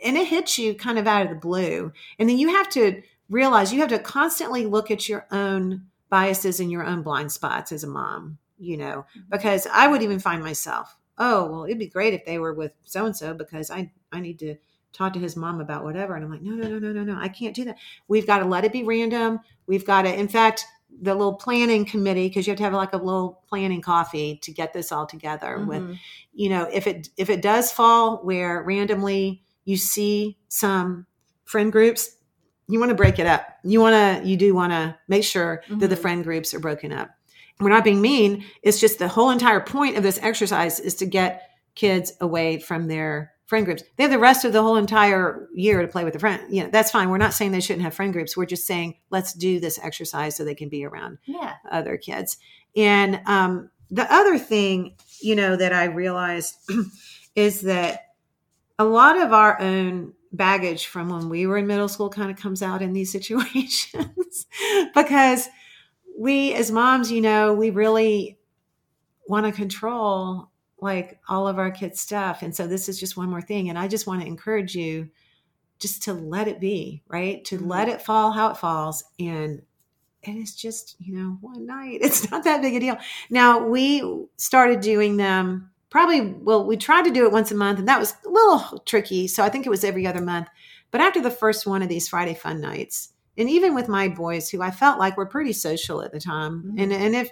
and 0.04 0.16
it 0.16 0.28
hits 0.28 0.60
you 0.60 0.76
kind 0.76 1.00
of 1.00 1.08
out 1.08 1.24
of 1.24 1.30
the 1.30 1.36
blue. 1.36 1.92
And 2.20 2.30
then 2.30 2.38
you 2.38 2.50
have 2.50 2.70
to 2.70 3.02
realize 3.30 3.74
you 3.74 3.80
have 3.80 3.90
to 3.90 3.98
constantly 3.98 4.68
look 4.68 4.92
at 4.92 5.10
your 5.10 5.26
own 5.32 5.88
biases 6.10 6.60
and 6.60 6.72
your 6.72 6.86
own 6.86 7.02
blind 7.02 7.32
spots 7.32 7.72
as 7.72 7.84
a 7.84 7.88
mom, 7.88 8.38
you 8.60 8.78
know, 8.78 9.06
because 9.32 9.66
I 9.72 9.88
would 9.88 10.04
even 10.04 10.20
find 10.20 10.44
myself, 10.44 10.96
oh, 11.18 11.46
well, 11.50 11.64
it'd 11.66 11.80
be 11.80 11.88
great 11.88 12.14
if 12.14 12.26
they 12.26 12.38
were 12.40 12.54
with 12.54 12.74
so 12.84 13.06
and 13.06 13.16
so 13.16 13.34
because 13.34 13.72
I 13.72 13.92
I 14.12 14.20
need 14.20 14.40
to 14.40 14.56
talk 14.94 15.14
to 15.14 15.20
his 15.20 15.36
mom 15.36 15.60
about 15.60 15.84
whatever. 15.84 16.16
And 16.16 16.24
I'm 16.24 16.32
like, 16.32 16.42
no, 16.42 16.52
no, 16.52 16.68
no, 16.70 16.80
no, 16.80 16.94
no, 16.94 17.04
no, 17.04 17.18
I 17.20 17.28
can't 17.28 17.54
do 17.56 17.66
that. 17.66 17.78
We've 18.08 18.26
got 18.26 18.40
to 18.40 18.46
let 18.46 18.64
it 18.64 18.72
be 18.72 18.84
random. 18.84 19.42
We've 19.68 19.86
got 19.86 20.04
to, 20.04 20.14
in 20.18 20.30
fact, 20.30 20.64
the 21.02 21.14
little 21.14 21.34
planning 21.34 21.84
committee, 21.84 22.30
because 22.30 22.48
you 22.48 22.52
have 22.52 22.58
to 22.60 22.64
have 22.64 22.74
like 22.74 22.94
a 22.94 22.98
little 22.98 23.42
planning 23.50 23.82
coffee 23.82 24.38
to 24.44 24.52
get 24.54 24.72
this 24.72 24.94
all 24.94 25.06
together 25.06 25.66
with 25.68 25.82
Mhm. 25.84 25.98
you 26.34 26.50
know 26.50 26.64
if 26.72 26.88
it 26.88 27.10
if 27.18 27.30
it 27.30 27.42
does 27.42 27.72
fall 27.72 28.18
where 28.24 28.62
randomly 28.64 29.42
you 29.66 29.76
see 29.78 30.38
some 30.48 31.06
friend 31.44 31.72
groups 31.72 32.16
you 32.68 32.80
want 32.80 32.90
to 32.90 32.96
break 32.96 33.20
it 33.20 33.26
up 33.28 33.46
you 33.64 33.82
want 33.82 33.94
to 34.24 34.28
you 34.30 34.38
do 34.38 34.54
want 34.56 34.72
to 34.72 34.96
make 35.08 35.24
sure 35.24 35.62
that 35.70 35.90
the 35.90 35.96
Mhm. 35.96 36.00
friend 36.00 36.24
groups 36.24 36.54
are 36.54 36.60
broken 36.60 36.92
up 36.94 37.10
we're 37.60 37.70
not 37.70 37.84
being 37.84 38.02
mean 38.02 38.44
it's 38.64 38.80
just 38.80 39.00
the 39.00 39.08
whole 39.08 39.30
entire 39.30 39.60
point 39.62 39.98
of 39.98 40.04
this 40.04 40.20
exercise 40.22 40.80
is 40.80 40.96
to 40.96 41.06
get 41.06 41.50
kids 41.76 42.14
away 42.22 42.60
from 42.60 42.88
their 42.88 43.32
friend 43.46 43.66
groups 43.66 43.84
they 43.96 44.04
have 44.04 44.12
the 44.12 44.20
rest 44.20 44.44
of 44.44 44.54
the 44.54 44.62
whole 44.62 44.76
entire 44.76 45.48
year 45.54 45.82
to 45.82 45.88
play 45.88 46.04
with 46.04 46.14
the 46.14 46.20
friend 46.20 46.42
you 46.50 46.64
know 46.64 46.70
that's 46.70 46.92
fine 46.92 47.10
we're 47.10 47.18
not 47.18 47.34
saying 47.34 47.52
they 47.52 47.60
shouldn't 47.62 47.84
have 47.84 47.94
friend 47.94 48.12
groups 48.14 48.36
we're 48.36 48.46
just 48.46 48.66
saying 48.66 48.96
let's 49.10 49.34
do 49.34 49.60
this 49.60 49.80
exercise 49.84 50.36
so 50.36 50.44
they 50.44 50.56
can 50.56 50.70
be 50.70 50.84
around 50.86 51.18
Yeah. 51.26 51.54
other 51.72 51.96
kids. 51.98 52.38
And 52.76 53.22
um, 53.26 53.70
the 53.92 54.12
other 54.14 54.38
thing, 54.38 54.96
you 55.22 55.36
know, 55.36 55.56
that 55.56 55.72
I 55.72 55.86
realized 55.86 56.56
is 57.36 57.62
that 57.62 58.02
a 58.78 58.84
lot 58.84 59.18
of 59.18 59.32
our 59.32 59.62
own 59.62 60.14
baggage 60.34 60.88
from 60.88 61.08
when 61.10 61.30
we 61.30 61.48
were 61.48 61.58
in 61.58 61.68
middle 61.68 61.88
school 61.88 62.10
kind 62.10 62.30
of 62.30 62.36
comes 62.38 62.62
out 62.62 62.82
in 62.82 62.92
these 62.92 63.12
situations 63.18 64.46
because 64.94 65.48
we, 66.18 66.54
as 66.54 66.72
moms, 66.72 67.12
you 67.12 67.22
know, 67.22 67.54
we 67.54 67.70
really 67.70 68.38
want 69.28 69.46
to 69.46 69.52
control 69.52 70.50
like 70.80 71.20
all 71.28 71.48
of 71.48 71.58
our 71.58 71.72
kids' 71.72 72.00
stuff. 72.02 72.42
And 72.42 72.56
so 72.56 72.68
this 72.68 72.88
is 72.90 73.00
just 73.00 73.18
one 73.18 73.30
more 73.30 73.42
thing. 73.42 73.70
And 73.70 73.80
I 73.80 73.88
just 73.88 74.08
want 74.08 74.22
to 74.22 74.28
encourage 74.28 74.76
you 74.76 75.10
just 75.80 76.04
to 76.04 76.14
let 76.14 76.48
it 76.48 76.60
be, 76.60 77.04
right? 77.08 77.44
To 77.46 77.58
Mhm. 77.58 77.68
let 77.70 77.90
it 77.90 78.02
fall 78.02 78.32
how 78.32 78.50
it 78.50 78.58
falls 78.58 79.04
and 79.20 79.62
and 80.28 80.40
it's 80.40 80.56
just 80.56 80.96
you 81.00 81.14
know 81.14 81.38
one 81.42 81.66
night 81.68 82.00
it's 82.04 82.32
not 82.32 82.44
that 82.44 82.62
big 82.62 82.76
a 82.76 82.80
deal 82.80 82.98
now 83.30 83.66
we 83.68 84.04
started 84.38 84.82
doing 84.82 85.18
them 85.18 85.70
probably 85.92 86.22
well 86.42 86.66
we 86.66 86.78
tried 86.78 87.04
to 87.04 87.12
do 87.12 87.26
it 87.26 87.32
once 87.32 87.52
a 87.52 87.56
month 87.56 87.80
and 87.80 87.88
that 87.88 88.00
was 88.00 88.16
a 88.26 88.30
little 88.30 88.80
tricky 88.86 89.28
so 89.28 89.44
i 89.44 89.50
think 89.50 89.66
it 89.66 89.70
was 89.70 89.84
every 89.84 90.08
other 90.08 90.22
month 90.22 90.48
but 90.92 91.00
after 91.02 91.22
the 91.22 91.30
first 91.32 91.68
one 91.68 91.84
of 91.84 91.90
these 91.90 92.10
friday 92.10 92.34
fun 92.34 92.60
nights 92.60 93.14
and 93.38 93.50
even 93.50 93.74
with 93.76 93.88
my 93.88 94.08
boys 94.08 94.50
who 94.50 94.62
i 94.62 94.72
felt 94.72 95.00
like 95.00 95.18
were 95.18 95.26
pretty 95.26 95.54
social 95.54 96.02
at 96.02 96.12
the 96.12 96.20
time 96.20 96.64
Mhm. 96.64 96.82
and 96.82 96.94
and 96.94 97.16
if 97.16 97.30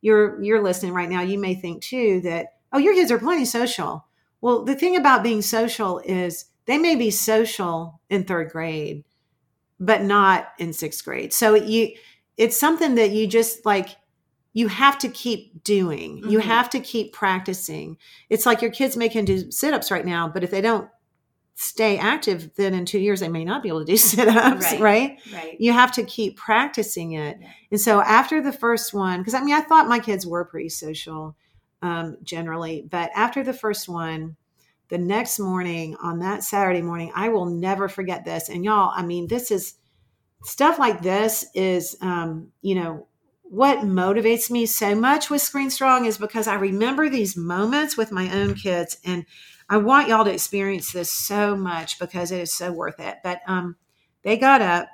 you're 0.00 0.42
you're 0.42 0.62
listening 0.62 0.92
right 0.92 1.08
now 1.08 1.22
you 1.22 1.38
may 1.38 1.54
think 1.54 1.82
too 1.82 2.20
that 2.22 2.54
oh 2.72 2.78
your 2.78 2.94
kids 2.94 3.10
are 3.10 3.18
plenty 3.18 3.44
social 3.44 4.04
well 4.40 4.64
the 4.64 4.74
thing 4.74 4.96
about 4.96 5.22
being 5.22 5.42
social 5.42 5.98
is 6.04 6.46
they 6.66 6.78
may 6.78 6.94
be 6.96 7.10
social 7.10 8.00
in 8.10 8.24
third 8.24 8.50
grade 8.50 9.04
but 9.80 10.02
not 10.02 10.48
in 10.58 10.72
sixth 10.72 11.04
grade 11.04 11.32
so 11.32 11.54
you 11.54 11.90
it's 12.36 12.56
something 12.56 12.94
that 12.96 13.10
you 13.10 13.26
just 13.26 13.64
like 13.64 13.96
you 14.56 14.68
have 14.68 14.98
to 14.98 15.08
keep 15.08 15.64
doing 15.64 16.18
you 16.28 16.38
Mhm. 16.38 16.42
have 16.42 16.70
to 16.70 16.80
keep 16.80 17.12
practicing 17.12 17.96
it's 18.30 18.46
like 18.46 18.62
your 18.62 18.70
kids 18.70 18.96
may 18.96 19.08
can 19.08 19.24
do 19.24 19.50
sit-ups 19.50 19.90
right 19.90 20.06
now 20.06 20.28
but 20.28 20.44
if 20.44 20.50
they 20.50 20.60
don't 20.60 20.88
stay 21.56 21.96
active 21.98 22.50
then 22.56 22.74
in 22.74 22.84
two 22.84 22.98
years 22.98 23.20
they 23.20 23.28
may 23.28 23.44
not 23.44 23.62
be 23.62 23.68
able 23.68 23.78
to 23.80 23.84
do 23.84 23.96
sit-ups 23.96 24.72
Right. 24.72 24.80
right, 24.80 25.18
Right. 25.32 25.56
you 25.60 25.72
have 25.72 25.92
to 25.92 26.02
keep 26.04 26.36
practicing 26.36 27.12
it 27.12 27.38
Yeah. 27.40 27.48
and 27.70 27.80
so 27.80 28.00
after 28.00 28.42
the 28.42 28.52
first 28.52 28.92
one 28.92 29.20
because 29.20 29.34
i 29.34 29.40
mean 29.42 29.54
i 29.54 29.60
thought 29.60 29.86
my 29.88 29.98
kids 30.00 30.26
were 30.26 30.44
pretty 30.44 30.68
social 30.68 31.36
um, 31.82 32.16
generally 32.22 32.86
but 32.90 33.10
after 33.14 33.42
the 33.44 33.52
first 33.52 33.88
one 33.88 34.36
the 34.88 34.98
next 34.98 35.38
morning 35.38 35.96
on 36.02 36.18
that 36.20 36.42
saturday 36.42 36.82
morning 36.82 37.12
i 37.14 37.28
will 37.28 37.46
never 37.46 37.88
forget 37.88 38.24
this 38.24 38.48
and 38.48 38.64
y'all 38.64 38.92
i 38.96 39.02
mean 39.02 39.28
this 39.28 39.50
is 39.50 39.74
stuff 40.42 40.78
like 40.78 41.02
this 41.02 41.46
is 41.54 41.96
um, 42.00 42.48
you 42.62 42.74
know 42.74 43.06
what 43.44 43.78
motivates 43.80 44.50
me 44.50 44.66
so 44.66 44.94
much 44.94 45.30
with 45.30 45.40
screen 45.42 45.70
strong 45.70 46.04
is 46.06 46.18
because 46.18 46.48
i 46.48 46.54
remember 46.54 47.08
these 47.08 47.36
moments 47.36 47.96
with 47.96 48.10
my 48.10 48.28
own 48.34 48.54
kids 48.54 48.96
and 49.04 49.24
i 49.68 49.76
want 49.76 50.08
y'all 50.08 50.24
to 50.24 50.32
experience 50.32 50.92
this 50.92 51.10
so 51.10 51.56
much 51.56 51.98
because 51.98 52.30
it 52.30 52.40
is 52.40 52.52
so 52.52 52.72
worth 52.72 53.00
it 53.00 53.18
but 53.22 53.40
um, 53.46 53.76
they 54.22 54.36
got 54.36 54.62
up 54.62 54.88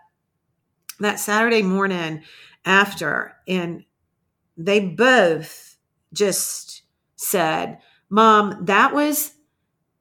that 0.99 1.21
saturday 1.21 1.63
morning 1.63 2.23
after 2.65 3.35
and 3.49 3.85
they 4.57 4.81
both 4.81 5.77
just 6.13 6.83
said 7.17 7.79
mom 8.09 8.65
that 8.65 8.95
was 8.95 9.33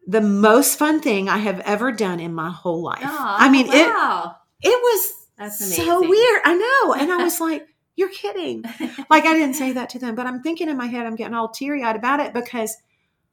the 0.07 0.21
most 0.21 0.77
fun 0.79 0.99
thing 0.99 1.29
i 1.29 1.37
have 1.37 1.59
ever 1.61 1.91
done 1.91 2.19
in 2.19 2.33
my 2.33 2.49
whole 2.49 2.81
life 2.81 2.99
Aw, 3.03 3.37
i 3.39 3.49
mean 3.49 3.67
it 3.67 3.87
wow. 3.87 4.35
it 4.61 4.69
was 4.81 5.13
That's 5.37 5.75
so 5.75 6.01
weird. 6.01 6.41
I 6.43 6.53
know. 6.53 6.93
And 6.93 7.11
I 7.11 7.23
was 7.23 7.39
like, 7.47 7.65
you're 7.95 8.09
kidding. 8.09 8.63
Like, 9.09 9.25
I 9.25 9.33
didn't 9.33 9.55
say 9.55 9.71
that 9.71 9.89
to 9.91 9.99
them, 9.99 10.13
but 10.13 10.27
I'm 10.27 10.43
thinking 10.43 10.69
in 10.69 10.77
my 10.77 10.85
head, 10.85 11.05
I'm 11.07 11.15
getting 11.15 11.33
all 11.33 11.47
teary 11.47 11.81
eyed 11.81 11.95
about 11.95 12.19
it 12.19 12.33
because 12.33 12.75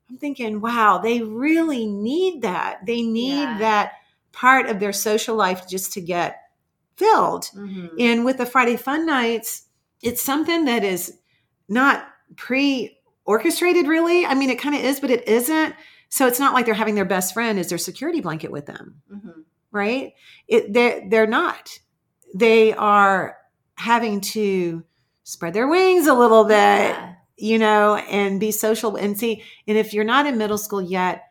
I'm 0.09 0.19
thinking, 0.19 0.61
wow, 0.61 0.99
they 0.99 1.21
really 1.23 1.87
need 1.87 2.43
that. 2.43 2.87
They 2.87 3.03
need 3.03 3.41
Yeah. 3.43 3.59
that 3.59 3.93
part 4.33 4.67
of 4.67 4.79
their 4.81 4.93
social 4.93 5.35
life 5.37 5.67
just 5.69 5.93
to 5.95 6.01
get 6.01 6.43
filled. 6.97 7.51
Mhm. 7.55 7.91
And 7.99 8.25
with 8.25 8.39
the 8.39 8.47
Friday 8.47 8.77
Fun 8.77 9.05
Nights, 9.07 9.65
it's 10.03 10.23
something 10.23 10.65
that 10.67 10.85
is 10.85 11.19
not 11.69 12.07
pre 12.37 12.99
orchestrated, 13.25 13.89
really. 13.89 14.25
I 14.25 14.35
mean, 14.35 14.51
it 14.51 14.59
kind 14.61 14.75
of 14.75 14.81
is, 14.85 15.01
but 15.01 15.11
it 15.11 15.27
isn't. 15.29 15.75
So 16.09 16.27
it's 16.29 16.39
not 16.39 16.55
like 16.55 16.65
they're 16.65 16.75
having 16.75 16.95
their 16.95 17.05
best 17.05 17.35
friend 17.35 17.59
as 17.59 17.69
their 17.69 17.79
security 17.79 18.21
blanket 18.21 18.53
with 18.53 18.67
them 18.67 19.03
Mhm. 19.13 19.45
right? 19.73 20.13
It 20.47 20.73
they're 20.73 21.03
they're 21.11 21.27
not. 21.27 21.79
They 22.35 22.73
are 22.75 23.37
having 23.75 24.21
to 24.21 24.85
spread 25.25 25.53
their 25.55 25.67
wings 25.67 26.07
a 26.07 26.15
little 26.15 26.45
bit, 26.45 26.55
Yeah. 26.55 27.15
You 27.37 27.59
know, 27.59 27.97
and 27.97 28.41
be 28.41 28.51
social 28.51 28.97
and 28.97 29.19
see. 29.19 29.43
And 29.67 29.77
if 29.79 29.93
you're 29.95 30.05
not 30.05 30.27
in 30.27 30.39
middle 30.39 30.59
school 30.59 30.83
yet, 30.83 31.25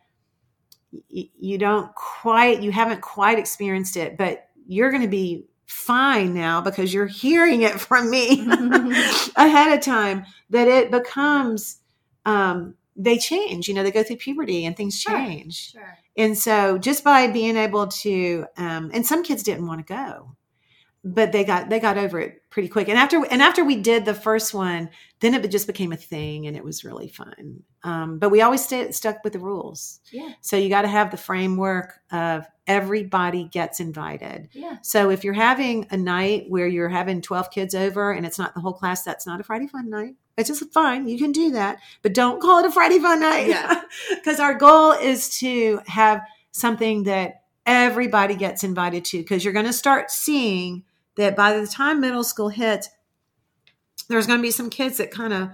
y- 1.13 1.29
you 1.39 1.57
don't 1.57 1.93
quite, 1.95 2.61
you 2.61 2.71
haven't 2.71 3.01
quite 3.01 3.39
experienced 3.39 3.97
it, 3.97 4.17
but 4.17 4.47
you're 4.67 4.89
going 4.91 5.01
to 5.03 5.07
be 5.07 5.45
fine 5.65 6.33
now 6.33 6.61
because 6.61 6.93
you're 6.93 7.07
hearing 7.07 7.61
it 7.63 7.79
from 7.79 8.09
me 8.09 8.45
ahead 9.35 9.75
of 9.77 9.83
time 9.83 10.23
that 10.51 10.67
it 10.67 10.91
becomes 10.91 11.79
um 12.25 12.75
they 12.95 13.17
change 13.17 13.67
you 13.67 13.73
know 13.73 13.81
they 13.83 13.91
go 13.91 14.03
through 14.03 14.15
puberty 14.15 14.63
and 14.63 14.77
things 14.77 14.99
Sure. 14.99 15.17
change 15.17 15.71
Sure. 15.71 15.97
and 16.15 16.37
so 16.37 16.77
just 16.77 17.03
by 17.03 17.27
being 17.27 17.57
able 17.57 17.87
to, 17.87 18.45
um, 18.57 18.91
and 18.93 19.05
some 19.05 19.23
kids 19.23 19.41
didn't 19.43 19.65
want 19.67 19.85
to 19.85 19.91
go, 19.93 20.35
but 21.05 21.31
they 21.31 21.43
got 21.43 21.69
they 21.69 21.79
got 21.79 21.99
over 21.99 22.19
it 22.19 22.41
pretty 22.49 22.67
quick. 22.67 22.89
And 22.89 22.97
after 22.97 23.23
and 23.29 23.39
after 23.39 23.63
we 23.63 23.75
did 23.75 24.05
the 24.05 24.15
first 24.15 24.55
one, 24.55 24.89
then 25.19 25.35
it 25.35 25.51
just 25.51 25.67
became 25.67 25.93
a 25.93 25.97
thing, 25.97 26.47
and 26.47 26.57
it 26.57 26.63
was 26.63 26.83
really 26.83 27.07
fun. 27.07 27.63
Um, 27.83 28.17
but 28.17 28.31
we 28.31 28.41
always 28.41 28.63
stay, 28.63 28.91
stuck 28.91 29.23
with 29.23 29.33
the 29.33 29.39
rules. 29.39 29.99
Yeah. 30.11 30.31
So 30.41 30.57
you 30.57 30.67
got 30.67 30.81
to 30.81 30.87
have 30.87 31.11
the 31.11 31.17
framework 31.17 31.93
of 32.11 32.47
everybody 32.65 33.43
gets 33.43 33.79
invited. 33.79 34.49
Yeah. 34.51 34.77
So 34.81 35.11
if 35.11 35.23
you're 35.23 35.33
having 35.33 35.85
a 35.91 35.97
night 35.97 36.45
where 36.49 36.65
you're 36.65 36.89
having 36.89 37.21
12 37.21 37.51
kids 37.51 37.75
over 37.75 38.11
and 38.11 38.25
it's 38.25 38.39
not 38.39 38.55
the 38.55 38.59
whole 38.59 38.73
class, 38.73 39.03
that's 39.03 39.27
not 39.27 39.39
a 39.39 39.43
Friday 39.43 39.67
fun 39.67 39.91
night. 39.91 40.15
It's 40.35 40.49
just 40.49 40.73
fine. 40.73 41.07
You 41.07 41.19
can 41.19 41.31
do 41.31 41.51
that, 41.51 41.77
but 42.01 42.15
don't 42.15 42.41
call 42.41 42.59
it 42.59 42.65
a 42.65 42.71
Friday 42.71 42.97
fun 42.97 43.19
night. 43.19 43.47
Yeah. 43.47 43.81
Because 44.09 44.39
our 44.39 44.55
goal 44.55 44.93
is 44.93 45.37
to 45.37 45.79
have 45.85 46.21
something 46.51 47.03
that 47.03 47.43
everybody 47.67 48.33
gets 48.33 48.63
invited 48.63 49.05
to. 49.05 49.19
Because 49.19 49.43
you're 49.43 49.53
going 49.53 49.67
to 49.67 49.73
start 49.73 50.09
seeing 50.09 50.83
that 51.15 51.35
by 51.35 51.57
the 51.59 51.67
time 51.67 52.01
middle 52.01 52.23
school 52.23 52.49
hits, 52.49 52.89
there's 54.07 54.27
going 54.27 54.39
to 54.39 54.43
be 54.43 54.51
some 54.51 54.69
kids 54.69 54.97
that 54.97 55.11
kind 55.11 55.33
of 55.33 55.49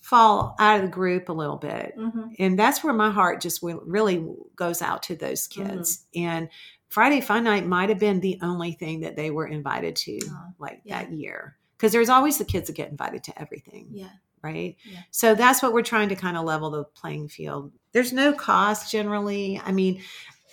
fall 0.00 0.56
out 0.58 0.76
of 0.76 0.82
the 0.82 0.88
group 0.88 1.28
a 1.28 1.32
little 1.32 1.56
bit 1.56 1.96
Mhm. 1.96 2.34
and 2.38 2.58
that's 2.58 2.82
where 2.84 2.92
my 2.92 3.10
heart 3.10 3.40
just 3.40 3.62
really 3.62 4.26
goes 4.56 4.82
out 4.82 5.02
to 5.04 5.16
those 5.16 5.46
kids 5.46 6.04
and 6.14 6.48
friday 6.88 7.20
fun 7.20 7.44
night 7.44 7.66
might 7.66 7.88
have 7.88 7.98
been 8.00 8.20
the 8.20 8.38
only 8.42 8.72
thing 8.72 9.00
that 9.00 9.16
they 9.16 9.30
were 9.30 9.46
invited 9.46 9.96
to 9.96 10.18
Oh, 10.28 10.52
like 10.58 10.82
yeah. 10.84 11.02
that 11.04 11.12
year 11.12 11.56
because 11.76 11.92
there's 11.92 12.08
always 12.10 12.36
the 12.36 12.44
kids 12.44 12.66
that 12.66 12.76
get 12.76 12.90
invited 12.90 13.24
to 13.24 13.40
everything 13.40 13.88
Yeah. 13.92 14.10
right? 14.42 14.76
Yeah. 14.84 14.98
So 15.12 15.34
that's 15.34 15.62
what 15.62 15.72
we're 15.72 15.82
trying 15.82 16.08
to 16.10 16.16
kind 16.16 16.36
of 16.36 16.44
level 16.44 16.70
the 16.70 16.84
playing 16.84 17.28
field. 17.28 17.72
There's 17.92 18.12
no 18.12 18.32
cost 18.32 18.90
generally. 18.90 19.60
I 19.64 19.70
mean, 19.72 20.02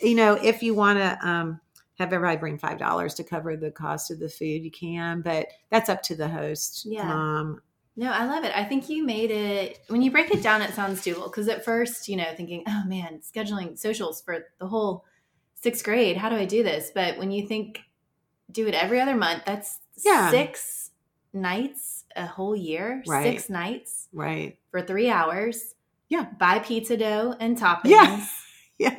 you 0.02 0.14
know, 0.16 0.34
if 0.36 0.62
you 0.64 0.74
want 0.76 1.00
to 1.00 1.28
um, 1.28 1.60
have 2.00 2.14
everybody 2.14 2.38
bring 2.38 2.58
five 2.58 2.78
dollars 2.80 3.14
to 3.16 3.24
cover 3.24 3.56
the 3.58 3.72
cost 3.72 4.10
of 4.10 4.20
the 4.20 4.30
food, 4.30 4.64
you 4.64 4.72
can, 4.72 5.22
but 5.22 5.48
that's 5.70 5.90
up 5.90 6.02
to 6.04 6.16
the 6.16 6.28
host, 6.28 6.86
Yeah. 6.86 7.04
mom. 7.08 7.62
No, 7.96 8.12
I 8.12 8.26
love 8.26 8.46
it. 8.46 8.58
I 8.58 8.64
think 8.64 8.88
you 8.90 9.06
made 9.06 9.30
it 9.30 9.80
when 9.90 10.02
you 10.02 10.10
break 10.10 10.32
it 10.32 10.42
down, 10.42 10.62
it 10.62 10.74
sounds 10.74 11.02
doable. 11.02 11.26
Because 11.26 11.50
at 11.50 11.66
first, 11.66 12.08
you 12.08 12.16
know, 12.16 12.34
thinking, 12.38 12.64
oh 12.68 12.84
man, 12.88 13.20
scheduling 13.20 13.78
socials 13.78 14.22
for 14.22 14.46
the 14.60 14.68
whole 14.68 15.04
sixth 15.56 15.84
grade, 15.84 16.16
how 16.16 16.30
do 16.30 16.38
I 16.38 16.46
do 16.46 16.64
this? 16.64 16.92
But 16.96 17.18
when 17.18 17.32
you 17.32 17.46
think, 17.46 17.82
do 18.52 18.66
it 18.68 18.74
every 18.74 19.02
other 19.02 19.16
month, 19.16 19.44
that's 19.46 19.80
Yeah. 20.04 20.32
six 20.32 20.92
nights 21.34 22.06
a 22.16 22.26
whole 22.26 22.56
year, 22.56 23.04
Right. 23.06 23.24
six 23.24 23.50
nights 23.50 24.08
Right? 24.14 24.58
for 24.72 24.82
three 24.82 25.10
hours. 25.10 25.76
Yeah. 26.08 26.26
Buy 26.40 26.60
pizza 26.60 26.96
dough 26.98 27.36
and 27.40 27.58
toppings. 27.58 27.90
Yeah. 27.90 28.26
Yeah. 28.80 28.98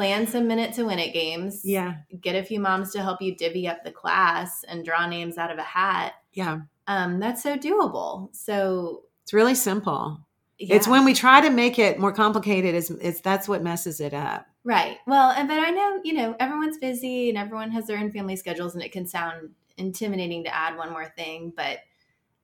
Plan 0.00 0.26
some 0.26 0.48
minute 0.48 0.72
to 0.74 0.84
win 0.84 0.98
it 0.98 1.12
games. 1.12 1.60
Yeah. 1.64 1.96
Get 2.20 2.34
a 2.34 2.42
few 2.42 2.58
moms 2.58 2.92
to 2.92 3.02
help 3.02 3.20
you 3.20 3.36
divvy 3.36 3.68
up 3.68 3.84
the 3.84 3.90
class 3.90 4.64
and 4.64 4.84
draw 4.84 5.06
names 5.06 5.36
out 5.36 5.50
of 5.50 5.58
a 5.58 5.62
hat. 5.62 6.14
Yeah. 6.32 6.60
Um, 6.86 7.20
that's 7.20 7.42
so 7.42 7.56
doable. 7.58 8.34
So 8.34 9.02
It's 9.24 9.32
really 9.34 9.54
simple. 9.54 10.20
yeah. 10.58 10.76
It's 10.76 10.88
when 10.88 11.04
we 11.04 11.12
try 11.12 11.42
to 11.42 11.50
make 11.50 11.78
it 11.78 11.98
more 11.98 12.12
complicated 12.12 12.74
is 12.74 12.90
it's 12.90 13.20
that's 13.20 13.46
what 13.46 13.62
messes 13.62 14.00
it 14.00 14.14
up. 14.14 14.46
Right. 14.64 14.96
Well, 15.06 15.30
and 15.32 15.46
but 15.48 15.58
I 15.58 15.70
know, 15.70 16.00
you 16.02 16.14
know, 16.14 16.34
everyone's 16.40 16.78
busy 16.78 17.28
and 17.28 17.36
everyone 17.38 17.70
has 17.72 17.86
their 17.86 17.98
own 17.98 18.10
family 18.10 18.36
schedules 18.36 18.74
and 18.74 18.82
it 18.82 18.92
can 18.92 19.06
sound 19.06 19.50
intimidating 19.76 20.44
to 20.44 20.54
add 20.54 20.76
one 20.76 20.90
more 20.92 21.12
thing, 21.16 21.52
but 21.56 21.78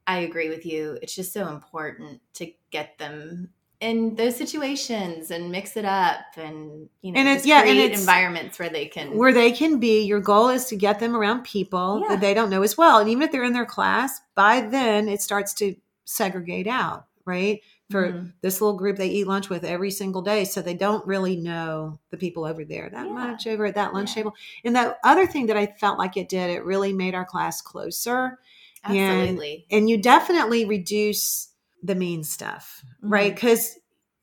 I 0.07 0.19
agree 0.21 0.49
with 0.49 0.65
you. 0.67 0.99
It's 1.03 1.15
just 1.15 1.33
so 1.33 1.49
important 1.49 2.21
to 2.35 2.53
get 2.71 2.99
them 2.99 3.51
in 3.81 4.15
those 4.17 4.37
situations 4.37 5.31
and 5.31 5.51
mix 5.51 5.77
it 5.77 5.85
up 5.85 6.21
and 6.37 6.89
you 7.03 7.13
know 7.13 7.19
And 7.21 7.29
it's- 7.29 7.45
yeah, 7.47 7.59
and 7.61 7.65
create 7.69 7.85
it's- 7.85 8.01
environments 8.01 8.59
where 8.59 8.69
they 8.71 8.87
can 8.87 9.17
Where 9.17 9.33
they 9.33 9.53
can 9.53 9.79
be, 9.79 10.03
your 10.03 10.21
goal 10.21 10.49
is 10.49 10.65
to 10.67 10.77
get 10.77 10.99
them 10.99 11.15
around 11.15 11.45
people 11.45 12.01
Yeah. 12.03 12.09
that 12.09 12.21
they 12.21 12.33
don't 12.35 12.51
know 12.51 12.63
as 12.63 12.77
well. 12.79 12.99
And 12.99 13.09
even 13.11 13.23
if 13.23 13.33
they're 13.33 13.45
in 13.45 13.53
their 13.53 13.67
class, 13.67 14.21
by 14.35 14.61
then 14.63 15.09
it 15.09 15.21
starts 15.21 15.53
to 15.55 15.77
segregate 16.05 16.67
out, 16.67 17.05
right? 17.27 17.61
For 17.91 18.13
Mhm. 18.13 18.33
this 18.41 18.61
little 18.61 18.77
group 18.77 18.97
they 18.97 19.09
eat 19.09 19.27
lunch 19.29 19.49
with 19.49 19.63
every 19.63 19.91
single 19.91 20.23
day. 20.23 20.45
So 20.45 20.61
they 20.63 20.75
don't 20.75 21.07
really 21.07 21.37
know 21.37 21.99
the 22.11 22.17
people 22.17 22.45
over 22.45 22.65
there 22.65 22.89
that 22.91 23.07
Yeah. 23.07 23.13
much 23.13 23.47
over 23.47 23.67
at 23.67 23.75
that 23.75 23.93
lunch 23.95 24.11
Yeah. 24.11 24.15
table. 24.15 24.35
And 24.65 24.75
the 24.75 24.97
other 25.05 25.27
thing 25.27 25.47
that 25.47 25.57
I 25.57 25.67
felt 25.67 25.99
like 25.99 26.17
it 26.17 26.29
did, 26.29 26.51
it 26.51 26.65
really 26.65 26.93
made 26.93 27.15
our 27.15 27.25
class 27.27 27.61
closer. 27.61 28.39
absolutely. 28.85 29.67
and 29.73 29.91
you 29.91 29.97
definitely 30.01 30.65
reduce 30.65 31.49
the 31.87 31.95
mean 31.95 32.23
stuff 32.25 32.83
right 33.03 33.33
Mhm. 33.33 33.37
because 33.37 33.75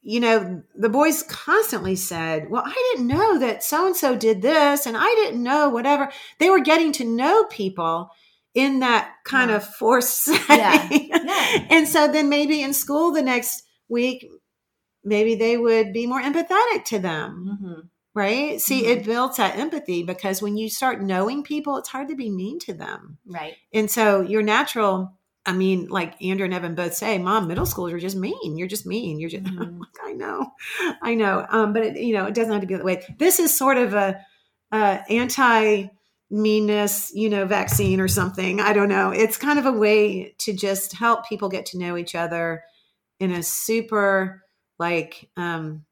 you 0.01 0.19
know 0.19 0.61
the 0.75 0.89
boys 0.89 1.23
constantly 1.23 1.95
said 1.95 2.49
well 2.49 2.63
i 2.65 2.91
didn't 2.91 3.07
know 3.07 3.39
that 3.39 3.63
so 3.63 3.85
and 3.87 3.95
so 3.95 4.15
did 4.17 4.41
this 4.41 4.85
and 4.85 4.97
i 4.97 5.05
didn't 5.15 5.41
know 5.41 5.69
whatever 5.69 6.11
they 6.39 6.49
were 6.49 6.59
getting 6.59 6.91
to 6.93 7.05
know 7.05 7.45
people 7.45 8.09
in 8.53 8.79
that 8.81 9.11
kind 9.23 9.49
Yeah. 9.49 9.55
of 9.57 9.63
forced 9.75 10.15
setting 10.25 11.07
Yeah. 11.09 11.67
and 11.69 11.87
so 11.87 12.07
then 12.11 12.27
maybe 12.29 12.61
in 12.61 12.73
school 12.73 13.11
the 13.11 13.21
next 13.21 13.63
week 13.87 14.27
maybe 15.03 15.35
they 15.35 15.57
would 15.57 15.93
be 15.93 16.05
more 16.07 16.21
empathetic 16.21 16.85
to 16.85 16.99
them 16.99 17.59
Mhm. 17.61 17.89
right 18.13 18.59
see 18.61 18.83
Mhm. 18.83 18.87
it 18.89 19.05
builds 19.05 19.37
that 19.37 19.57
empathy 19.57 20.03
because 20.03 20.41
when 20.41 20.57
you 20.57 20.69
start 20.69 21.01
knowing 21.01 21.43
people 21.43 21.77
it's 21.77 21.89
hard 21.89 22.09
to 22.09 22.15
be 22.15 22.29
mean 22.29 22.59
to 22.59 22.73
them 22.73 23.17
Right. 23.25 23.55
and 23.73 23.89
so 23.89 24.21
your 24.21 24.41
natural, 24.43 25.13
I 25.45 25.51
mean, 25.51 25.87
like 25.89 26.21
Andrew 26.23 26.45
and 26.45 26.53
Evan 26.53 26.73
both 26.75 26.93
say, 26.93 27.17
Mom, 27.17 27.47
middle 27.47 27.65
schoolers 27.65 27.91
are 27.93 27.99
just 27.99 28.15
mean. 28.15 28.57
You're 28.57 28.67
just 28.67 28.85
mean. 28.85 29.19
You're 29.19 29.29
just, 29.29 29.45
I'm 29.47 29.55
Mhm. 29.57 29.79
like, 29.79 29.89
I 30.03 30.13
know, 30.13 30.51
I 31.01 31.15
know. 31.15 31.45
Um, 31.49 31.73
but 31.73 31.83
it, 31.83 31.97
you 31.97 32.13
know, 32.13 32.25
it 32.25 32.33
doesn't 32.33 32.51
have 32.51 32.61
to 32.61 32.67
be 32.67 32.75
that 32.75 32.85
way. 32.85 33.03
This 33.19 33.39
is 33.39 33.55
sort 33.57 33.77
of 33.77 33.93
a, 33.93 34.19
uh, 34.71 34.99
anti 35.09 35.87
meanness, 36.31 37.11
you 37.13 37.29
know, 37.29 37.45
vaccine 37.45 37.99
or 37.99 38.07
something. 38.07 38.59
I 38.59 38.73
don't 38.73 38.89
know. 38.89 39.11
It's 39.11 39.37
kind 39.37 39.59
of 39.59 39.65
a 39.65 39.71
way 39.71 40.33
to 40.39 40.53
just 40.53 40.93
help 40.93 41.27
people 41.27 41.49
get 41.49 41.65
to 41.67 41.77
know 41.77 41.95
each 41.97 42.15
other 42.15 42.63
in 43.19 43.31
a 43.31 43.43
super 43.43 44.41
like 44.79 45.29
um, 45.37 45.85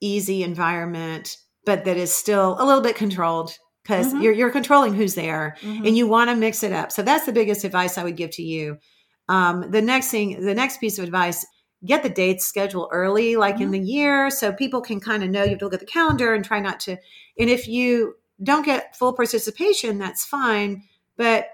easy 0.00 0.42
environment, 0.42 1.36
but 1.64 1.84
that 1.84 1.96
is 1.96 2.12
still 2.12 2.56
a 2.58 2.64
little 2.64 2.80
bit 2.82 2.96
controlled 2.96 3.56
because 3.84 4.12
Mhm. 4.12 4.22
you're 4.22 4.32
you're 4.32 4.50
controlling 4.50 4.94
who's 4.94 5.14
there 5.14 5.56
Mhm. 5.60 5.86
and 5.86 5.96
you 5.96 6.06
want 6.08 6.28
to 6.30 6.34
mix 6.36 6.62
it 6.64 6.72
up. 6.72 6.90
So 6.90 7.02
that's 7.02 7.26
the 7.26 7.32
biggest 7.32 7.62
advice 7.64 7.96
I 7.96 8.02
would 8.04 8.16
give 8.16 8.30
to 8.32 8.42
you. 8.42 8.78
Um, 9.28 9.70
the 9.70 9.82
next 9.82 10.10
thing, 10.10 10.44
the 10.44 10.54
next 10.54 10.78
piece 10.78 10.98
of 10.98 11.04
advice, 11.04 11.46
get 11.84 12.02
the 12.02 12.08
dates 12.08 12.44
scheduled 12.44 12.88
early, 12.92 13.36
like 13.36 13.60
in 13.60 13.68
Mhm. 13.68 13.72
the 13.72 13.80
year, 13.80 14.30
so 14.30 14.52
people 14.52 14.80
can 14.80 15.00
kind 15.00 15.22
of 15.22 15.30
know 15.30 15.42
you 15.42 15.50
have 15.50 15.58
to 15.58 15.64
look 15.66 15.74
at 15.74 15.80
the 15.80 15.86
calendar 15.86 16.34
and 16.34 16.44
try 16.44 16.60
not 16.60 16.80
to. 16.80 16.96
And 17.38 17.50
if 17.50 17.68
you 17.68 18.16
don't 18.42 18.64
get 18.64 18.96
full 18.96 19.12
participation, 19.12 19.98
that's 19.98 20.24
fine. 20.24 20.82
But 21.16 21.48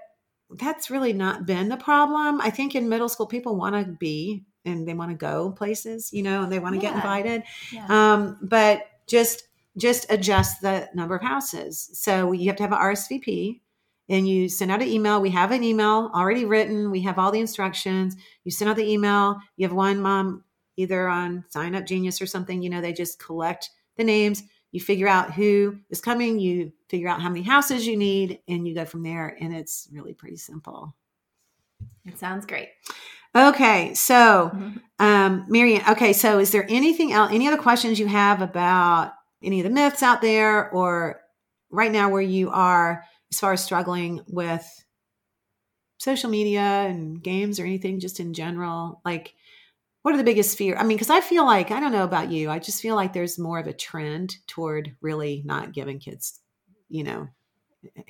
that's 0.49 0.89
really 0.89 1.13
not 1.13 1.45
been 1.45 1.69
the 1.69 1.77
problem. 1.77 2.41
I 2.41 2.49
think 2.49 2.75
in 2.75 2.89
middle 2.89 3.09
school, 3.09 3.27
people 3.27 3.55
want 3.55 3.75
to 3.75 3.91
be 3.91 4.43
and 4.65 4.87
they 4.87 4.93
want 4.93 5.11
to 5.11 5.17
go 5.17 5.51
places, 5.51 6.11
you 6.13 6.23
know, 6.23 6.43
and 6.43 6.51
they 6.51 6.59
want 6.59 6.75
to 6.75 6.81
get 6.81 6.93
invited 6.93 7.43
yeah. 7.71 7.85
um, 7.89 8.37
but 8.41 8.83
just 9.07 9.43
just 9.77 10.05
adjust 10.09 10.61
the 10.61 10.89
number 10.93 11.15
of 11.15 11.21
houses. 11.21 11.89
So 11.93 12.33
you 12.33 12.47
have 12.47 12.57
to 12.57 12.63
have 12.63 12.73
an 12.73 12.77
RSVP, 12.77 13.61
and 14.11 14.27
you 14.27 14.49
send 14.49 14.71
out 14.71 14.81
an 14.81 14.89
email. 14.89 15.21
We 15.21 15.29
have 15.31 15.51
an 15.51 15.63
email 15.63 16.11
already 16.13 16.43
written. 16.45 16.91
We 16.91 17.01
have 17.03 17.17
all 17.17 17.31
the 17.31 17.39
instructions. 17.39 18.15
You 18.43 18.51
send 18.51 18.69
out 18.69 18.75
the 18.75 18.87
email. 18.91 19.39
You 19.55 19.65
have 19.65 19.73
one 19.75 20.01
mom 20.01 20.43
either 20.75 21.07
on 21.07 21.45
Sign 21.49 21.75
Up 21.75 21.85
Genius 21.85 22.21
or 22.21 22.25
something. 22.25 22.61
You 22.61 22.69
know, 22.69 22.81
they 22.81 22.91
just 22.93 23.19
collect 23.19 23.69
the 23.97 24.03
names. 24.03 24.43
You 24.73 24.81
figure 24.81 25.07
out 25.07 25.31
who 25.33 25.77
is 25.89 26.01
coming. 26.01 26.39
You 26.39 26.73
figure 26.89 27.07
out 27.07 27.21
how 27.21 27.29
many 27.29 27.41
houses 27.43 27.87
you 27.87 27.95
need, 27.95 28.39
and 28.49 28.67
you 28.67 28.75
go 28.75 28.83
from 28.85 29.01
there. 29.03 29.37
And 29.39 29.55
it's 29.55 29.87
really 29.91 30.13
pretty 30.13 30.37
simple. 30.37 30.93
it 32.05 32.17
sounds 32.17 32.45
great. 32.45 32.69
Okay, 33.35 33.93
so 33.93 34.51
Mhm. 34.53 34.81
um, 34.99 35.45
Marianne, 35.47 35.83
okay, 35.89 36.13
so 36.13 36.39
is 36.39 36.51
there 36.51 36.65
anything 36.67 37.13
else, 37.13 37.31
any 37.31 37.47
other 37.47 37.61
questions 37.61 37.99
you 37.99 38.07
have 38.07 38.41
about 38.41 39.13
any 39.43 39.59
of 39.59 39.63
the 39.63 39.69
myths 39.69 40.03
out 40.03 40.21
there 40.21 40.69
or 40.71 41.21
right 41.69 41.91
now 41.91 42.09
where 42.09 42.21
you 42.21 42.49
are 42.49 43.03
as 43.31 43.39
far 43.39 43.53
as 43.53 43.63
struggling 43.63 44.21
with 44.27 44.65
social 45.97 46.29
media 46.29 46.61
and 46.61 47.21
games 47.21 47.59
or 47.59 47.65
anything 47.65 47.99
just 47.99 48.19
in 48.19 48.33
general? 48.33 49.01
Like, 49.05 49.33
what 50.01 50.13
are 50.13 50.17
the 50.17 50.23
biggest 50.23 50.57
fear? 50.57 50.75
I 50.75 50.83
mean, 50.83 50.97
because 50.97 51.09
I 51.09 51.21
feel 51.21 51.45
like, 51.45 51.71
I 51.71 51.79
don't 51.79 51.91
know 51.91 52.03
about 52.03 52.31
you, 52.31 52.49
I 52.49 52.59
just 52.59 52.81
feel 52.81 52.95
like 52.95 53.13
there's 53.13 53.37
more 53.37 53.59
of 53.59 53.67
a 53.67 53.73
trend 53.73 54.35
toward 54.47 54.95
really 55.01 55.43
not 55.45 55.73
giving 55.73 55.99
kids, 55.99 56.39
you 56.89 57.03
know, 57.03 57.27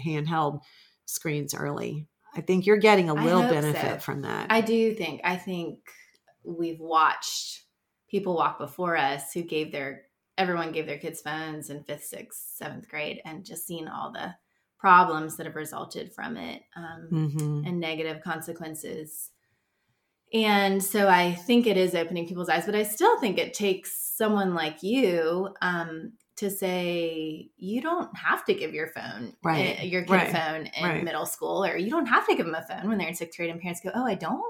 handheld 0.04 0.62
screens 1.06 1.54
early. 1.54 2.08
I 2.34 2.42
think 2.42 2.66
you're 2.66 2.78
getting 2.78 3.10
a 3.10 3.14
little 3.14 3.42
benefit 3.42 3.96
so. 3.96 4.00
from 4.00 4.22
that. 4.22 4.48
I 4.50 4.62
do 4.62 4.94
think. 4.94 5.22
I 5.24 5.36
think 5.36 5.80
we've 6.44 6.80
watched 6.80 7.64
people 8.10 8.36
walk 8.36 8.58
before 8.58 8.96
us 8.96 9.34
who 9.34 9.42
gave 9.42 9.72
their 9.72 10.04
everyone 10.38 10.72
gave 10.72 10.86
their 10.86 10.98
kids 10.98 11.22
phones 11.22 11.70
in 11.70 11.84
fifth, 11.84 12.06
sixth, 12.06 12.56
seventh 12.56 12.88
grade, 12.88 13.22
and 13.26 13.46
just 13.46 13.68
seen 13.68 13.90
all 13.90 14.12
the 14.12 14.34
problems 14.82 15.38
that 15.38 15.46
have 15.46 15.56
resulted 15.56 16.12
from 16.12 16.36
it 16.38 16.64
um, 16.76 17.08
Mhm. 17.12 17.68
and 17.68 17.80
negative 17.80 18.22
consequences. 18.24 19.30
And 20.34 20.84
so 20.84 21.08
I 21.08 21.34
think 21.36 21.68
it 21.68 21.78
is 21.78 21.94
opening 21.94 22.28
people's 22.28 22.50
eyes, 22.50 22.66
but 22.66 22.74
I 22.76 22.84
still 22.84 23.20
think 23.20 23.38
it 23.38 23.54
takes 23.54 23.96
someone 24.18 24.54
like 24.56 24.82
you 24.82 25.54
um, 25.62 26.14
to 26.38 26.50
say 26.50 27.50
you 27.58 27.82
don't 27.82 28.16
have 28.18 28.44
to 28.46 28.54
give 28.56 28.74
your 28.74 28.88
phone, 28.88 29.36
Right. 29.44 29.80
uh, 29.80 29.84
your 29.84 30.02
kid 30.04 30.10
Right. 30.12 30.32
phone 30.32 30.66
in 30.68 30.84
Right. 30.84 31.04
middle 31.04 31.26
school, 31.28 31.64
or 31.64 31.78
you 31.78 31.90
don't 31.92 32.08
have 32.08 32.26
to 32.28 32.36
give 32.36 32.46
them 32.48 32.56
a 32.56 32.64
phone 32.64 32.90
when 32.90 32.98
they're 32.98 33.10
in 33.10 33.14
sixth 33.14 33.38
grade. 33.38 33.52
And 33.52 33.62
parents 33.62 33.82
go, 33.82 33.92
"Oh, 33.94 34.06
I 34.06 34.16
don't." 34.16 34.42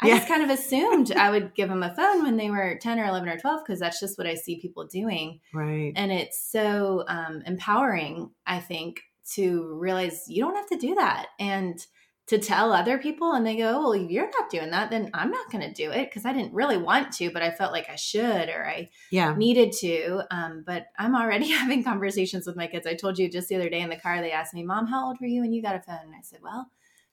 I 0.00 0.08
Yeah. 0.08 0.16
just 0.16 0.28
kind 0.28 0.42
of 0.42 0.50
assumed 0.50 1.12
I 1.12 1.30
would 1.30 1.54
give 1.54 1.68
them 1.68 1.82
a 1.82 1.94
phone 1.94 2.22
when 2.24 2.36
they 2.36 2.50
were 2.50 2.78
ten 2.80 2.98
or 2.98 3.04
eleven 3.04 3.28
or 3.28 3.38
twelve 3.38 3.60
because 3.64 3.80
that's 3.80 4.00
just 4.00 4.16
what 4.18 4.26
I 4.26 4.34
see 4.34 4.60
people 4.60 4.86
doing, 4.86 5.40
Right. 5.52 5.92
and 5.96 6.10
it's 6.10 6.40
so 6.50 7.04
um, 7.08 7.42
empowering. 7.44 8.30
I 8.46 8.60
think 8.60 9.02
to 9.32 9.74
realize 9.78 10.24
you 10.28 10.42
don't 10.42 10.56
have 10.56 10.68
to 10.68 10.76
do 10.76 10.94
that 10.96 11.28
and 11.38 11.86
to 12.26 12.38
tell 12.38 12.72
other 12.72 12.96
people 12.96 13.32
and 13.32 13.46
they 13.46 13.54
go 13.56 13.78
well 13.80 13.92
if 13.92 14.10
you're 14.10 14.30
not 14.30 14.48
doing 14.50 14.70
that 14.70 14.90
then 14.90 15.10
i'm 15.14 15.30
not 15.30 15.50
going 15.52 15.62
to 15.66 15.72
do 15.74 15.90
it 15.90 16.08
because 16.08 16.24
i 16.24 16.32
didn't 16.32 16.54
really 16.54 16.76
want 16.78 17.12
to 17.12 17.30
but 17.30 17.42
i 17.42 17.50
felt 17.50 17.72
like 17.72 17.88
i 17.90 17.96
should 17.96 18.48
or 18.48 18.66
i 18.66 18.88
Yeah. 19.10 19.34
needed 19.36 19.72
to 19.80 20.22
um, 20.30 20.62
but 20.66 20.86
i'm 20.98 21.14
already 21.14 21.48
having 21.50 21.84
conversations 21.84 22.46
with 22.46 22.56
my 22.56 22.66
kids 22.66 22.86
i 22.86 22.94
told 22.94 23.18
you 23.18 23.28
just 23.30 23.48
the 23.48 23.56
other 23.56 23.68
day 23.68 23.80
in 23.80 23.90
the 23.90 23.96
car 23.96 24.20
they 24.20 24.32
asked 24.32 24.54
me 24.54 24.62
mom 24.62 24.86
how 24.86 25.06
old 25.08 25.18
were 25.20 25.26
you 25.26 25.42
when 25.42 25.52
you 25.52 25.60
got 25.62 25.76
a 25.76 25.80
phone 25.80 25.98
and 26.02 26.14
i 26.14 26.20
said 26.22 26.40
well 26.42 26.70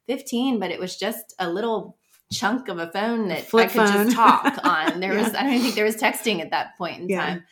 15 0.07 0.59
but 0.59 0.71
it 0.71 0.79
was 0.79 0.95
just 0.97 1.33
a 1.39 1.49
little 1.49 1.97
chunk 2.31 2.69
of 2.69 2.79
a 2.79 2.89
phone 2.91 3.27
that 3.27 3.43
flip 3.43 3.65
i 3.65 3.67
could 3.73 3.85
phone. 3.87 4.05
just 4.05 4.15
talk 4.15 4.57
on 4.63 4.99
there 5.01 5.13
was 5.17 5.33
i 5.35 5.43
don't 5.43 5.59
think 5.61 5.75
there 5.75 5.83
was 5.85 5.97
texting 5.97 6.39
at 6.39 6.51
that 6.51 6.77
point 6.77 7.01
in 7.01 7.09
Yeah. 7.09 7.19
time 7.25 7.43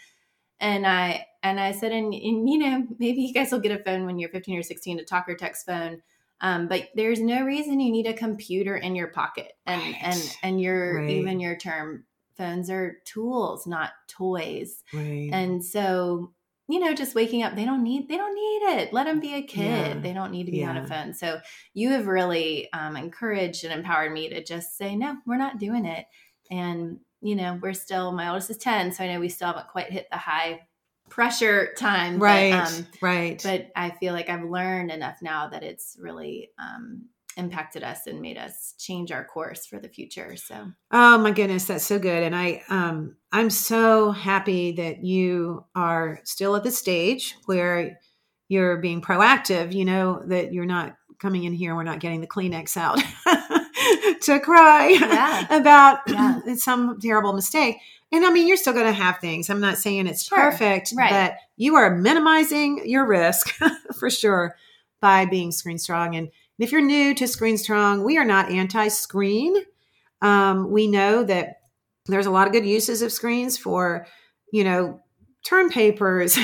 and 0.59 0.85
i 0.87 1.25
and 1.43 1.59
i 1.59 1.71
said 1.71 1.91
and, 1.91 2.13
and 2.13 2.49
you 2.49 2.57
know 2.57 2.85
maybe 2.99 3.21
you 3.21 3.33
guys 3.33 3.51
will 3.51 3.59
get 3.59 3.79
a 3.79 3.83
phone 3.83 4.05
when 4.05 4.19
you're 4.19 4.29
15 4.29 4.57
or 4.59 4.63
16 4.63 4.97
to 4.97 5.05
talk 5.05 5.27
or 5.29 5.35
text 5.35 5.65
phone 5.65 6.01
Um, 6.41 6.67
but 6.69 6.89
there's 6.95 7.19
no 7.19 7.43
reason 7.43 7.79
you 7.81 7.91
need 7.91 8.07
a 8.07 8.13
computer 8.13 8.75
in 8.77 8.95
your 8.95 9.07
pocket, 9.09 9.51
and 9.65 9.81
Right. 9.81 9.95
and 10.01 10.37
and 10.43 10.61
your 10.61 11.01
Right. 11.01 11.09
even 11.09 11.39
your 11.41 11.57
term 11.57 12.05
phones 12.37 12.69
are 12.69 12.99
tools, 13.03 13.67
not 13.67 13.91
toys. 14.07 14.81
Right. 14.93 15.29
And 15.33 15.61
so, 15.63 16.31
you 16.69 16.79
know, 16.79 16.93
just 16.93 17.13
waking 17.13 17.43
up, 17.43 17.55
they 17.55 17.65
don't 17.65 17.83
need 17.83 18.07
they 18.07 18.15
don't 18.15 18.33
need 18.35 18.79
it. 18.79 18.93
Let 18.93 19.03
them 19.07 19.19
be 19.19 19.33
a 19.33 19.41
kid. 19.41 19.65
Yeah. 19.95 19.99
They 19.99 20.13
don't 20.13 20.31
need 20.31 20.45
to 20.45 20.51
be 20.53 20.63
on 20.63 20.77
a 20.77 20.87
phone. 20.87 21.13
So 21.13 21.41
you 21.73 21.89
have 21.89 22.07
really 22.07 22.71
um, 22.71 22.95
encouraged 22.95 23.65
and 23.65 23.73
empowered 23.73 24.13
me 24.13 24.29
to 24.29 24.41
just 24.41 24.77
say, 24.77 24.95
no, 24.95 25.17
we're 25.25 25.35
not 25.45 25.59
doing 25.59 25.83
it. 25.85 26.05
And 26.49 26.99
you 27.21 27.35
know, 27.35 27.59
we're 27.61 27.73
still 27.73 28.11
my 28.11 28.29
oldest 28.29 28.49
is 28.49 28.57
ten, 28.57 28.91
so 28.91 29.03
I 29.03 29.07
know 29.07 29.19
we 29.19 29.29
still 29.29 29.47
haven't 29.47 29.67
quite 29.67 29.91
hit 29.91 30.07
the 30.11 30.17
high 30.17 30.61
pressure 31.09 31.73
time. 31.77 32.19
but, 32.19 32.25
right. 32.25 32.53
um, 32.53 32.87
right. 33.01 33.41
but 33.43 33.71
I 33.75 33.89
feel 33.91 34.13
like 34.13 34.29
I've 34.29 34.43
learned 34.43 34.91
enough 34.91 35.17
now 35.21 35.49
that 35.49 35.63
it's 35.63 35.97
really 35.99 36.51
um, 36.59 37.05
impacted 37.39 37.83
us 37.83 38.05
and 38.05 38.21
made 38.21 38.37
us 38.37 38.75
change 38.77 39.11
our 39.11 39.25
course 39.25 39.65
for 39.65 39.79
the 39.79 39.89
future. 39.89 40.35
So 40.35 40.71
Oh 40.91 41.17
my 41.17 41.31
goodness, 41.31 41.65
that's 41.65 41.85
so 41.85 41.97
good. 41.97 42.23
And 42.23 42.35
I 42.35 42.63
um 42.69 43.15
I'm 43.31 43.49
so 43.49 44.11
happy 44.11 44.73
that 44.73 45.03
you 45.03 45.65
are 45.75 46.19
still 46.25 46.55
at 46.55 46.63
the 46.63 46.71
stage 46.71 47.35
where 47.45 47.99
you're 48.49 48.77
being 48.77 49.01
proactive, 49.01 49.73
you 49.73 49.85
know, 49.85 50.21
that 50.27 50.53
you're 50.53 50.65
not 50.65 50.95
coming 51.19 51.43
in 51.43 51.53
here, 51.53 51.71
and 51.71 51.77
we're 51.77 51.83
not 51.83 51.99
getting 51.99 52.21
the 52.21 52.27
Kleenex 52.27 52.77
out 52.77 53.01
to 54.21 54.39
cry 54.39 54.87
Yeah. 54.89 55.45
about 55.59 55.99
Yeah. 56.07 56.39
some 56.55 56.99
terrible 56.99 57.33
mistake. 57.33 57.77
And 58.11 58.25
I 58.25 58.31
mean, 58.31 58.47
you're 58.47 58.57
still 58.57 58.73
going 58.73 58.87
to 58.87 58.91
have 58.91 59.19
things. 59.19 59.49
I'm 59.49 59.59
not 59.59 59.77
saying 59.77 60.07
it's 60.07 60.25
Sure. 60.25 60.37
perfect, 60.51 60.93
Right. 60.95 61.11
but 61.11 61.35
you 61.57 61.75
are 61.75 61.95
minimizing 61.95 62.81
your 62.89 63.05
risk 63.05 63.53
for 63.99 64.09
sure 64.09 64.55
by 64.99 65.25
being 65.25 65.51
Screen 65.51 65.77
Strong. 65.77 66.15
And 66.15 66.29
if 66.57 66.71
you're 66.71 66.81
new 66.81 67.13
to 67.15 67.27
Screen 67.27 67.57
Strong, 67.57 68.03
we 68.03 68.17
are 68.17 68.25
not 68.25 68.49
anti 68.51 68.87
screen. 68.87 69.55
Um, 70.21 70.71
we 70.71 70.87
know 70.87 71.23
that 71.23 71.57
there's 72.07 72.25
a 72.25 72.31
lot 72.31 72.47
of 72.47 72.53
good 72.53 72.65
uses 72.65 73.01
of 73.03 73.11
screens 73.11 73.57
for, 73.57 74.07
you 74.51 74.63
know, 74.63 74.99
term 75.45 75.69
papers 75.69 76.37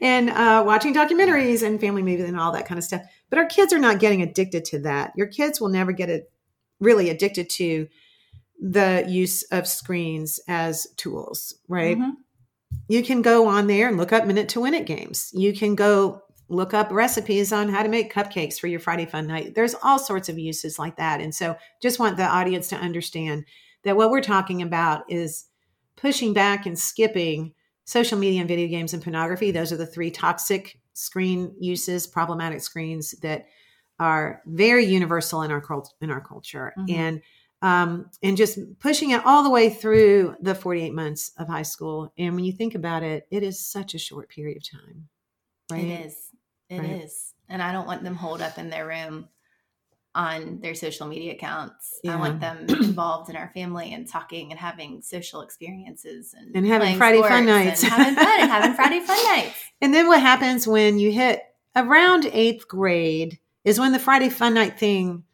and 0.00 0.30
uh, 0.30 0.62
watching 0.66 0.94
documentaries 0.94 1.64
and 1.64 1.80
family 1.80 2.02
movies 2.02 2.24
and 2.28 2.38
all 2.40 2.52
that 2.52 2.66
kind 2.66 2.78
of 2.78 2.84
stuff. 2.84 3.02
But 3.28 3.38
our 3.38 3.46
kids 3.46 3.72
are 3.72 3.78
not 3.78 4.00
getting 4.00 4.22
addicted 4.22 4.64
to 4.66 4.80
that. 4.80 5.12
Your 5.16 5.26
kids 5.28 5.60
will 5.60 5.68
never 5.68 5.92
get 5.92 6.08
it 6.08 6.30
really 6.80 7.10
addicted 7.10 7.48
to 7.50 7.88
the 8.60 9.04
use 9.08 9.42
of 9.44 9.66
screens 9.66 10.40
as 10.48 10.86
tools, 10.96 11.54
right? 11.68 11.96
Mhm. 11.96 12.16
You 12.88 13.02
can 13.02 13.22
go 13.22 13.46
on 13.46 13.66
there 13.66 13.88
and 13.88 13.96
look 13.96 14.12
up 14.12 14.26
minute 14.26 14.48
to 14.50 14.60
win 14.60 14.74
it 14.74 14.86
games. 14.86 15.30
You 15.32 15.52
can 15.52 15.74
go 15.74 16.22
look 16.48 16.74
up 16.74 16.90
recipes 16.90 17.52
on 17.52 17.68
how 17.68 17.82
to 17.82 17.88
make 17.88 18.12
cupcakes 18.12 18.58
for 18.58 18.66
your 18.66 18.80
Friday 18.80 19.06
fun 19.06 19.26
night. 19.26 19.54
There's 19.54 19.76
all 19.82 19.98
sorts 19.98 20.28
of 20.28 20.38
uses 20.38 20.78
like 20.78 20.96
that. 20.96 21.20
And 21.20 21.34
so 21.34 21.56
just 21.80 22.00
want 22.00 22.16
the 22.16 22.24
audience 22.24 22.68
to 22.68 22.76
understand 22.76 23.44
that 23.84 23.96
what 23.96 24.10
we're 24.10 24.20
talking 24.20 24.60
about 24.60 25.04
is 25.08 25.46
pushing 25.96 26.32
back 26.32 26.66
and 26.66 26.78
skipping 26.78 27.54
social 27.84 28.18
media 28.18 28.40
and 28.40 28.48
video 28.48 28.68
games 28.68 28.92
and 28.92 29.02
pornography. 29.02 29.50
Those 29.50 29.72
are 29.72 29.76
the 29.76 29.86
three 29.86 30.10
toxic 30.10 30.80
screen 30.92 31.54
uses, 31.58 32.06
problematic 32.06 32.60
screens 32.60 33.12
that 33.22 33.46
are 34.00 34.42
very 34.46 34.84
universal 34.86 35.42
in 35.42 35.52
our 35.52 35.60
cult- 35.60 35.94
in 36.00 36.10
our 36.10 36.20
culture. 36.20 36.72
Mhm. 36.76 36.90
And 36.92 37.22
um, 37.62 38.10
and 38.22 38.38
just 38.38 38.58
pushing 38.80 39.10
it 39.10 39.24
all 39.26 39.42
the 39.44 39.50
way 39.50 39.68
through 39.68 40.34
the 40.40 40.54
48 40.54 40.94
months 40.94 41.30
of 41.36 41.46
high 41.46 41.60
school. 41.62 42.10
And 42.16 42.34
when 42.34 42.44
you 42.44 42.52
think 42.52 42.74
about 42.74 43.02
it, 43.02 43.28
it 43.30 43.42
is 43.42 43.64
such 43.64 43.94
a 43.94 43.98
short 43.98 44.30
period 44.30 44.56
of 44.56 44.68
time. 44.80 45.08
Right? 45.70 45.84
It 45.84 46.06
is. 46.06 46.16
It 46.70 46.84
is, 46.84 47.34
Right. 47.38 47.54
And 47.54 47.62
I 47.62 47.72
don't 47.72 47.86
want 47.86 48.02
them 48.02 48.14
holed 48.14 48.40
up 48.40 48.56
in 48.58 48.70
their 48.70 48.86
room 48.86 49.28
on 50.14 50.60
their 50.60 50.74
social 50.74 51.06
media 51.06 51.32
accounts. 51.32 52.00
Yeah. 52.02 52.14
I 52.14 52.16
want 52.16 52.40
them 52.40 52.64
involved 52.68 53.28
in 53.28 53.36
our 53.36 53.50
family 53.54 53.92
and 53.92 54.08
talking 54.08 54.50
and 54.50 54.58
having 54.58 55.02
social 55.02 55.42
experiences 55.42 56.34
and, 56.36 56.56
And 56.56 56.66
having 56.66 56.96
Friday 56.96 57.20
fun 57.20 57.44
nights. 57.46 57.82
and 57.84 57.92
having 57.92 58.14
fun 58.14 58.40
and 58.40 58.50
having 58.50 58.74
Friday 58.80 59.00
fun 59.00 59.22
nights. 59.36 59.54
And 59.82 59.92
then 59.94 60.06
what 60.08 60.20
happens 60.22 60.66
when 60.66 60.98
you 60.98 61.12
hit 61.12 61.42
around 61.76 62.24
eighth 62.32 62.66
grade 62.68 63.38
is 63.64 63.78
when 63.78 63.92
the 63.92 63.98
Friday 63.98 64.28
fun 64.28 64.54
night 64.54 64.78
thing 64.78 65.24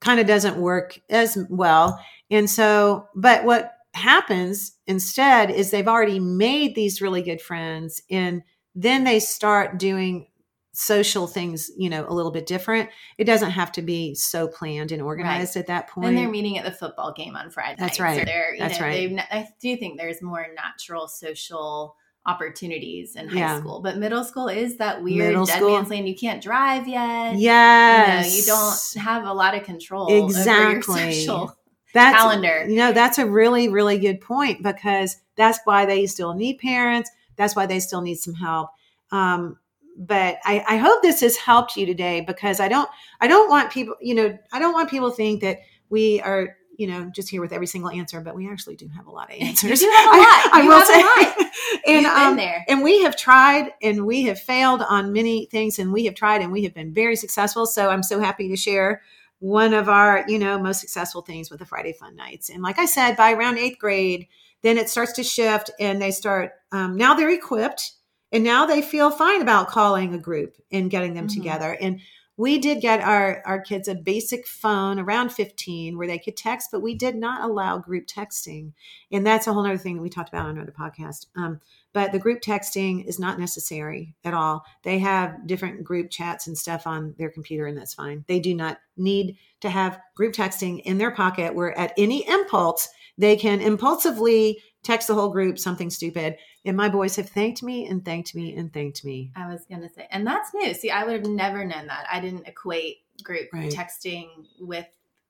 kind 0.00 0.20
of 0.20 0.26
doesn't 0.26 0.56
work 0.56 1.00
as 1.08 1.38
well. 1.48 1.98
And 2.30 2.48
so, 2.48 3.08
but 3.14 3.44
what 3.44 3.72
happens 3.94 4.76
instead 4.86 5.50
is 5.50 5.70
they've 5.70 5.88
already 5.88 6.18
made 6.18 6.74
these 6.74 7.00
really 7.00 7.22
good 7.22 7.40
friends 7.40 8.02
and 8.10 8.42
then 8.74 9.04
they 9.04 9.20
start 9.20 9.78
doing 9.78 10.26
social 10.72 11.28
things, 11.28 11.70
you 11.76 11.88
know, 11.88 12.04
a 12.08 12.12
little 12.12 12.32
bit 12.32 12.46
different. 12.46 12.90
It 13.16 13.24
doesn't 13.24 13.52
have 13.52 13.70
to 13.72 13.82
be 13.82 14.14
so 14.16 14.48
planned 14.48 14.90
and 14.90 15.00
organized 15.00 15.56
at 15.56 15.68
that 15.68 15.88
point. 15.88 16.08
And 16.08 16.18
they're 16.18 16.28
meeting 16.28 16.58
at 16.58 16.64
the 16.64 16.72
football 16.72 17.12
game 17.12 17.36
on 17.36 17.50
Friday. 17.50 17.76
That's. 17.78 17.98
So 17.98 18.02
right. 18.02 18.26
they're, 18.26 18.54
you 18.54 18.58
That's 18.58 18.80
know, 18.80 18.86
right. 18.86 19.20
I 19.30 19.48
do 19.60 19.76
think 19.76 19.98
there's 19.98 20.20
more 20.20 20.44
natural 20.56 21.06
social 21.06 21.94
opportunities 22.26 23.16
in 23.16 23.28
high 23.28 23.38
Yeah. 23.38 23.58
school, 23.60 23.80
but 23.80 23.98
middle 23.98 24.24
school 24.24 24.48
is 24.48 24.76
that 24.78 25.02
weird 25.02 25.28
Middle 25.28 25.44
dead 25.46 25.56
school. 25.56 25.76
man's 25.76 25.90
land. 25.90 26.08
You 26.08 26.14
can't 26.16 26.42
drive 26.42 26.88
yet. 26.88 27.36
yes. 27.36 28.26
You 28.26 28.30
know, 28.32 28.36
you 28.38 28.46
don't 28.94 29.02
have 29.04 29.24
a 29.26 29.32
lot 29.32 29.54
of 29.54 29.62
control 29.64 30.08
Exactly. 30.24 31.26
that's, 31.94 32.16
calendar. 32.16 32.66
You 32.68 32.76
know, 32.76 32.92
that's 32.92 33.18
a 33.18 33.26
really, 33.26 33.68
really 33.68 33.98
good 33.98 34.20
point 34.20 34.62
because 34.62 35.16
that's 35.36 35.58
why 35.64 35.84
they 35.86 36.06
still 36.06 36.34
need 36.34 36.58
parents. 36.58 37.10
That's 37.36 37.54
why 37.56 37.66
they 37.66 37.80
still 37.80 38.00
need 38.00 38.16
some 38.16 38.34
help. 38.34 38.70
Um, 39.10 39.58
but 39.96 40.38
I, 40.44 40.64
I 40.68 40.76
hope 40.76 41.02
this 41.02 41.20
has 41.20 41.36
helped 41.36 41.76
you 41.76 41.86
today 41.86 42.20
because 42.22 42.58
I 42.58 42.68
don't, 42.68 42.88
I 43.20 43.28
don't 43.28 43.48
want 43.48 43.70
people, 43.70 43.94
you 44.00 44.14
know, 44.14 44.36
I 44.52 44.58
don't 44.58 44.72
want 44.72 44.90
people 44.90 45.10
to 45.10 45.16
think 45.16 45.40
that 45.42 45.58
we 45.90 46.20
are, 46.22 46.56
you 46.78 46.86
know, 46.86 47.04
just 47.14 47.28
here 47.28 47.40
with 47.40 47.52
every 47.52 47.66
single 47.66 47.90
answer, 47.90 48.20
but 48.20 48.34
we 48.34 48.48
actually 48.50 48.76
do 48.76 48.88
have 48.88 49.06
a 49.06 49.10
lot 49.10 49.30
of 49.32 49.36
answers. 49.40 49.80
do 49.80 49.90
have 49.96 50.06
a 50.14 50.16
lot. 50.18 50.26
I, 50.26 50.50
I 50.52 50.62
You 50.62 50.68
will 50.68 50.78
have 50.78 50.88
a 50.88 50.92
say, 50.92 51.02
lot. 51.02 51.50
and 51.86 52.06
um, 52.06 52.36
there. 52.36 52.64
and 52.68 52.82
we 52.82 53.02
have 53.02 53.16
tried 53.16 53.72
and 53.82 54.06
we 54.06 54.22
have 54.24 54.40
failed 54.40 54.82
on 54.82 55.12
many 55.12 55.46
things 55.46 55.78
and 55.78 55.92
we 55.92 56.04
have 56.06 56.14
tried 56.14 56.40
and 56.42 56.50
we 56.52 56.62
have 56.64 56.74
been 56.74 56.92
very 56.92 57.16
successful 57.16 57.66
so 57.66 57.90
i'm 57.90 58.02
so 58.02 58.20
happy 58.20 58.48
to 58.48 58.56
share 58.56 59.02
one 59.40 59.74
of 59.74 59.88
our 59.88 60.24
you 60.28 60.38
know 60.38 60.58
most 60.58 60.80
successful 60.80 61.20
things 61.22 61.50
with 61.50 61.58
the 61.58 61.66
friday 61.66 61.92
fun 61.92 62.14
nights 62.16 62.48
and 62.50 62.62
like 62.62 62.78
i 62.78 62.86
said 62.86 63.16
by 63.16 63.32
around 63.32 63.58
eighth 63.58 63.78
grade 63.78 64.26
then 64.62 64.78
it 64.78 64.88
starts 64.88 65.12
to 65.12 65.22
shift 65.22 65.70
and 65.80 66.00
they 66.00 66.10
start 66.10 66.52
um, 66.72 66.96
now 66.96 67.14
they're 67.14 67.30
equipped 67.30 67.92
and 68.32 68.42
now 68.44 68.66
they 68.66 68.80
feel 68.82 69.10
fine 69.10 69.42
about 69.42 69.68
calling 69.68 70.14
a 70.14 70.18
group 70.18 70.56
and 70.72 70.90
getting 70.90 71.14
them 71.14 71.26
Mhm. 71.28 71.34
together 71.34 71.76
and 71.80 72.00
we 72.36 72.58
did 72.58 72.80
get 72.80 73.00
our 73.00 73.42
our 73.46 73.60
kids 73.60 73.86
a 73.86 73.94
basic 73.94 74.46
phone 74.46 74.98
around 74.98 75.30
15 75.30 75.96
where 75.96 76.06
they 76.06 76.18
could 76.18 76.36
text 76.36 76.70
but 76.72 76.82
we 76.82 76.94
did 76.94 77.14
not 77.14 77.48
allow 77.48 77.78
group 77.78 78.06
texting. 78.06 78.72
And 79.12 79.26
that's 79.26 79.46
a 79.46 79.52
whole 79.52 79.64
other 79.64 79.78
thing 79.78 79.96
that 79.96 80.02
we 80.02 80.10
talked 80.10 80.30
about 80.30 80.46
on 80.46 80.56
another 80.56 80.74
podcast. 80.78 81.26
Um, 81.36 81.60
but 81.92 82.10
the 82.10 82.18
group 82.18 82.40
texting 82.40 83.04
is 83.04 83.20
not 83.20 83.38
necessary 83.38 84.16
at 84.24 84.34
all. 84.34 84.64
They 84.82 84.98
have 84.98 85.46
different 85.46 85.84
group 85.84 86.10
chats 86.10 86.48
and 86.48 86.58
stuff 86.58 86.86
on 86.86 87.14
their 87.18 87.30
computer 87.30 87.66
and 87.66 87.78
that's 87.78 87.94
fine. 87.94 88.24
They 88.26 88.40
do 88.40 88.54
not 88.54 88.78
need 88.96 89.36
to 89.60 89.70
have 89.70 90.00
group 90.16 90.34
texting 90.34 90.80
in 90.82 90.98
their 90.98 91.12
pocket 91.12 91.54
where 91.54 91.76
at 91.78 91.92
any 91.96 92.26
impulse 92.28 92.88
they 93.16 93.36
can 93.36 93.60
impulsively 93.60 94.60
text 94.84 95.08
the 95.08 95.14
whole 95.14 95.30
group 95.30 95.58
something 95.58 95.90
stupid 95.90 96.36
and 96.64 96.76
my 96.76 96.88
boys 96.88 97.16
have 97.16 97.28
thanked 97.28 97.62
me 97.62 97.86
and 97.86 98.04
thanked 98.04 98.34
me 98.34 98.54
and 98.54 98.72
thanked 98.72 99.04
me 99.04 99.32
I 99.34 99.48
was 99.50 99.64
gonna 99.68 99.88
say, 99.88 100.06
and 100.10 100.26
that's 100.26 100.52
new. 100.54 100.72
See, 100.74 100.90
I 100.90 101.04
would 101.04 101.14
have 101.14 101.26
never 101.26 101.64
known 101.64 101.86
that. 101.88 102.06
I 102.10 102.20
didn't 102.20 102.46
equate 102.46 102.98
group 103.22 103.48
Right. 103.52 103.72
texting 103.72 104.28
with, 104.60 104.86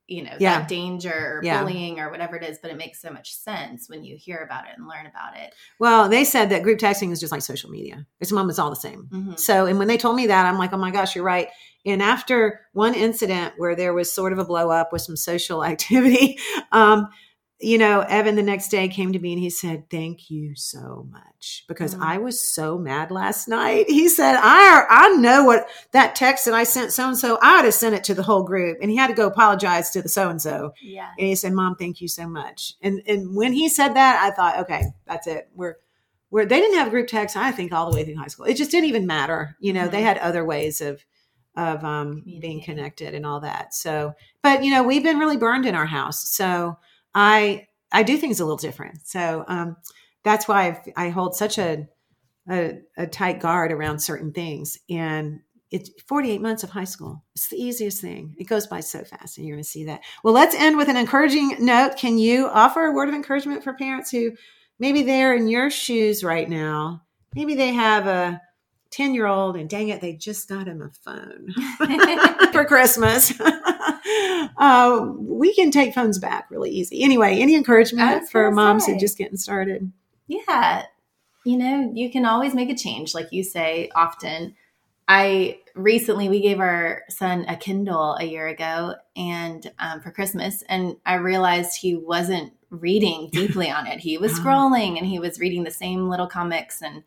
you 0.07 0.22
know, 0.22 0.32
Yeah. 0.38 0.61
that 0.61 0.68
danger 0.68 1.11
or 1.12 1.40
Yeah. 1.42 1.61
bullying 1.61 1.98
or 2.00 2.11
whatever 2.11 2.36
it 2.36 2.42
is. 2.42 2.59
But 2.61 2.70
it 2.70 2.76
makes 2.76 3.00
so 3.00 3.11
much 3.11 3.34
sense 3.34 3.88
when 3.88 4.05
you 4.05 4.16
hear 4.16 4.38
about 4.38 4.64
it 4.66 4.72
and 4.76 4.86
learn 4.86 5.07
about 5.07 5.36
it. 5.36 5.55
well 5.78 6.09
they 6.09 6.24
said 6.24 6.48
that 6.50 6.62
group 6.62 6.78
texting 6.78 7.11
is 7.12 7.20
just 7.20 7.32
like 7.32 7.42
social 7.42 7.70
media 7.70 8.07
it's 8.20 8.30
mom 8.32 8.48
it's 8.50 8.59
all 8.59 8.70
the 8.70 8.76
same 8.76 9.09
Mhm. 9.12 9.38
So, 9.38 9.66
and 9.66 9.78
when 9.78 9.88
they 9.88 9.96
told 9.98 10.16
me 10.16 10.26
that, 10.28 10.46
I'm 10.46 10.59
like, 10.59 10.72
oh 10.72 10.76
my 10.78 10.90
gosh, 10.92 11.14
you're 11.16 11.24
right. 11.24 11.48
And 11.86 12.00
after 12.02 12.61
one 12.72 12.94
incident 12.94 13.55
where 13.59 13.74
there 13.76 13.92
was 13.92 14.11
sort 14.12 14.32
of 14.32 14.38
a 14.38 14.44
blow 14.44 14.70
up 14.70 14.92
with 14.92 15.02
some 15.02 15.16
social 15.16 15.64
activity, 15.72 16.38
um, 16.72 17.09
you 17.64 17.78
know, 17.78 18.00
Evan 18.02 18.36
the 18.36 18.42
next 18.42 18.68
day 18.68 18.88
came 18.88 19.12
to 19.12 19.18
me 19.18 19.32
and 19.32 19.40
he 19.40 19.50
said, 19.50 19.88
Thank 19.90 20.30
you 20.30 20.54
so 20.54 21.06
much 21.10 21.64
because 21.68 21.94
Mm. 21.94 22.02
I 22.02 22.18
was 22.18 22.40
so 22.40 22.78
mad 22.78 23.10
last 23.10 23.48
night. 23.48 23.88
He 23.88 24.08
said, 24.08 24.36
I, 24.36 24.84
I 24.88 25.08
know 25.16 25.44
what 25.44 25.66
that 25.92 26.14
text 26.14 26.44
that 26.44 26.54
I 26.54 26.64
sent 26.64 26.92
so 26.92 27.08
and 27.08 27.18
so, 27.18 27.38
I 27.42 27.56
would 27.56 27.64
have 27.64 27.74
sent 27.74 27.94
it 27.94 28.04
to 28.04 28.14
the 28.14 28.22
whole 28.22 28.44
group. 28.44 28.78
And 28.80 28.90
he 28.90 28.96
had 28.96 29.08
to 29.08 29.14
go 29.14 29.26
apologize 29.26 29.90
to 29.90 30.02
the 30.02 30.08
so 30.08 30.28
and 30.30 30.40
so. 30.40 30.72
Yeah. 30.82 31.08
And 31.18 31.26
he 31.28 31.34
said, 31.34 31.52
Mom, 31.52 31.76
thank 31.76 32.00
you 32.00 32.08
so 32.08 32.28
much. 32.28 32.74
And 32.82 33.02
and 33.06 33.34
when 33.34 33.52
he 33.52 33.68
said 33.68 33.94
that, 33.94 34.22
I 34.22 34.30
thought, 34.34 34.58
okay, 34.60 34.84
that's 35.06 35.26
it. 35.26 35.48
We're 35.54 35.76
we're 36.30 36.46
they 36.46 36.60
didn't 36.60 36.78
have 36.78 36.90
group 36.90 37.06
text, 37.08 37.36
I 37.36 37.50
think, 37.52 37.72
all 37.72 37.90
the 37.90 37.96
way 37.96 38.04
through 38.04 38.16
high 38.16 38.26
school. 38.26 38.46
It 38.46 38.54
just 38.56 38.70
didn't 38.70 38.88
even 38.88 39.06
matter. 39.06 39.56
You 39.60 39.72
know, 39.72 39.88
they 39.88 40.00
Mhm. 40.02 40.06
had 40.06 40.18
other 40.18 40.44
ways 40.44 40.80
of 40.80 41.04
of 41.56 41.84
um 41.84 42.24
being 42.40 42.60
connected 42.62 43.14
and 43.14 43.24
all 43.24 43.40
that. 43.40 43.74
So 43.74 44.14
but 44.42 44.64
you 44.64 44.72
know, 44.72 44.82
we've 44.82 45.04
been 45.04 45.18
really 45.18 45.36
burned 45.36 45.66
in 45.66 45.74
our 45.76 45.86
house. 45.86 46.28
So 46.28 46.78
I 47.14 47.66
I 47.92 48.02
do 48.02 48.16
things 48.16 48.40
a 48.40 48.44
little 48.44 48.56
different. 48.56 49.06
So 49.06 49.44
um 49.48 49.76
that's 50.24 50.48
why 50.48 50.68
I've, 50.68 50.78
I 50.96 51.08
hold 51.10 51.36
such 51.36 51.58
a, 51.58 51.86
a 52.50 52.78
a 52.96 53.06
tight 53.06 53.40
guard 53.40 53.72
around 53.72 54.00
certain 54.00 54.32
things. 54.32 54.78
And 54.88 55.40
it's 55.70 55.90
48 56.06 56.40
months 56.40 56.62
of 56.62 56.70
high 56.70 56.84
school. 56.84 57.24
It's 57.34 57.48
the 57.48 57.60
easiest 57.60 58.00
thing. 58.00 58.34
It 58.38 58.44
goes 58.44 58.66
by 58.66 58.80
so 58.80 59.02
fast, 59.02 59.38
and 59.38 59.46
you're 59.46 59.56
going 59.56 59.64
to 59.64 59.68
see 59.68 59.84
that. 59.86 60.02
Well, 60.22 60.32
let's 60.32 60.54
end 60.54 60.76
with 60.76 60.88
an 60.88 60.96
encouraging 60.96 61.56
note. 61.58 61.96
Can 61.96 62.16
you 62.16 62.46
offer 62.46 62.84
a 62.84 62.92
word 62.92 63.08
of 63.08 63.14
encouragement 63.14 63.64
for 63.64 63.72
parents 63.74 64.10
who 64.10 64.32
maybe 64.78 65.02
they're 65.02 65.34
in 65.34 65.48
your 65.48 65.70
shoes 65.70 66.22
right 66.22 66.48
now? 66.48 67.02
Maybe 67.34 67.56
they 67.56 67.72
have 67.72 68.06
a 68.06 68.40
10 68.94 69.14
year 69.14 69.26
old 69.26 69.56
and 69.56 69.68
dang 69.68 69.88
it, 69.88 70.00
they 70.00 70.14
just 70.14 70.48
got 70.48 70.68
him 70.68 70.80
a 70.80 70.90
phone 70.90 71.48
for 72.52 72.64
Christmas. 72.64 73.32
uh, 74.58 75.12
we 75.18 75.54
can 75.54 75.70
take 75.70 75.94
phones 75.94 76.18
back 76.18 76.50
really 76.50 76.70
easy. 76.70 77.02
Anyway, 77.02 77.38
any 77.38 77.54
encouragement 77.54 78.28
for 78.28 78.50
moms 78.50 78.86
who 78.86 78.98
just 78.98 79.18
getting 79.18 79.36
started? 79.36 79.92
Yeah. 80.26 80.84
You 81.44 81.56
know, 81.58 81.90
you 81.94 82.10
can 82.10 82.24
always 82.24 82.54
make 82.54 82.70
a 82.70 82.76
change, 82.76 83.14
like 83.14 83.32
you 83.32 83.42
say 83.42 83.90
often. 83.94 84.54
I 85.06 85.58
recently 85.74 86.28
we 86.28 86.40
gave 86.40 86.60
our 86.60 87.02
son 87.10 87.44
a 87.48 87.56
Kindle 87.56 88.16
a 88.18 88.24
year 88.24 88.46
ago 88.46 88.94
and 89.16 89.70
um, 89.78 90.00
for 90.00 90.10
Christmas, 90.10 90.62
and 90.68 90.96
I 91.04 91.14
realized 91.14 91.76
he 91.76 91.94
wasn't 91.94 92.52
reading 92.70 93.28
deeply 93.32 93.70
on 93.70 93.86
it. 93.86 94.00
He 94.00 94.18
was 94.18 94.32
uh-huh. 94.32 94.48
scrolling 94.48 94.98
and 94.98 95.06
he 95.06 95.18
was 95.18 95.38
reading 95.38 95.64
the 95.64 95.70
same 95.70 96.08
little 96.08 96.26
comics 96.26 96.82
and 96.82 97.02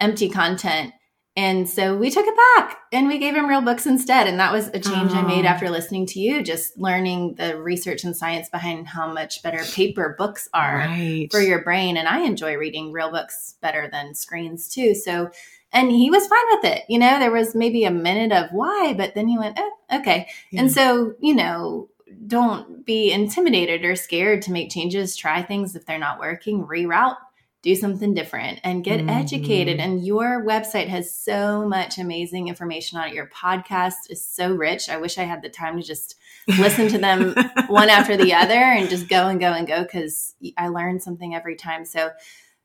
empty 0.00 0.28
content. 0.28 0.92
And 1.34 1.66
so 1.66 1.96
we 1.96 2.10
took 2.10 2.26
it 2.26 2.36
back 2.56 2.78
and 2.92 3.08
we 3.08 3.16
gave 3.16 3.34
him 3.34 3.48
real 3.48 3.62
books 3.62 3.86
instead. 3.86 4.26
And 4.26 4.38
that 4.38 4.52
was 4.52 4.68
a 4.68 4.78
change 4.78 5.12
oh. 5.12 5.18
I 5.18 5.22
made 5.22 5.46
after 5.46 5.70
listening 5.70 6.04
to 6.06 6.20
you, 6.20 6.42
just 6.42 6.76
learning 6.76 7.36
the 7.36 7.60
research 7.60 8.04
and 8.04 8.14
science 8.14 8.50
behind 8.50 8.86
how 8.86 9.10
much 9.10 9.42
better 9.42 9.64
paper 9.72 10.14
books 10.18 10.48
are 10.52 10.78
right. 10.78 11.28
for 11.30 11.40
your 11.40 11.62
brain. 11.62 11.96
And 11.96 12.06
I 12.06 12.20
enjoy 12.20 12.56
reading 12.56 12.92
real 12.92 13.10
books 13.10 13.54
better 13.62 13.88
than 13.90 14.14
screens 14.14 14.68
too. 14.68 14.94
So, 14.94 15.30
and 15.72 15.90
he 15.90 16.10
was 16.10 16.26
fine 16.26 16.44
with 16.50 16.64
it. 16.66 16.84
You 16.90 16.98
know, 16.98 17.18
there 17.18 17.32
was 17.32 17.54
maybe 17.54 17.84
a 17.84 17.90
minute 17.90 18.36
of 18.36 18.50
why, 18.50 18.92
but 18.94 19.14
then 19.14 19.26
he 19.26 19.38
went, 19.38 19.58
oh, 19.58 19.72
okay. 20.00 20.28
Yeah. 20.50 20.60
And 20.60 20.72
so, 20.72 21.14
you 21.20 21.34
know, 21.34 21.88
don't 22.26 22.84
be 22.84 23.10
intimidated 23.10 23.86
or 23.86 23.96
scared 23.96 24.42
to 24.42 24.52
make 24.52 24.70
changes. 24.70 25.16
Try 25.16 25.40
things 25.40 25.74
if 25.74 25.86
they're 25.86 25.98
not 25.98 26.20
working, 26.20 26.66
reroute 26.66 27.16
do 27.62 27.76
something 27.76 28.12
different 28.12 28.58
and 28.64 28.82
get 28.82 28.98
mm-hmm. 28.98 29.08
educated. 29.08 29.78
And 29.78 30.04
your 30.04 30.44
website 30.44 30.88
has 30.88 31.14
so 31.14 31.66
much 31.66 31.96
amazing 31.96 32.48
information 32.48 32.98
on 32.98 33.08
it. 33.08 33.14
Your 33.14 33.28
podcast 33.28 34.10
is 34.10 34.24
so 34.24 34.52
rich. 34.52 34.88
I 34.88 34.96
wish 34.96 35.16
I 35.16 35.22
had 35.22 35.42
the 35.42 35.48
time 35.48 35.76
to 35.76 35.82
just 35.86 36.16
listen 36.58 36.88
to 36.88 36.98
them 36.98 37.34
one 37.68 37.88
after 37.88 38.16
the 38.16 38.34
other 38.34 38.54
and 38.54 38.90
just 38.90 39.08
go 39.08 39.28
and 39.28 39.38
go 39.38 39.52
and 39.52 39.66
go 39.66 39.82
because 39.82 40.34
I 40.58 40.68
learn 40.68 40.98
something 40.98 41.36
every 41.36 41.54
time. 41.54 41.84
So 41.84 42.10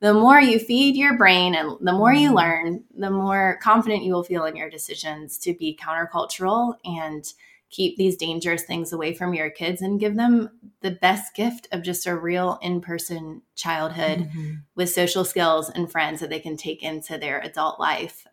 the 0.00 0.14
more 0.14 0.40
you 0.40 0.58
feed 0.58 0.96
your 0.96 1.16
brain 1.16 1.54
and 1.54 1.76
the 1.80 1.92
more 1.92 2.12
you 2.12 2.28
mm-hmm. 2.28 2.36
learn, 2.36 2.84
the 2.96 3.10
more 3.10 3.58
confident 3.62 4.02
you 4.02 4.12
will 4.12 4.24
feel 4.24 4.46
in 4.46 4.56
your 4.56 4.70
decisions 4.70 5.38
to 5.38 5.54
be 5.54 5.78
countercultural 5.80 6.74
and 6.84 7.24
keep 7.70 7.96
these 7.96 8.16
dangerous 8.16 8.64
things 8.64 8.92
away 8.92 9.14
from 9.14 9.34
your 9.34 9.50
kids 9.50 9.82
and 9.82 10.00
give 10.00 10.16
them 10.16 10.50
the 10.80 10.90
best 10.90 11.34
gift 11.34 11.68
of 11.72 11.82
just 11.82 12.06
a 12.06 12.16
real 12.16 12.58
in-person 12.62 13.42
childhood 13.54 14.20
mm-hmm. 14.20 14.54
with 14.74 14.90
social 14.90 15.24
skills 15.24 15.68
and 15.70 15.90
friends 15.90 16.20
that 16.20 16.30
they 16.30 16.40
can 16.40 16.56
take 16.56 16.82
into 16.82 17.18
their 17.18 17.40
adult 17.40 17.78
life. 17.78 18.26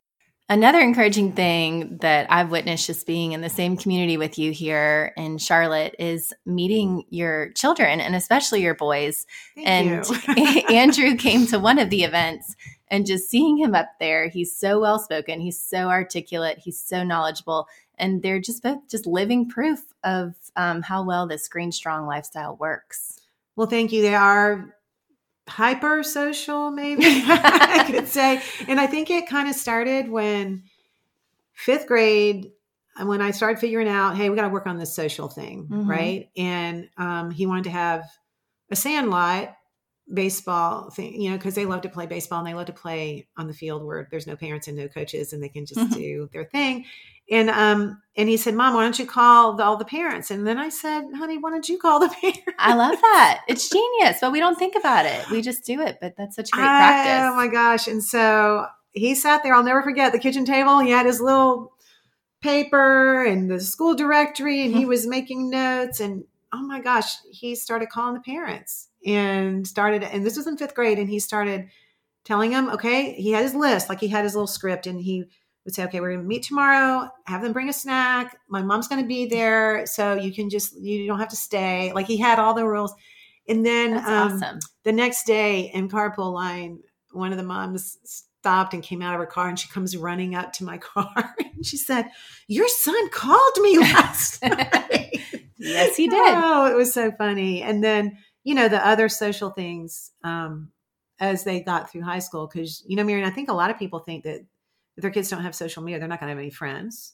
Another 0.47 0.79
encouraging 0.79 1.33
thing 1.33 1.97
that 2.01 2.27
I've 2.31 2.51
witnessed 2.51 2.85
just 2.85 3.07
being 3.07 3.31
in 3.31 3.41
the 3.41 3.49
same 3.49 3.75
community 3.77 4.15
with 4.15 4.37
you 4.37 4.51
here 4.51 5.11
in 5.17 5.39
Charlotte 5.39 5.95
is 5.97 6.35
meeting 6.45 7.03
your 7.09 7.49
children 7.53 7.99
and 7.99 8.15
especially 8.15 8.61
your 8.61 8.75
boys. 8.75 9.25
Thank 9.55 9.67
and 9.67 10.05
you. 10.37 10.65
Andrew 10.69 11.15
came 11.15 11.47
to 11.47 11.57
one 11.57 11.79
of 11.79 11.89
the 11.89 12.03
events 12.03 12.55
and 12.89 13.07
just 13.07 13.27
seeing 13.27 13.57
him 13.57 13.73
up 13.73 13.89
there, 13.99 14.27
he's 14.27 14.55
so 14.55 14.79
well 14.79 14.99
spoken, 14.99 15.39
he's 15.39 15.59
so 15.59 15.89
articulate, 15.89 16.59
he's 16.59 16.79
so 16.79 17.03
knowledgeable 17.03 17.67
and 17.97 18.21
they're 18.21 18.39
just 18.39 18.63
both 18.63 18.87
just 18.89 19.05
living 19.05 19.49
proof 19.49 19.81
of 20.03 20.35
um, 20.55 20.81
how 20.81 21.03
well 21.03 21.27
this 21.27 21.43
Screen 21.43 21.71
Strong 21.71 22.05
lifestyle 22.05 22.55
works. 22.55 23.19
Well 23.55 23.67
thank 23.67 23.91
you. 23.91 24.01
They 24.01 24.15
are 24.15 24.75
hyper 25.47 26.01
social 26.01 26.71
maybe 26.71 27.03
i 27.05 27.83
could 27.87 28.07
say. 28.07 28.41
And 28.67 28.79
i 28.79 28.87
think 28.87 29.11
it 29.11 29.29
kind 29.29 29.47
of 29.47 29.55
started 29.55 30.09
when 30.09 30.63
fifth 31.53 31.85
grade 31.85 32.51
and 32.97 33.07
when 33.07 33.21
i 33.21 33.29
started 33.29 33.59
figuring 33.59 33.87
out 33.87 34.17
hey 34.17 34.31
we 34.31 34.35
got 34.35 34.41
to 34.41 34.49
work 34.49 34.65
on 34.65 34.79
this 34.79 34.95
social 34.95 35.27
thing 35.27 35.67
mm-hmm. 35.69 35.87
right? 35.89 36.29
And 36.35 36.89
um, 36.97 37.29
he 37.29 37.45
wanted 37.45 37.65
to 37.65 37.69
have 37.69 38.05
a 38.71 38.75
sand 38.75 39.11
lot 39.11 39.55
baseball 40.13 40.89
thing, 40.91 41.19
you 41.19 41.31
know, 41.31 41.37
because 41.37 41.55
they 41.55 41.65
love 41.65 41.81
to 41.81 41.89
play 41.89 42.05
baseball 42.05 42.39
and 42.39 42.47
they 42.47 42.53
love 42.53 42.67
to 42.67 42.73
play 42.73 43.27
on 43.37 43.47
the 43.47 43.53
field 43.53 43.83
where 43.83 44.07
there's 44.11 44.27
no 44.27 44.35
parents 44.35 44.67
and 44.67 44.77
no 44.77 44.87
coaches 44.87 45.33
and 45.33 45.41
they 45.41 45.49
can 45.49 45.65
just 45.65 45.79
mm-hmm. 45.79 45.93
do 45.93 46.29
their 46.31 46.45
thing. 46.45 46.85
And 47.31 47.49
um 47.49 48.01
and 48.15 48.29
he 48.29 48.37
said, 48.37 48.53
Mom, 48.53 48.75
why 48.75 48.83
don't 48.83 48.99
you 48.99 49.07
call 49.07 49.55
the, 49.55 49.63
all 49.63 49.77
the 49.77 49.85
parents? 49.85 50.29
And 50.29 50.45
then 50.45 50.59
I 50.59 50.69
said, 50.69 51.05
Honey, 51.15 51.39
why 51.39 51.49
don't 51.49 51.67
you 51.67 51.79
call 51.79 51.99
the 51.99 52.09
parents? 52.21 52.43
I 52.59 52.75
love 52.75 53.01
that. 53.01 53.41
It's 53.47 53.67
genius, 53.67 54.19
but 54.21 54.31
we 54.31 54.39
don't 54.39 54.59
think 54.59 54.75
about 54.75 55.07
it. 55.07 55.27
We 55.31 55.41
just 55.41 55.65
do 55.65 55.81
it. 55.81 55.97
But 55.99 56.15
that's 56.17 56.35
such 56.35 56.51
great 56.51 56.61
practice. 56.61 57.27
Oh 57.31 57.35
my 57.35 57.47
gosh. 57.47 57.87
And 57.87 58.03
so 58.03 58.67
he 58.91 59.15
sat 59.15 59.41
there, 59.41 59.55
I'll 59.55 59.63
never 59.63 59.81
forget 59.81 60.11
the 60.11 60.19
kitchen 60.19 60.45
table. 60.45 60.79
He 60.79 60.91
had 60.91 61.07
his 61.07 61.19
little 61.19 61.73
paper 62.41 63.25
and 63.25 63.49
the 63.49 63.59
school 63.59 63.95
directory 63.95 64.61
and 64.61 64.71
he 64.71 64.81
mm-hmm. 64.81 64.89
was 64.89 65.07
making 65.07 65.49
notes 65.49 65.99
and 65.99 66.25
oh 66.53 66.61
my 66.61 66.79
gosh, 66.79 67.15
he 67.31 67.55
started 67.55 67.89
calling 67.89 68.13
the 68.13 68.21
parents 68.21 68.89
and 69.05 69.67
started, 69.67 70.03
and 70.03 70.25
this 70.25 70.37
was 70.37 70.47
in 70.47 70.57
fifth 70.57 70.75
grade, 70.75 70.99
and 70.99 71.09
he 71.09 71.19
started 71.19 71.69
telling 72.23 72.51
him 72.51 72.69
okay, 72.71 73.13
he 73.13 73.31
had 73.31 73.43
his 73.43 73.55
list, 73.55 73.89
like 73.89 73.99
he 73.99 74.07
had 74.07 74.23
his 74.23 74.33
little 74.33 74.47
script, 74.47 74.87
and 74.87 74.99
he 74.99 75.25
would 75.65 75.73
say, 75.73 75.83
okay, 75.83 75.99
we're 75.99 76.11
going 76.11 76.21
to 76.21 76.27
meet 76.27 76.43
tomorrow, 76.43 77.09
have 77.25 77.41
them 77.41 77.51
bring 77.51 77.69
a 77.69 77.73
snack. 77.73 78.37
My 78.47 78.61
mom's 78.61 78.87
going 78.87 79.01
to 79.01 79.07
be 79.07 79.25
there. 79.25 79.85
So 79.87 80.13
you 80.13 80.31
can 80.31 80.49
just, 80.49 80.79
you 80.79 81.07
don't 81.07 81.19
have 81.19 81.29
to 81.29 81.35
stay. 81.35 81.91
Like 81.93 82.05
he 82.05 82.17
had 82.17 82.37
all 82.37 82.53
the 82.53 82.65
rules. 82.65 82.93
And 83.47 83.65
then 83.65 83.93
um, 83.93 84.33
awesome. 84.33 84.59
the 84.83 84.91
next 84.91 85.25
day 85.25 85.71
in 85.73 85.89
carpool 85.89 86.31
line, 86.33 86.79
one 87.11 87.31
of 87.31 87.37
the 87.37 87.43
moms 87.43 87.97
stopped 88.03 88.75
and 88.75 88.83
came 88.83 89.01
out 89.01 89.15
of 89.15 89.19
her 89.19 89.25
car 89.25 89.49
and 89.49 89.59
she 89.59 89.67
comes 89.69 89.97
running 89.97 90.35
up 90.35 90.53
to 90.53 90.63
my 90.63 90.77
car 90.93 91.35
and 91.39 91.65
she 91.65 91.77
said, 91.77 92.09
Your 92.47 92.67
son 92.67 93.09
called 93.09 93.57
me 93.61 93.79
last 93.79 94.43
night. 94.43 95.19
yes, 95.57 95.95
he 95.95 96.07
did. 96.07 96.33
Oh, 96.35 96.67
it 96.67 96.75
was 96.75 96.93
so 96.93 97.11
funny. 97.11 97.63
And 97.63 97.83
then 97.83 98.19
you 98.45 98.53
know, 98.53 98.69
the 98.69 98.87
other 98.87 99.09
social 99.09 99.49
things 99.49 100.11
um, 100.23 100.71
as 101.19 101.43
they 101.43 101.61
got 101.61 101.91
through 101.91 102.03
high 102.03 102.19
school. 102.19 102.47
Because, 102.47 102.81
you 102.87 102.95
know, 102.95 103.03
Marianne, 103.03 103.27
I 103.27 103.33
think 103.33 103.49
a 103.49 103.53
lot 103.53 103.71
of 103.71 103.77
people 103.77 103.99
think 103.99 104.23
that 104.23 104.45
if 104.95 105.01
their 105.01 105.11
kids 105.11 105.29
don't 105.29 105.41
have 105.41 105.55
social 105.55 105.83
media, 105.83 105.99
they're 105.99 106.07
not 106.07 106.21
going 106.21 106.29
to 106.29 106.35
have 106.35 106.39
any 106.39 106.51
friends. 106.51 107.13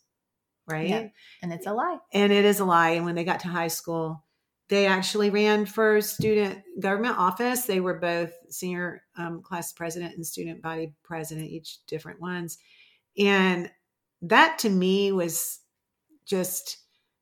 Right. 0.68 0.90
Yeah. 0.90 1.08
And 1.42 1.52
it's 1.52 1.66
a 1.66 1.74
lie. 1.74 1.98
And 2.14 2.32
it 2.32 2.46
is 2.46 2.60
a 2.60 2.66
lie. 2.66 2.92
And 2.92 3.06
when 3.06 3.16
they 3.16 3.24
got 3.24 3.40
to 3.42 3.48
high 3.48 3.70
school, 3.70 4.24
they 4.68 4.86
actually 4.86 5.30
ran 5.30 5.66
for 5.66 6.02
student 6.02 6.60
government 6.80 7.18
office. 7.18 7.64
They 7.64 7.80
were 7.80 7.96
both 7.96 8.34
senior 8.50 9.04
um, 9.18 9.42
class 9.42 9.74
president 9.74 10.16
and 10.16 10.26
student 10.26 10.62
body 10.62 10.94
president, 11.02 11.50
each 11.50 11.86
different 11.88 12.22
ones. 12.22 12.58
And 13.18 13.72
that 14.22 14.60
to 14.60 14.70
me 14.70 15.12
was 15.12 15.60
just 16.26 16.78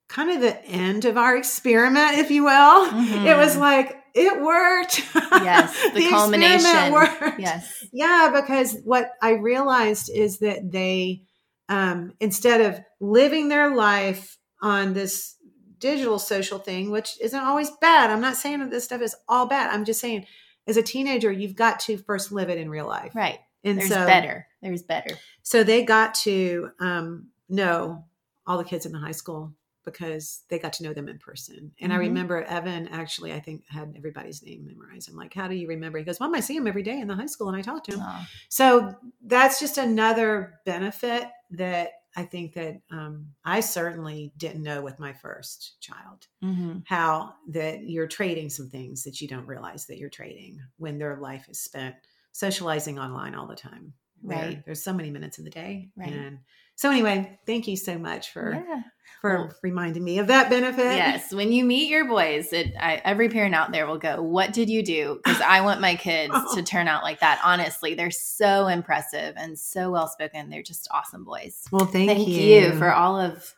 kind 0.10 0.32
of 0.32 0.41
the 0.41 0.64
end 0.66 1.05
of 1.05 1.16
our 1.18 1.38
experiment, 1.38 2.18
if 2.18 2.32
you 2.32 2.43
will. 2.43 2.88
Mm-hmm. 2.88 3.28
It 3.28 3.38
was 3.38 3.55
like, 3.55 3.99
it 4.14 4.41
worked. 4.41 5.03
Yes, 5.16 5.82
the, 5.93 5.99
the 5.99 6.10
culmination. 6.10 6.91
Worked. 6.93 7.39
Yes. 7.39 7.86
Yeah, 7.91 8.32
because 8.34 8.78
what 8.84 9.12
I 9.22 9.32
realized 9.32 10.10
is 10.14 10.39
that 10.39 10.72
they, 10.72 11.24
um, 11.68 12.14
instead 12.20 12.62
of 12.62 12.80
living 12.99 13.49
their 13.49 13.74
life 13.76 14.38
on 14.62 14.93
this 14.93 15.36
digital 15.80 16.20
social 16.20 16.60
thing, 16.60 16.91
which 16.91 17.20
isn't 17.22 17.39
always 17.39 17.72
bad, 17.82 18.10
I'm 18.10 18.22
not 18.22 18.36
saying 18.36 18.60
that 18.60 18.72
this 18.72 18.86
stuff 18.86 19.01
is 19.01 19.16
all 19.28 19.45
bad. 19.45 19.70
I'm 19.72 19.86
just 19.86 19.99
saying, 19.99 20.26
as 20.68 20.78
a 20.78 20.84
teenager, 20.84 21.32
you've 21.32 21.55
got 21.55 21.80
to 21.82 21.97
first 21.97 22.32
live 22.32 22.49
it 22.49 22.57
in 22.57 22.70
real 22.70 22.88
life. 22.88 23.16
Right. 23.16 23.39
And 23.64 23.80
There's 23.80 23.89
so, 23.89 24.05
better. 24.05 24.47
There's 24.62 24.84
better. 24.84 25.18
So 25.41 25.64
they 25.64 25.84
got 25.84 26.14
to 26.16 26.70
um, 26.80 27.28
know 27.49 28.05
all 28.45 28.57
the 28.57 28.64
kids 28.64 28.86
in 28.86 28.91
the 28.91 28.99
high 28.99 29.12
school 29.12 29.53
because 29.92 30.44
they 30.50 30.60
got 30.60 30.74
to 30.74 30.84
know 30.84 30.94
them 30.94 31.08
in 31.08 31.18
person. 31.20 31.72
And 31.80 31.92
mm-hmm. 31.92 32.02
I 32.02 32.06
remember 32.06 32.44
Evan 32.44 32.88
actually, 32.90 33.34
I 33.34 33.40
think, 33.40 33.64
had 33.70 33.94
everybody's 33.98 34.44
name 34.44 34.66
memorized. 34.66 35.10
I'm 35.10 35.16
like, 35.16 35.34
how 35.34 35.48
do 35.48 35.56
you 35.56 35.68
remember? 35.68 35.98
He 35.98 36.04
goes, 36.04 36.20
Well, 36.20 36.36
I 36.36 36.40
see 36.40 36.56
him 36.56 36.68
every 36.68 36.84
day 36.84 37.00
in 37.00 37.08
the 37.08 37.16
high 37.16 37.26
school 37.26 37.48
and 37.48 37.58
I 37.58 37.62
talk 37.62 37.84
to 37.86 37.94
him. 37.94 38.02
Oh. 38.02 38.26
So 38.50 38.96
that's 39.24 39.60
just 39.60 39.78
another 39.78 40.60
benefit 40.66 41.30
that 41.52 41.92
I 42.16 42.24
think 42.24 42.54
that 42.54 42.82
um, 42.92 43.28
I 43.46 43.60
certainly 43.60 44.34
didn't 44.38 44.64
know 44.64 44.82
with 44.82 45.00
my 45.00 45.14
first 45.14 45.76
child 45.80 46.28
mm-hmm. 46.44 46.80
how 46.86 47.34
that 47.50 47.84
you're 47.84 48.08
trading 48.08 48.50
some 48.50 48.70
things 48.70 49.04
that 49.04 49.22
you 49.22 49.28
don't 49.28 49.46
realize 49.46 49.86
that 49.86 49.98
you're 49.98 50.10
trading 50.10 50.60
when 50.78 50.98
their 50.98 51.18
life 51.18 51.48
is 51.50 51.60
spent 51.60 51.96
socializing 52.32 53.00
online 53.00 53.36
all 53.36 53.48
the 53.48 53.56
time. 53.56 53.94
Right. 54.22 54.64
There's 54.66 54.84
so 54.84 54.94
many 54.94 55.12
minutes 55.12 55.38
in 55.38 55.46
the 55.46 55.50
day. 55.50 55.90
Right. 55.96 56.12
And 56.12 56.40
so 56.80 56.89
anyway, 56.89 57.38
thank 57.45 57.67
you 57.67 57.75
so 57.75 57.97
much 57.97 58.32
for 58.32 58.53
Yeah. 58.53 58.82
for 59.21 59.38
Well- 59.38 59.53
reminding 59.61 60.01
me 60.01 60.19
of 60.19 60.27
that 60.27 60.49
benefit. 60.49 60.95
Yes, 60.95 61.34
when 61.34 61.51
you 61.51 61.65
meet 61.65 61.89
your 61.89 62.05
boys, 62.07 62.53
it, 62.53 62.73
I, 62.80 63.01
every 63.03 63.27
parent 63.27 63.53
out 63.53 63.73
there 63.73 63.86
will 63.86 63.97
go, 63.97 64.21
"What 64.21 64.53
did 64.53 64.69
you 64.69 64.82
do?" 64.82 65.19
Because 65.21 65.41
I 65.41 65.59
want 65.59 65.82
my 65.82 65.95
kids 65.95 66.34
to 66.55 66.63
turn 66.63 66.88
out 66.88 67.03
like 67.03 67.19
that. 67.19 67.41
Honestly, 67.43 67.95
they're 67.95 68.11
so 68.11 68.67
impressive 68.67 69.34
and 69.36 69.59
so 69.59 69.91
well 69.91 70.07
spoken. 70.07 70.49
They're 70.49 70.63
just 70.63 70.88
awesome 70.91 71.25
boys. 71.25 71.65
Well, 71.69 71.86
thank, 71.86 72.09
Thank 72.09 72.30
you. 72.30 72.71
for 72.77 72.93
all 72.93 73.19
of 73.19 73.53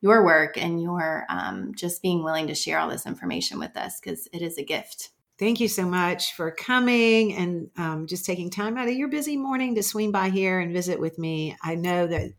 your 0.00 0.24
work 0.24 0.58
and 0.58 0.82
your 0.82 1.26
um, 1.28 1.74
just 1.76 2.02
being 2.02 2.24
willing 2.24 2.48
to 2.48 2.54
share 2.56 2.80
all 2.80 2.88
this 2.90 3.06
information 3.06 3.60
with 3.60 3.76
us 3.76 4.00
because 4.00 4.26
it 4.32 4.42
is 4.42 4.58
a 4.58 4.64
gift. 4.64 5.10
Thank 5.38 5.60
you 5.60 5.68
so 5.68 5.86
much 5.86 6.34
for 6.34 6.50
coming 6.50 7.34
and 7.34 7.70
um, 7.76 8.06
just 8.08 8.24
taking 8.26 8.50
time 8.50 8.76
out 8.76 8.88
of 8.88 8.94
your 8.94 9.08
busy 9.08 9.36
morning 9.36 9.76
to 9.76 9.82
swing 9.82 10.10
by 10.10 10.30
here 10.30 10.58
and 10.60 10.72
visit 10.72 10.98
with 11.00 11.18
me. 11.18 11.56
I 11.62 11.74
know 11.76 12.06
that 12.08 12.32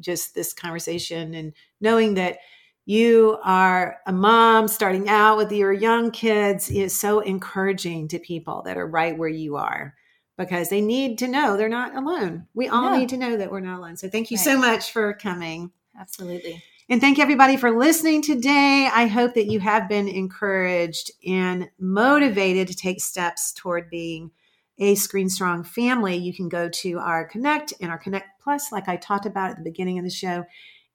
just 0.00 0.34
this 0.34 0.52
conversation 0.52 1.34
and 1.34 1.52
knowing 1.80 2.14
that 2.14 2.38
you 2.84 3.38
are 3.44 3.98
a 4.06 4.12
mom 4.12 4.66
starting 4.66 5.08
out 5.08 5.36
with 5.36 5.52
your 5.52 5.72
young 5.72 6.10
kids 6.10 6.70
is 6.70 6.98
so 6.98 7.20
encouraging 7.20 8.08
to 8.08 8.18
people 8.18 8.62
that 8.64 8.78
are 8.78 8.86
right 8.86 9.16
where 9.18 9.28
you 9.28 9.56
are 9.56 9.94
because 10.38 10.70
they 10.70 10.80
need 10.80 11.18
to 11.18 11.28
know 11.28 11.56
they're 11.56 11.68
not 11.68 11.94
alone. 11.94 12.46
We 12.54 12.68
all 12.68 12.90
No. 12.90 12.96
need 12.96 13.10
to 13.10 13.16
know 13.18 13.36
that 13.36 13.50
we're 13.50 13.60
not 13.60 13.78
alone. 13.78 13.96
So 13.96 14.08
thank 14.08 14.30
you 14.30 14.36
Right. 14.38 14.44
so 14.44 14.56
much 14.56 14.92
for 14.92 15.12
coming. 15.14 15.70
Absolutely. 16.00 16.62
And 16.88 17.00
thank 17.02 17.18
everybody 17.18 17.58
for 17.58 17.76
listening 17.76 18.22
today. 18.22 18.88
I 18.90 19.06
hope 19.06 19.34
that 19.34 19.50
you 19.50 19.60
have 19.60 19.90
been 19.90 20.08
encouraged 20.08 21.10
and 21.26 21.68
motivated 21.78 22.68
to 22.68 22.74
take 22.74 23.02
steps 23.02 23.52
toward 23.52 23.90
being 23.90 24.30
a 24.78 24.94
Screen 24.94 25.28
Strong 25.28 25.64
family. 25.64 26.16
You 26.16 26.34
can 26.34 26.48
go 26.48 26.68
to 26.68 26.98
our 26.98 27.26
Connect 27.26 27.72
and 27.80 27.90
our 27.90 27.98
Connect 27.98 28.26
Plus, 28.42 28.72
like 28.72 28.88
I 28.88 28.96
talked 28.96 29.26
about 29.26 29.50
at 29.50 29.56
the 29.56 29.64
beginning 29.64 29.98
of 29.98 30.04
the 30.04 30.10
show. 30.10 30.44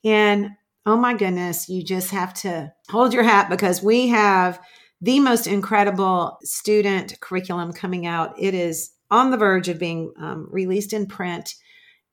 And 0.03 0.51
oh 0.85 0.97
my 0.97 1.13
goodness, 1.15 1.69
you 1.69 1.83
just 1.83 2.11
have 2.11 2.33
to 2.35 2.73
hold 2.89 3.13
your 3.13 3.23
hat 3.23 3.49
because 3.49 3.81
we 3.81 4.07
have 4.09 4.59
the 5.01 5.19
most 5.19 5.47
incredible 5.47 6.37
student 6.43 7.19
curriculum 7.19 7.73
coming 7.73 8.05
out. 8.05 8.35
It 8.39 8.53
is 8.53 8.91
on 9.11 9.31
the 9.31 9.37
verge 9.37 9.69
of 9.69 9.79
being 9.79 10.13
um, 10.17 10.47
released 10.49 10.93
in 10.93 11.05
print. 11.05 11.55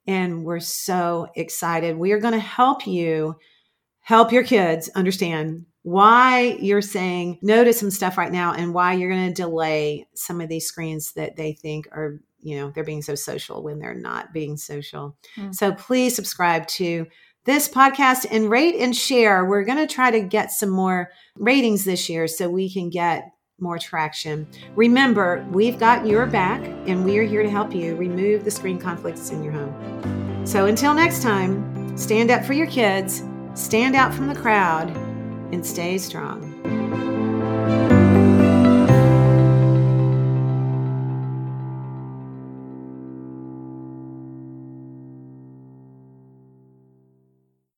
And 0.07 0.45
we're 0.45 0.61
so 0.61 1.29
excited. 1.37 1.97
We 1.97 2.12
are 2.12 2.21
going 2.21 2.35
to 2.35 2.41
help 2.41 2.87
you 2.87 3.37
help 4.01 4.33
your 4.33 4.43
kids 4.43 4.89
understand 4.95 5.66
why 5.83 6.57
you're 6.61 6.83
saying 6.83 7.39
no 7.43 7.64
to 7.64 7.72
some 7.72 7.91
stuff 7.91 8.18
right 8.18 8.33
now 8.33 8.53
and 8.53 8.74
why 8.74 8.93
you're 8.93 9.11
going 9.11 9.28
to 9.28 9.43
delay 9.43 10.07
some 10.14 10.41
of 10.41 10.49
these 10.49 10.66
screens 10.66 11.12
that 11.12 11.37
they 11.37 11.53
think 11.53 11.87
are 11.93 12.20
you 12.43 12.57
know 12.57 12.70
they're 12.70 12.85
being 12.85 13.03
so 13.03 13.14
social 13.14 13.62
when 13.62 13.78
they're 13.78 13.95
not 13.95 14.33
being 14.33 14.57
social. 14.57 15.16
Mm. 15.37 15.55
so 15.55 15.72
please 15.72 16.14
subscribe 16.14 16.66
to 16.68 17.07
this 17.45 17.68
podcast 17.68 18.26
and 18.31 18.51
rate 18.51 18.76
and 18.76 18.95
share. 18.95 19.45
We're 19.45 19.64
going 19.64 19.78
to 19.78 19.93
try 19.93 20.11
to 20.11 20.20
get 20.20 20.53
some 20.53 20.68
more 20.68 21.11
ratings 21.37 21.85
this 21.85 22.09
year 22.09 22.28
so 22.28 22.51
we 22.51 22.70
can 22.70 22.91
get 22.91 23.33
more 23.59 23.78
traction. 23.78 24.47
Remember 24.74 25.47
we've 25.51 25.78
got 25.78 26.07
your 26.07 26.26
back 26.26 26.62
and 26.87 27.05
we 27.05 27.18
are 27.18 27.24
here 27.24 27.43
to 27.43 27.51
help 27.51 27.74
you 27.74 27.95
remove 27.97 28.45
the 28.45 28.51
screen 28.51 28.78
conflicts 28.78 29.31
in 29.31 29.43
your 29.43 29.53
home. 29.53 30.47
So 30.47 30.66
until 30.66 30.95
next 30.95 31.22
time 31.22 31.97
stand 31.97 32.31
up 32.31 32.45
for 32.45 32.53
your 32.53 32.66
kids 32.66 33.22
stand 33.55 33.97
out 33.97 34.14
from 34.14 34.28
the 34.28 34.35
crowd 34.35 34.91
and 35.53 35.66
stay 35.66 35.98
strong. 35.98 36.80